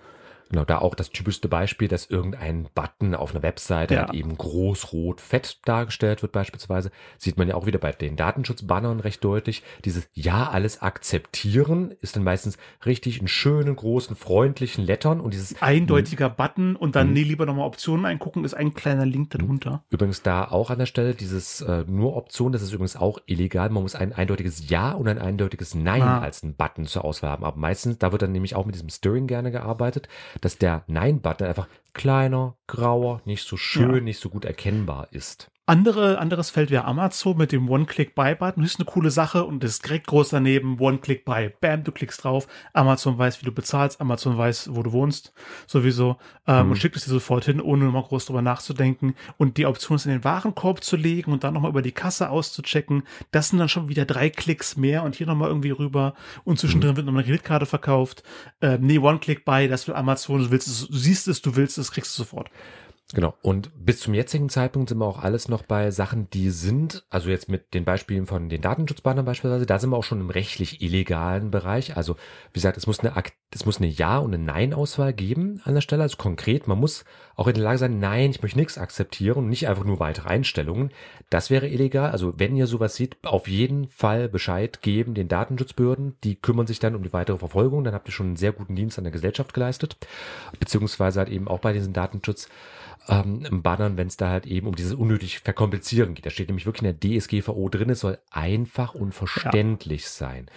Genau, 0.54 0.66
da 0.66 0.78
auch 0.78 0.94
das 0.94 1.10
typischste 1.10 1.48
Beispiel, 1.48 1.88
dass 1.88 2.06
irgendein 2.06 2.68
Button 2.76 3.16
auf 3.16 3.32
einer 3.32 3.42
Webseite 3.42 3.96
ja. 3.96 4.02
halt 4.02 4.13
eben 4.13 4.38
groß, 4.38 4.94
rot, 4.94 5.20
fett 5.20 5.58
dargestellt 5.66 6.22
wird 6.22 6.32
beispielsweise. 6.32 6.92
Sieht 7.18 7.39
man 7.39 7.48
ja 7.48 7.56
auch 7.56 7.66
wieder 7.66 7.80
bei 7.80 7.92
den 7.92 8.16
Datenschutzbannern 8.16 9.00
recht 9.00 9.24
deutlich. 9.24 9.63
Dieses 9.84 10.08
Ja, 10.13 10.50
alles 10.50 10.80
akzeptieren 10.84 11.96
ist 12.02 12.16
dann 12.16 12.24
meistens 12.24 12.60
richtig 12.86 13.20
in 13.20 13.28
schönen, 13.28 13.76
großen, 13.76 14.16
freundlichen 14.16 14.86
Lettern 14.86 15.22
und 15.22 15.34
dieses 15.34 15.60
eindeutiger 15.60 16.30
Button 16.30 16.76
und 16.76 16.96
dann, 16.96 17.13
nee, 17.13 17.24
lieber 17.24 17.48
nochmal 17.48 17.66
Optionen 17.66 18.06
eingucken, 18.06 18.46
ist 18.46 18.54
ein 18.54 18.76
kleiner 18.76 19.08
Link 19.08 19.32
darunter. 19.32 19.84
Übrigens 19.89 20.22
da 20.22 20.46
auch 20.46 20.70
an 20.70 20.78
der 20.78 20.86
Stelle 20.86 21.16
dieses 21.16 21.62
äh, 21.62 21.84
nur 21.88 22.16
Option, 22.16 22.52
das 22.52 22.62
ist 22.62 22.74
übrigens 22.74 22.96
auch 22.96 23.18
illegal. 23.26 23.72
Man 23.72 23.82
muss 23.82 23.96
ein 23.96 24.13
eindeutiges 24.13 24.70
Ja 24.70 24.92
und 24.92 25.08
ein 25.08 25.18
eindeutiges 25.18 25.74
Nein 25.74 26.04
ah. 26.04 26.20
als 26.20 26.44
ein 26.44 26.54
Button 26.54 26.86
zur 26.86 27.06
Auswahl 27.06 27.32
haben. 27.32 27.44
Aber 27.44 27.58
meistens, 27.58 27.98
da 27.98 28.12
wird 28.12 28.22
dann 28.22 28.32
nämlich 28.32 28.56
auch 28.56 28.68
mit 28.68 28.76
diesem 28.76 28.89
Stirring 28.89 29.26
gerne 29.26 29.50
gearbeitet 29.50 30.08
dass 30.43 30.58
der 30.58 30.84
Nein-Button 30.88 31.47
einfach 31.47 31.67
kleiner, 31.93 32.58
grauer, 32.67 33.21
nicht 33.25 33.47
so 33.47 33.56
schön, 33.56 33.95
ja. 33.95 34.01
nicht 34.01 34.19
so 34.19 34.29
gut 34.29 34.45
erkennbar 34.45 35.08
ist. 35.12 35.49
Andere, 35.65 36.19
anderes 36.19 36.49
Feld 36.49 36.71
wäre 36.71 36.84
Amazon 36.84 37.38
mit 37.38 37.54
dem 37.54 37.69
One-Click-Buy-Button. 37.69 38.62
Das 38.62 38.73
ist 38.73 38.80
eine 38.82 38.86
coole 38.86 39.12
Sache 39.12 39.45
und 39.45 39.63
das 39.63 39.71
ist 39.71 39.86
direkt 39.86 40.08
groß 40.08 40.28
daneben. 40.28 40.78
One-Click-Buy. 40.78 41.54
Bam, 41.62 41.86
du 41.86 41.93
klickst 41.93 42.21
drauf. 42.21 42.47
Amazon 42.73 43.17
weiß, 43.17 43.41
wie 43.41 43.45
du 43.45 43.54
bezahlst. 43.54 44.02
Amazon 44.02 44.38
weiß, 44.38 44.76
wo 44.76 44.84
du 44.84 44.91
wohnst. 44.91 45.32
Sowieso. 45.65 46.17
Ähm, 46.47 46.65
mhm. 46.65 46.71
Und 46.71 46.78
schickt 46.80 46.97
es 46.97 47.06
dir 47.06 47.12
sofort 47.12 47.45
hin, 47.45 47.62
ohne 47.62 47.86
nochmal 47.86 48.04
groß 48.04 48.26
drüber 48.26 48.41
nachzudenken. 48.41 49.15
Und 49.38 49.56
die 49.56 49.65
Option 49.65 49.95
ist 49.95 50.06
in 50.06 50.12
den 50.12 50.26
Warenkorb 50.26 50.84
zu 50.84 50.97
legen 50.97 51.32
und 51.32 51.45
dann 51.45 51.54
nochmal 51.54 51.71
über 51.71 51.82
die 51.82 51.93
Kasse 51.93 52.30
auszuchecken. 52.30 53.04
Das 53.32 53.47
sind 53.47 53.60
dann 53.60 53.69
schon 53.69 53.88
wieder 53.88 54.04
drei 54.04 54.30
Klicks 54.30 54.76
mehr 54.76 55.04
und 55.04 55.15
hier 55.15 55.28
nochmal 55.28 55.47
irgendwie 55.47 55.71
rüber. 55.71 56.13
Und 56.43 56.60
zwischendrin 56.60 56.91
mhm. 56.91 56.95
wird 56.97 57.06
nochmal 57.06 57.23
eine 57.23 57.32
Kreditkarte 57.32 57.67
verkauft. 57.67 58.23
Äh, 58.60 58.80
nee, 58.82 58.99
One-Click-Buy, 58.99 59.69
das 59.69 59.88
will 59.88 59.95
Amazon. 59.95 60.39
Du 60.39 60.52
willst 60.52 60.67
es, 60.67 60.89
du 60.89 60.97
siehst 60.97 61.30
es, 61.30 61.41
du 61.41 61.56
willst 61.56 61.78
es, 61.78 61.93
kriegst 61.93 62.12
es 62.12 62.17
sofort. 62.17 62.49
Genau. 63.13 63.36
Und 63.43 63.69
bis 63.76 63.99
zum 63.99 64.15
jetzigen 64.15 64.49
Zeitpunkt 64.49 64.89
sind 64.89 64.97
wir 64.97 65.06
auch 65.06 65.21
alles 65.21 65.47
noch 65.47 65.62
bei 65.62 65.91
Sachen, 65.91 66.32
die 66.32 66.49
sind, 66.49 67.06
also 67.12 67.30
jetzt 67.30 67.47
mit 67.47 67.76
den 67.76 67.86
Beispielen 67.86 68.26
von 68.26 68.49
den 68.49 68.62
Datenschutzbannern 68.62 69.23
beispielsweise, 69.23 69.67
da 69.67 69.78
sind 69.78 69.91
wir 69.91 69.97
auch 69.97 70.04
schon 70.04 70.19
im 70.19 70.32
rechtlich 70.32 70.82
illegalen 70.82 71.52
Bereich. 71.52 71.95
Also, 71.95 72.15
wie 72.15 72.56
gesagt, 72.56 72.76
es 72.76 72.88
muss 72.88 73.02
eine, 73.02 73.13
es 73.52 73.67
muss 73.67 73.78
eine 73.78 73.88
Ja- 73.88 74.17
und 74.17 74.34
eine 74.34 74.43
Nein-Auswahl 74.43 75.13
geben 75.13 75.62
an 75.63 75.76
der 75.76 75.82
Stelle. 75.82 76.02
Also 76.02 76.17
konkret, 76.17 76.67
man 76.67 76.80
muss 76.80 77.06
auch 77.36 77.47
in 77.47 77.54
der 77.54 77.63
Lage 77.63 77.78
sein, 77.78 77.99
nein, 77.99 78.32
ich 78.32 78.41
möchte 78.41 78.58
nichts 78.58 78.80
akzeptieren 78.80 79.38
und 79.38 79.49
nicht 79.49 79.67
einfach 79.67 79.84
nur 79.84 79.99
weitere 79.99 80.30
Einstellungen. 80.30 80.89
Das 81.30 81.52
wäre 81.52 81.67
illegal. 81.67 82.10
Also, 82.10 82.34
wenn 82.38 82.56
ihr 82.56 82.65
sowas 82.65 82.95
seht, 82.95 83.17
auf 83.23 83.47
jeden 83.47 83.89
Fall 83.89 84.28
Bescheid 84.28 84.82
geben 84.82 85.13
den 85.13 85.28
Datenschutzbehörden. 85.28 86.15
Die 86.23 86.36
kümmern 86.36 86.65
sich 86.65 86.80
dann 86.80 86.95
um 86.95 87.04
die 87.04 87.13
weitere 87.13 87.38
Verfolgung. 87.38 87.84
Dann 87.84 87.93
habt 87.93 88.08
ihr 88.08 88.12
schon 88.12 88.28
einen 88.28 88.38
sehr 88.38 88.54
guten 88.54 88.76
Dienst 88.76 88.97
an 88.97 89.04
der 89.04 89.13
Gesellschaft 89.13 89.54
geleistet. 89.54 89.97
Beziehungsweise 90.60 91.19
halt 91.19 91.30
eben 91.30 91.47
auch 91.47 91.60
bei 91.60 91.73
diesen 91.73 91.93
Datenschutz 91.93 92.49
ähm, 93.08 93.62
Bannern, 93.62 93.97
wenn 93.97 94.08
es 94.08 94.17
da 94.17 94.29
halt 94.29 94.45
eben 94.45 94.67
um 94.67 94.75
dieses 94.75 94.93
unnötig 94.93 95.39
Verkomplizieren 95.39 96.13
geht. 96.13 96.25
Da 96.25 96.29
steht 96.29 96.47
nämlich 96.47 96.65
wirklich 96.65 96.89
in 96.89 96.99
der 96.99 97.19
DSGVO 97.19 97.69
drin, 97.69 97.89
es 97.89 97.99
soll 97.99 98.17
einfach 98.32 98.95
und 98.95 99.13
verständlich 99.13 100.03
ja. 100.03 100.10
sein. 100.10 100.47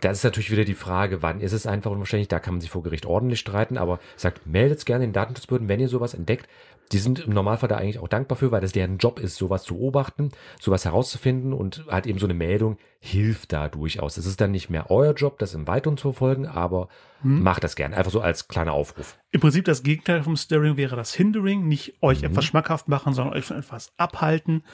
Da 0.00 0.10
ist 0.10 0.22
natürlich 0.22 0.50
wieder 0.50 0.64
die 0.64 0.74
Frage, 0.74 1.22
wann 1.22 1.40
ist 1.40 1.52
es 1.52 1.66
einfach 1.66 1.90
unwahrscheinlich, 1.90 2.28
da 2.28 2.38
kann 2.38 2.54
man 2.54 2.60
sich 2.60 2.70
vor 2.70 2.82
Gericht 2.82 3.06
ordentlich 3.06 3.40
streiten, 3.40 3.76
aber 3.76 3.98
sagt, 4.16 4.46
meldet 4.46 4.78
es 4.78 4.84
gerne 4.84 5.04
den 5.04 5.12
Datenschutzbehörden, 5.12 5.68
wenn 5.68 5.80
ihr 5.80 5.88
sowas 5.88 6.14
entdeckt. 6.14 6.48
Die 6.92 6.98
sind 6.98 7.20
im 7.20 7.32
Normalfall 7.32 7.68
da 7.68 7.76
eigentlich 7.76 7.98
auch 7.98 8.08
dankbar 8.08 8.36
für, 8.36 8.50
weil 8.50 8.60
das 8.60 8.72
deren 8.72 8.98
Job 8.98 9.18
ist, 9.18 9.36
sowas 9.36 9.64
zu 9.64 9.74
beobachten, 9.74 10.30
sowas 10.60 10.84
herauszufinden 10.84 11.52
und 11.52 11.84
halt 11.88 12.06
eben 12.06 12.18
so 12.18 12.26
eine 12.26 12.34
Meldung 12.34 12.78
hilft 13.00 13.52
da 13.52 13.68
durchaus. 13.68 14.16
Es 14.16 14.26
ist 14.26 14.40
dann 14.40 14.50
nicht 14.50 14.70
mehr 14.70 14.90
euer 14.90 15.12
Job, 15.12 15.38
das 15.38 15.54
im 15.54 15.68
Weiteren 15.68 15.96
zu 15.96 16.12
verfolgen, 16.12 16.46
aber 16.46 16.88
hm. 17.22 17.42
macht 17.42 17.62
das 17.62 17.76
gerne. 17.76 17.96
Einfach 17.96 18.10
so 18.10 18.20
als 18.20 18.48
kleiner 18.48 18.72
Aufruf. 18.72 19.18
Im 19.30 19.40
Prinzip 19.40 19.64
das 19.66 19.82
Gegenteil 19.82 20.22
vom 20.22 20.36
Steering 20.36 20.76
wäre 20.76 20.96
das 20.96 21.14
Hindering, 21.14 21.68
nicht 21.68 22.02
euch 22.02 22.20
mhm. 22.20 22.28
etwas 22.28 22.44
schmackhaft 22.46 22.88
machen, 22.88 23.12
sondern 23.12 23.36
euch 23.36 23.44
von 23.44 23.58
etwas 23.58 23.92
abhalten. 23.98 24.64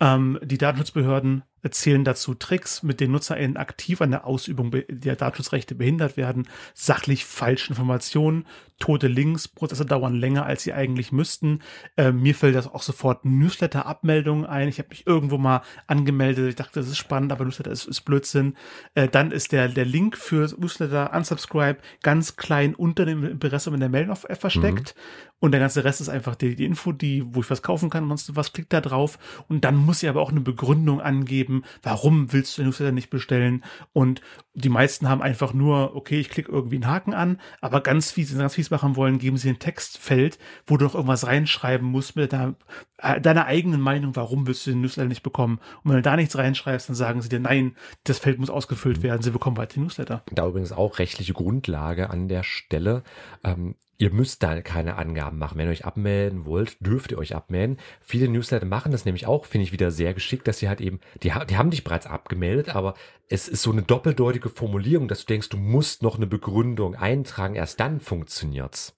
Ähm, 0.00 0.38
die 0.42 0.58
Datenschutzbehörden 0.58 1.44
erzählen 1.62 2.04
dazu 2.04 2.34
Tricks, 2.34 2.82
mit 2.82 3.00
denen 3.00 3.12
NutzerInnen 3.12 3.56
aktiv 3.56 4.00
an 4.00 4.10
der 4.10 4.26
Ausübung 4.26 4.70
der 4.72 5.16
Datenschutzrechte 5.16 5.74
behindert 5.74 6.16
werden, 6.16 6.48
sachlich 6.74 7.24
falsche 7.24 7.70
Informationen, 7.70 8.46
tote 8.80 9.06
Links, 9.06 9.46
Prozesse 9.46 9.86
dauern 9.86 10.16
länger, 10.16 10.46
als 10.46 10.64
sie 10.64 10.72
eigentlich 10.72 11.12
müssten. 11.12 11.60
Äh, 11.96 12.10
mir 12.10 12.34
fällt 12.34 12.56
das 12.56 12.66
auch 12.66 12.82
sofort 12.82 13.24
Newsletter-Abmeldungen 13.24 14.44
ein. 14.44 14.68
Ich 14.68 14.78
habe 14.78 14.88
mich 14.88 15.06
irgendwo 15.06 15.38
mal 15.38 15.62
angemeldet, 15.86 16.48
ich 16.48 16.56
dachte, 16.56 16.80
das 16.80 16.88
ist 16.88 16.96
spannend, 16.98 17.30
aber 17.30 17.44
Newsletter 17.44 17.70
ist, 17.70 17.86
ist 17.86 18.00
Blödsinn. 18.00 18.56
Äh, 18.94 19.06
dann 19.06 19.30
ist 19.30 19.52
der, 19.52 19.68
der 19.68 19.84
Link 19.84 20.16
für 20.16 20.52
Newsletter 20.58 21.12
Unsubscribe 21.14 21.78
ganz 22.02 22.34
klein 22.34 22.74
unter 22.74 23.04
dem 23.04 23.24
Impressum 23.24 23.74
in 23.74 23.80
der 23.80 23.88
Mail 23.88 24.12
versteckt. 24.14 24.96
Mhm. 24.96 25.29
Und 25.40 25.52
der 25.52 25.60
ganze 25.60 25.84
Rest 25.84 26.00
ist 26.02 26.10
einfach 26.10 26.36
die, 26.36 26.54
die 26.54 26.66
Info, 26.66 26.92
die, 26.92 27.24
wo 27.34 27.40
ich 27.40 27.50
was 27.50 27.62
kaufen 27.62 27.88
kann, 27.88 28.06
sonst 28.08 28.36
was 28.36 28.52
klickt 28.52 28.72
da 28.72 28.80
drauf. 28.80 29.18
Und 29.48 29.64
dann 29.64 29.74
muss 29.74 30.02
ich 30.02 30.08
aber 30.08 30.20
auch 30.20 30.30
eine 30.30 30.40
Begründung 30.40 31.00
angeben, 31.00 31.64
warum 31.82 32.32
willst 32.32 32.56
du 32.56 32.62
den 32.62 32.68
Newsletter 32.68 32.92
nicht 32.92 33.08
bestellen? 33.08 33.64
Und 33.94 34.20
die 34.54 34.68
meisten 34.68 35.08
haben 35.08 35.22
einfach 35.22 35.54
nur, 35.54 35.96
okay, 35.96 36.20
ich 36.20 36.28
klicke 36.28 36.52
irgendwie 36.52 36.76
einen 36.76 36.86
Haken 36.86 37.14
an, 37.14 37.40
aber 37.62 37.80
ganz 37.80 38.10
fies, 38.10 38.36
ganz 38.36 38.54
fies 38.54 38.70
machen 38.70 38.96
wollen, 38.96 39.18
geben 39.18 39.38
sie 39.38 39.48
ein 39.48 39.58
Textfeld, 39.58 40.38
wo 40.66 40.76
du 40.76 40.84
noch 40.84 40.94
irgendwas 40.94 41.26
reinschreiben 41.26 41.88
musst 41.88 42.16
mit 42.16 42.32
deiner, 42.32 42.54
äh, 42.98 43.20
deiner 43.20 43.46
eigenen 43.46 43.80
Meinung, 43.80 44.16
warum 44.16 44.46
willst 44.46 44.66
du 44.66 44.70
den 44.70 44.82
Newsletter 44.82 45.08
nicht 45.08 45.22
bekommen? 45.22 45.58
Und 45.82 45.90
wenn 45.90 45.96
du 45.96 46.02
da 46.02 46.16
nichts 46.16 46.36
reinschreibst, 46.36 46.90
dann 46.90 46.96
sagen 46.96 47.22
sie 47.22 47.30
dir, 47.30 47.40
nein, 47.40 47.76
das 48.04 48.18
Feld 48.18 48.38
muss 48.38 48.50
ausgefüllt 48.50 49.02
werden, 49.02 49.22
sie 49.22 49.30
bekommen 49.30 49.56
weiter 49.56 49.74
den 49.74 49.84
Newsletter. 49.84 50.22
Da 50.32 50.46
übrigens 50.46 50.72
auch 50.72 50.98
rechtliche 50.98 51.32
Grundlage 51.32 52.10
an 52.10 52.28
der 52.28 52.42
Stelle. 52.42 53.04
Ähm, 53.42 53.76
Ihr 54.00 54.10
müsst 54.14 54.42
da 54.42 54.62
keine 54.62 54.96
Angaben 54.96 55.36
machen. 55.36 55.58
Wenn 55.58 55.66
ihr 55.66 55.72
euch 55.72 55.84
abmelden 55.84 56.46
wollt, 56.46 56.78
dürft 56.80 57.12
ihr 57.12 57.18
euch 57.18 57.34
abmelden. 57.36 57.76
Viele 58.00 58.28
Newsletter 58.28 58.64
machen 58.64 58.92
das 58.92 59.04
nämlich 59.04 59.26
auch, 59.26 59.44
finde 59.44 59.64
ich 59.64 59.72
wieder 59.72 59.90
sehr 59.90 60.14
geschickt, 60.14 60.48
dass 60.48 60.58
sie 60.58 60.70
halt 60.70 60.80
eben, 60.80 61.00
die, 61.22 61.30
die 61.50 61.56
haben 61.58 61.70
dich 61.70 61.84
bereits 61.84 62.06
abgemeldet, 62.06 62.74
aber 62.74 62.94
es 63.28 63.46
ist 63.46 63.60
so 63.60 63.70
eine 63.70 63.82
doppeldeutige 63.82 64.48
Formulierung, 64.48 65.06
dass 65.06 65.20
du 65.20 65.26
denkst, 65.26 65.50
du 65.50 65.58
musst 65.58 66.02
noch 66.02 66.16
eine 66.16 66.26
Begründung 66.26 66.94
eintragen, 66.94 67.56
erst 67.56 67.78
dann 67.78 68.00
funktioniert's. 68.00 68.96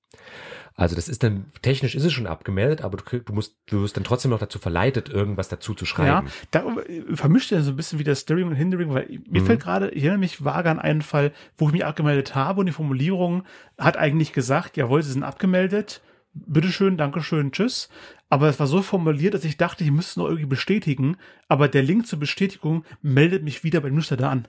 Also 0.75 0.97
das 0.97 1.09
ist 1.09 1.23
dann, 1.23 1.47
technisch 1.61 1.95
ist 1.95 2.05
es 2.05 2.13
schon 2.13 2.27
abgemeldet, 2.27 2.83
aber 2.83 2.97
du, 2.97 3.19
du 3.19 3.33
musst, 3.33 3.57
du 3.67 3.83
wirst 3.83 3.97
dann 3.97 4.05
trotzdem 4.05 4.31
noch 4.31 4.39
dazu 4.39 4.59
verleitet, 4.59 5.09
irgendwas 5.09 5.49
dazu 5.49 5.75
zu 5.75 5.85
schreiben. 5.85 6.27
Ja, 6.27 6.33
da 6.51 6.77
äh, 6.83 7.15
vermischt 7.15 7.53
er 7.53 7.63
so 7.63 7.71
ein 7.71 7.77
bisschen 7.77 7.99
wie 7.99 8.05
das 8.05 8.21
Steering 8.21 8.49
und 8.49 8.55
Hindering, 8.55 8.93
weil 8.93 9.21
mir 9.29 9.43
mhm. 9.43 9.47
fällt 9.47 9.61
gerade, 9.61 9.91
ich 9.91 10.03
erinnere 10.03 10.19
mich 10.19 10.45
vage 10.45 10.71
an 10.71 10.79
einen 10.79 11.03
Fall, 11.03 11.33
wo 11.59 11.67
ich 11.67 11.73
mich 11.73 11.85
abgemeldet 11.85 12.35
habe 12.35 12.61
und 12.61 12.67
die 12.67 12.73
Formulierung 12.73 13.45
hat 13.79 13.97
eigentlich 13.97 14.33
gesagt, 14.33 14.77
jawohl, 14.77 15.03
sie 15.03 15.13
sind 15.13 15.25
abgemeldet, 15.25 16.01
bitteschön, 16.33 16.97
dankeschön, 16.97 17.53
tschüss. 17.53 17.89
Aber 18.31 18.49
es 18.49 18.59
war 18.59 18.67
so 18.67 18.81
formuliert, 18.81 19.35
dass 19.35 19.45
ich 19.45 19.59
dachte, 19.59 19.85
ich 19.85 19.91
müsste 19.91 20.21
noch 20.21 20.27
irgendwie 20.27 20.47
bestätigen, 20.47 21.19
aber 21.49 21.69
der 21.69 21.83
Link 21.83 22.07
zur 22.07 22.19
Bestätigung 22.19 22.85
meldet 23.03 23.43
mich 23.45 23.63
wieder 23.63 23.83
beim 23.83 23.95
Newsletter 23.95 24.31
an. 24.31 24.49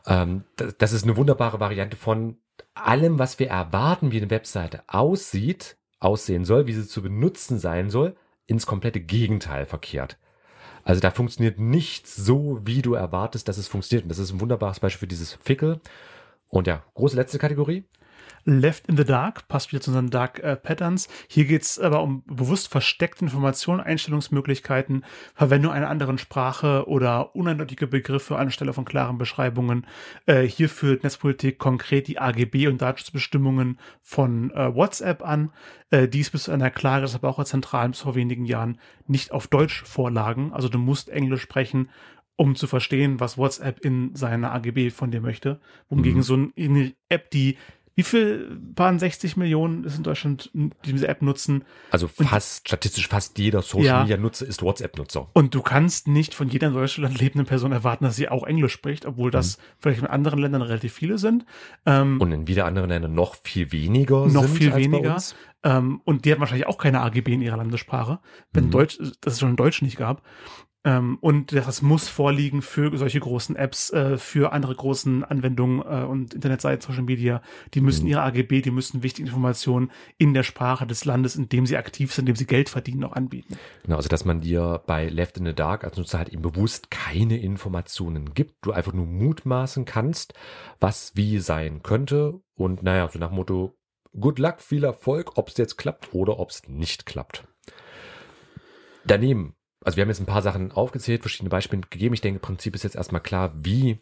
Ähm, 0.06 0.44
das, 0.56 0.76
das, 0.76 0.92
ist 0.92 1.04
eine 1.04 1.16
wunderbare 1.16 1.58
Variante 1.58 1.96
von 1.96 2.36
allem, 2.74 3.18
was 3.18 3.38
wir 3.38 3.48
erwarten, 3.48 4.12
wie 4.12 4.18
eine 4.18 4.30
Webseite 4.30 4.82
aussieht, 4.86 5.76
aussehen 6.00 6.44
soll, 6.44 6.66
wie 6.66 6.74
sie 6.74 6.86
zu 6.86 7.02
benutzen 7.02 7.58
sein 7.58 7.90
soll, 7.90 8.16
ins 8.46 8.66
komplette 8.66 9.00
Gegenteil 9.00 9.66
verkehrt. 9.66 10.18
Also 10.84 11.00
da 11.00 11.10
funktioniert 11.10 11.58
nichts 11.58 12.16
so, 12.16 12.60
wie 12.64 12.82
du 12.82 12.94
erwartest, 12.94 13.48
dass 13.48 13.56
es 13.56 13.68
funktioniert. 13.68 14.04
Und 14.04 14.08
das 14.08 14.18
ist 14.18 14.32
ein 14.32 14.40
wunderbares 14.40 14.80
Beispiel 14.80 15.00
für 15.00 15.06
dieses 15.06 15.32
Fickel. 15.34 15.80
Und 16.48 16.66
ja, 16.66 16.82
große 16.94 17.16
letzte 17.16 17.38
Kategorie. 17.38 17.84
Left 18.44 18.88
in 18.88 18.96
the 18.96 19.04
Dark, 19.04 19.46
passt 19.48 19.72
wieder 19.72 19.80
zu 19.80 19.90
unseren 19.90 20.10
Dark 20.10 20.40
äh, 20.40 20.56
Patterns. 20.56 21.08
Hier 21.28 21.44
geht's 21.44 21.78
aber 21.78 22.02
um 22.02 22.22
bewusst 22.24 22.68
versteckte 22.68 23.24
Informationen, 23.24 23.80
Einstellungsmöglichkeiten, 23.80 25.04
Verwendung 25.34 25.72
einer 25.72 25.88
anderen 25.88 26.18
Sprache 26.18 26.88
oder 26.88 27.36
uneindeutige 27.36 27.86
Begriffe 27.86 28.36
anstelle 28.36 28.72
von 28.72 28.84
klaren 28.84 29.18
Beschreibungen. 29.18 29.86
Äh, 30.26 30.42
hier 30.42 30.68
führt 30.68 31.04
Netzpolitik 31.04 31.58
konkret 31.58 32.08
die 32.08 32.18
AGB 32.18 32.66
und 32.66 32.82
Datenschutzbestimmungen 32.82 33.78
von 34.02 34.50
äh, 34.52 34.74
WhatsApp 34.74 35.22
an. 35.22 35.52
Äh, 35.90 36.08
dies 36.08 36.30
bis 36.30 36.44
zu 36.44 36.52
einer 36.52 36.70
Klage 36.70 37.02
des 37.02 37.12
Verbraucherzentralen 37.12 37.92
bis 37.92 38.00
vor 38.00 38.14
wenigen 38.14 38.44
Jahren 38.44 38.78
nicht 39.06 39.32
auf 39.32 39.46
Deutsch 39.46 39.84
vorlagen. 39.84 40.52
Also 40.52 40.68
du 40.68 40.78
musst 40.78 41.10
Englisch 41.10 41.42
sprechen 41.42 41.88
um 42.36 42.56
zu 42.56 42.66
verstehen, 42.66 43.20
was 43.20 43.38
WhatsApp 43.38 43.84
in 43.84 44.16
seiner 44.16 44.52
AGB 44.52 44.90
von 44.90 45.10
dir 45.10 45.20
möchte. 45.20 45.60
Umgegen 45.88 46.18
mhm. 46.18 46.22
so 46.22 46.34
eine 46.34 46.94
App, 47.08 47.30
die 47.30 47.56
wie 47.94 48.02
viel 48.02 48.58
waren 48.74 48.98
60 48.98 49.36
Millionen 49.36 49.84
ist 49.84 49.96
in 49.96 50.02
Deutschland, 50.02 50.50
die 50.54 50.92
diese 50.92 51.08
App 51.08 51.20
nutzen? 51.20 51.64
Also 51.90 52.08
fast, 52.08 52.62
und, 52.62 52.68
statistisch 52.68 53.08
fast 53.08 53.38
jeder 53.38 53.60
Social 53.60 54.02
Media 54.02 54.16
Nutzer 54.16 54.46
ist 54.46 54.62
WhatsApp-Nutzer. 54.62 55.28
Und 55.34 55.54
du 55.54 55.60
kannst 55.60 56.08
nicht 56.08 56.34
von 56.34 56.48
jeder 56.48 56.68
in 56.68 56.74
Deutschland 56.74 57.18
lebenden 57.20 57.46
Person 57.46 57.72
erwarten, 57.72 58.04
dass 58.04 58.16
sie 58.16 58.28
auch 58.28 58.44
Englisch 58.44 58.72
spricht, 58.72 59.04
obwohl 59.04 59.30
das 59.30 59.58
mhm. 59.58 59.62
vielleicht 59.78 60.00
in 60.00 60.06
anderen 60.06 60.38
Ländern 60.38 60.62
relativ 60.62 60.94
viele 60.94 61.18
sind. 61.18 61.44
Ähm, 61.84 62.20
und 62.20 62.32
in 62.32 62.46
wieder 62.46 62.64
anderen 62.64 62.88
Ländern 62.88 63.14
noch 63.14 63.36
viel 63.42 63.72
weniger 63.72 64.26
Noch 64.26 64.48
viel 64.48 64.74
weniger. 64.74 65.16
Ähm, 65.64 66.00
und 66.04 66.24
die 66.24 66.32
hat 66.32 66.40
wahrscheinlich 66.40 66.66
auch 66.66 66.78
keine 66.78 67.00
AGB 67.00 67.34
in 67.34 67.42
ihrer 67.42 67.56
Landessprache, 67.56 68.20
wenn 68.52 68.66
mhm. 68.66 68.70
Deutsch, 68.70 68.98
dass 69.20 69.34
es 69.34 69.40
schon 69.40 69.50
in 69.50 69.56
Deutsch 69.56 69.82
nicht 69.82 69.96
gab. 69.96 70.22
Ähm, 70.84 71.18
und 71.20 71.52
das 71.52 71.80
muss 71.80 72.08
vorliegen 72.08 72.60
für 72.60 72.96
solche 72.96 73.20
großen 73.20 73.54
Apps, 73.54 73.90
äh, 73.90 74.18
für 74.18 74.52
andere 74.52 74.74
großen 74.74 75.22
Anwendungen 75.22 75.80
äh, 75.80 76.04
und 76.04 76.34
Internetseiten, 76.34 76.82
Social 76.82 77.04
Media. 77.04 77.40
Die 77.74 77.80
müssen 77.80 78.04
mhm. 78.04 78.10
ihre 78.10 78.22
AGB, 78.22 78.62
die 78.62 78.72
müssen 78.72 79.02
wichtige 79.02 79.28
Informationen 79.28 79.92
in 80.18 80.34
der 80.34 80.42
Sprache 80.42 80.86
des 80.86 81.04
Landes, 81.04 81.36
in 81.36 81.48
dem 81.48 81.66
sie 81.66 81.76
aktiv 81.76 82.12
sind, 82.12 82.22
in 82.22 82.34
dem 82.34 82.36
sie 82.36 82.46
Geld 82.46 82.68
verdienen, 82.68 83.04
auch 83.04 83.12
anbieten. 83.12 83.56
Genau, 83.84 83.96
also 83.96 84.08
dass 84.08 84.24
man 84.24 84.40
dir 84.40 84.82
bei 84.86 85.08
Left 85.08 85.38
in 85.38 85.46
the 85.46 85.54
Dark 85.54 85.84
als 85.84 85.96
Nutzer 85.96 86.18
halt 86.18 86.30
eben 86.30 86.42
bewusst 86.42 86.90
keine 86.90 87.38
Informationen 87.38 88.34
gibt, 88.34 88.66
du 88.66 88.72
einfach 88.72 88.92
nur 88.92 89.06
mutmaßen 89.06 89.84
kannst, 89.84 90.34
was 90.80 91.12
wie 91.14 91.38
sein 91.38 91.82
könnte. 91.82 92.40
Und 92.56 92.82
naja, 92.82 93.08
so 93.08 93.20
nach 93.20 93.28
dem 93.28 93.36
Motto, 93.36 93.78
good 94.18 94.40
luck, 94.40 94.60
viel 94.60 94.82
Erfolg, 94.82 95.36
ob 95.36 95.48
es 95.48 95.56
jetzt 95.56 95.76
klappt 95.76 96.12
oder 96.12 96.40
ob 96.40 96.50
es 96.50 96.66
nicht 96.66 97.06
klappt. 97.06 97.44
Daneben 99.04 99.54
also 99.84 99.96
wir 99.96 100.02
haben 100.02 100.08
jetzt 100.08 100.20
ein 100.20 100.26
paar 100.26 100.42
Sachen 100.42 100.72
aufgezählt, 100.72 101.22
verschiedene 101.22 101.50
Beispiele 101.50 101.82
gegeben. 101.88 102.14
Ich 102.14 102.20
denke, 102.20 102.38
im 102.38 102.42
Prinzip 102.42 102.74
ist 102.74 102.84
jetzt 102.84 102.96
erstmal 102.96 103.22
klar, 103.22 103.52
wie 103.54 103.98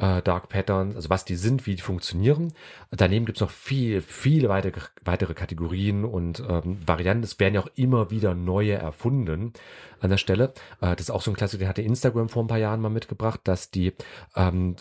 äh, 0.00 0.22
Dark 0.22 0.48
Patterns, 0.48 0.96
also 0.96 1.10
was 1.10 1.24
die 1.24 1.36
sind, 1.36 1.66
wie 1.66 1.76
die 1.76 1.82
funktionieren. 1.82 2.52
Daneben 2.90 3.26
gibt 3.26 3.38
es 3.38 3.42
noch 3.42 3.50
viel, 3.50 4.00
viele 4.00 4.48
weitere, 4.48 4.80
weitere 5.04 5.34
Kategorien 5.34 6.04
und 6.04 6.42
ähm, 6.48 6.78
Varianten. 6.86 7.24
Es 7.24 7.38
werden 7.38 7.54
ja 7.54 7.60
auch 7.60 7.70
immer 7.74 8.10
wieder 8.10 8.34
neue 8.34 8.72
erfunden 8.72 9.52
an 10.00 10.10
der 10.10 10.16
Stelle. 10.16 10.54
Äh, 10.80 10.96
das 10.96 11.02
ist 11.02 11.10
auch 11.10 11.22
so 11.22 11.30
ein 11.30 11.36
Klassiker, 11.36 11.64
den 11.64 11.68
hatte 11.68 11.82
Instagram 11.82 12.28
vor 12.28 12.42
ein 12.42 12.48
paar 12.48 12.58
Jahren 12.58 12.80
mal 12.80 12.88
mitgebracht, 12.88 13.40
dass 13.44 13.70
die 13.70 13.92
ähm, 14.34 14.76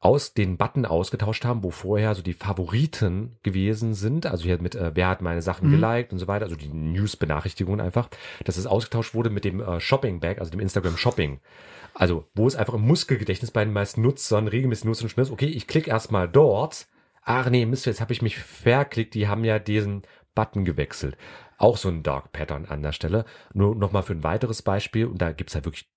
aus 0.00 0.34
den 0.34 0.56
Button 0.56 0.84
ausgetauscht 0.84 1.44
haben, 1.44 1.62
wo 1.62 1.70
vorher 1.70 2.14
so 2.14 2.22
die 2.22 2.34
Favoriten 2.34 3.36
gewesen 3.42 3.94
sind, 3.94 4.26
also 4.26 4.44
hier 4.44 4.60
mit 4.60 4.74
äh, 4.74 4.92
wer 4.94 5.08
hat 5.08 5.22
meine 5.22 5.42
Sachen 5.42 5.68
mhm. 5.68 5.72
geliked 5.72 6.12
und 6.12 6.18
so 6.18 6.28
weiter, 6.28 6.44
also 6.44 6.56
die 6.56 6.68
News-Benachrichtigungen 6.68 7.80
einfach, 7.80 8.08
dass 8.44 8.56
es 8.56 8.66
ausgetauscht 8.66 9.14
wurde 9.14 9.30
mit 9.30 9.44
dem 9.44 9.60
äh, 9.60 9.80
Shopping-Bag, 9.80 10.38
also 10.38 10.50
dem 10.50 10.60
Instagram 10.60 10.96
Shopping. 10.96 11.40
Also, 11.94 12.28
wo 12.34 12.46
es 12.46 12.56
einfach 12.56 12.74
im 12.74 12.82
Muskelgedächtnis 12.82 13.50
bei 13.50 13.64
den 13.64 13.72
meisten 13.72 14.02
Nutzern 14.02 14.48
regelmäßig 14.48 14.84
nutzt 14.84 15.02
und 15.02 15.08
schnell 15.08 15.24
ist, 15.24 15.32
okay, 15.32 15.46
ich 15.46 15.66
klicke 15.66 15.90
erstmal 15.90 16.28
dort, 16.28 16.88
ach 17.22 17.48
nee, 17.48 17.64
Mist, 17.64 17.86
jetzt 17.86 18.02
habe 18.02 18.12
ich 18.12 18.20
mich 18.20 18.38
verklickt, 18.38 19.14
die 19.14 19.28
haben 19.28 19.44
ja 19.44 19.58
diesen 19.58 20.02
Button 20.34 20.66
gewechselt. 20.66 21.16
Auch 21.56 21.78
so 21.78 21.88
ein 21.88 22.02
Dark 22.02 22.32
Pattern 22.32 22.66
an 22.66 22.82
der 22.82 22.92
Stelle. 22.92 23.24
Nur 23.54 23.74
nochmal 23.74 24.02
für 24.02 24.12
ein 24.12 24.22
weiteres 24.22 24.60
Beispiel, 24.60 25.06
und 25.06 25.22
da 25.22 25.32
gibt's 25.32 25.54
halt 25.54 25.64
wirklich 25.64 25.88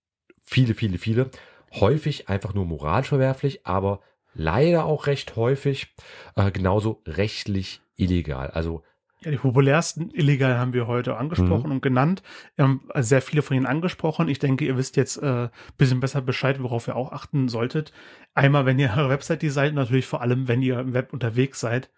viele, 0.41 0.73
viele, 0.73 0.97
viele. 0.97 1.29
Häufig 1.73 2.29
einfach 2.29 2.53
nur 2.53 2.65
moralisch 2.65 3.09
verwerflich, 3.09 3.65
aber 3.65 4.01
leider 4.33 4.85
auch 4.85 5.07
recht 5.07 5.35
häufig 5.35 5.93
äh, 6.35 6.51
genauso 6.51 7.01
rechtlich 7.05 7.81
illegal. 7.95 8.49
Also 8.51 8.83
ja, 9.21 9.31
die 9.31 9.37
populärsten 9.37 10.11
illegal 10.11 10.57
haben 10.57 10.71
wir 10.71 10.87
heute 10.87 11.17
angesprochen 11.17 11.67
mhm. 11.67 11.73
und 11.73 11.81
genannt. 11.81 12.23
Wir 12.55 12.63
haben 12.63 12.87
sehr 12.99 13.21
viele 13.21 13.41
von 13.41 13.57
ihnen 13.57 13.65
angesprochen. 13.65 14.29
Ich 14.29 14.39
denke, 14.39 14.63
ihr 14.65 14.77
wisst 14.77 14.95
jetzt 14.95 15.17
äh, 15.17 15.49
bisschen 15.77 15.99
besser 15.99 16.21
Bescheid, 16.21 16.63
worauf 16.63 16.87
ihr 16.87 16.95
auch 16.95 17.11
achten 17.11 17.49
solltet. 17.49 17.91
Einmal, 18.33 18.65
wenn 18.65 18.79
ihr 18.79 18.93
eure 18.97 19.09
Website 19.09 19.41
designt, 19.41 19.75
natürlich 19.75 20.05
vor 20.05 20.21
allem, 20.21 20.47
wenn 20.47 20.61
ihr 20.61 20.79
im 20.79 20.93
Web 20.93 21.11
unterwegs 21.11 21.59
seid. 21.59 21.89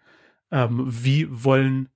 Ähm, 0.50 0.84
wie 0.84 1.28
wollen 1.30 1.90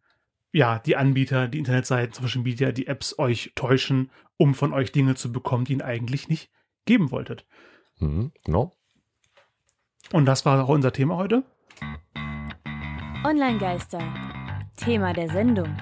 ja 0.52 0.78
die 0.78 0.96
Anbieter, 0.96 1.48
die 1.48 1.58
Internetseiten, 1.58 2.14
Social 2.14 2.42
Media, 2.42 2.70
die 2.70 2.86
Apps 2.86 3.18
euch 3.18 3.52
täuschen, 3.56 4.10
um 4.36 4.54
von 4.54 4.72
euch 4.72 4.92
Dinge 4.92 5.16
zu 5.16 5.32
bekommen, 5.32 5.64
die 5.64 5.74
ihr 5.74 5.84
eigentlich 5.84 6.28
nicht 6.28 6.50
geben 6.84 7.10
wolltet? 7.10 7.44
Mhm, 7.98 8.32
genau. 8.44 8.72
Und 10.12 10.26
das 10.26 10.44
war 10.44 10.62
auch 10.62 10.68
unser 10.68 10.92
Thema 10.92 11.16
heute. 11.16 11.42
Online-Geister. 13.24 14.00
Thema 14.76 15.12
der 15.12 15.28
Sendung. 15.30 15.76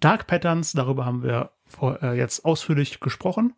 Dark 0.00 0.26
Patterns, 0.26 0.72
darüber 0.72 1.04
haben 1.04 1.22
wir 1.22 1.50
vor, 1.66 2.02
äh, 2.02 2.16
jetzt 2.16 2.44
ausführlich 2.44 3.00
gesprochen. 3.00 3.54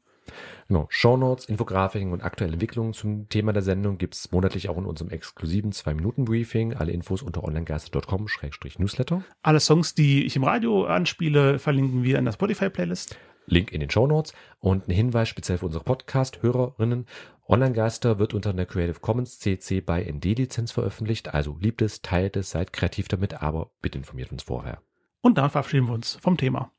Genau, 0.68 0.86
Shownotes, 0.91 1.47
Infografiken 1.47 2.12
und 2.12 2.22
aktuelle 2.22 2.53
Entwicklungen 2.53 2.93
zum 2.93 3.28
Thema 3.28 3.53
der 3.53 3.62
Sendung 3.62 3.97
gibt 3.97 4.14
es 4.14 4.30
monatlich 4.32 4.68
auch 4.68 4.76
in 4.76 4.84
unserem 4.84 5.11
exklusiven 5.11 5.72
2-Minuten-Briefing. 5.72 6.74
Alle 6.74 6.93
Infos 6.93 7.22
unter 7.22 7.43
onlinegeister.com-newsletter. 7.45 9.22
Alle 9.43 9.61
Songs, 9.61 9.95
die 9.95 10.24
ich 10.24 10.36
im 10.36 10.45
Radio 10.45 10.84
anspiele, 10.84 11.59
verlinken 11.59 12.03
wir 12.03 12.18
in 12.18 12.26
der 12.26 12.32
Spotify-Playlist. 12.32 13.16
Link 13.51 13.72
in 13.72 13.80
den 13.80 13.90
Shownotes 13.90 14.32
und 14.59 14.88
ein 14.88 14.92
Hinweis 14.92 15.28
speziell 15.28 15.59
für 15.59 15.66
unsere 15.66 15.84
Podcast-Hörerinnen. 15.84 17.07
Online-Geister 17.49 18.18
wird 18.18 18.34
unter 18.34 18.51
einer 18.51 18.66
Creative 18.66 19.01
Commons 19.01 19.38
CC 19.38 19.80
by 19.80 20.05
ND-Lizenz 20.11 20.72
veröffentlicht. 20.72 21.34
Also 21.34 21.57
liebt 21.61 21.82
es, 21.82 22.03
teilt 22.03 22.36
es, 22.36 22.51
seid 22.51 22.72
kreativ 22.72 23.09
damit, 23.09 23.42
aber 23.42 23.70
bitte 23.80 23.99
informiert 23.99 24.32
uns 24.32 24.42
vorher. 24.42 24.82
Und 25.20 25.38
dann 25.38 25.51
verabschieden 25.51 25.86
wir 25.86 25.94
uns 25.94 26.16
vom 26.20 26.36
Thema. 26.36 26.72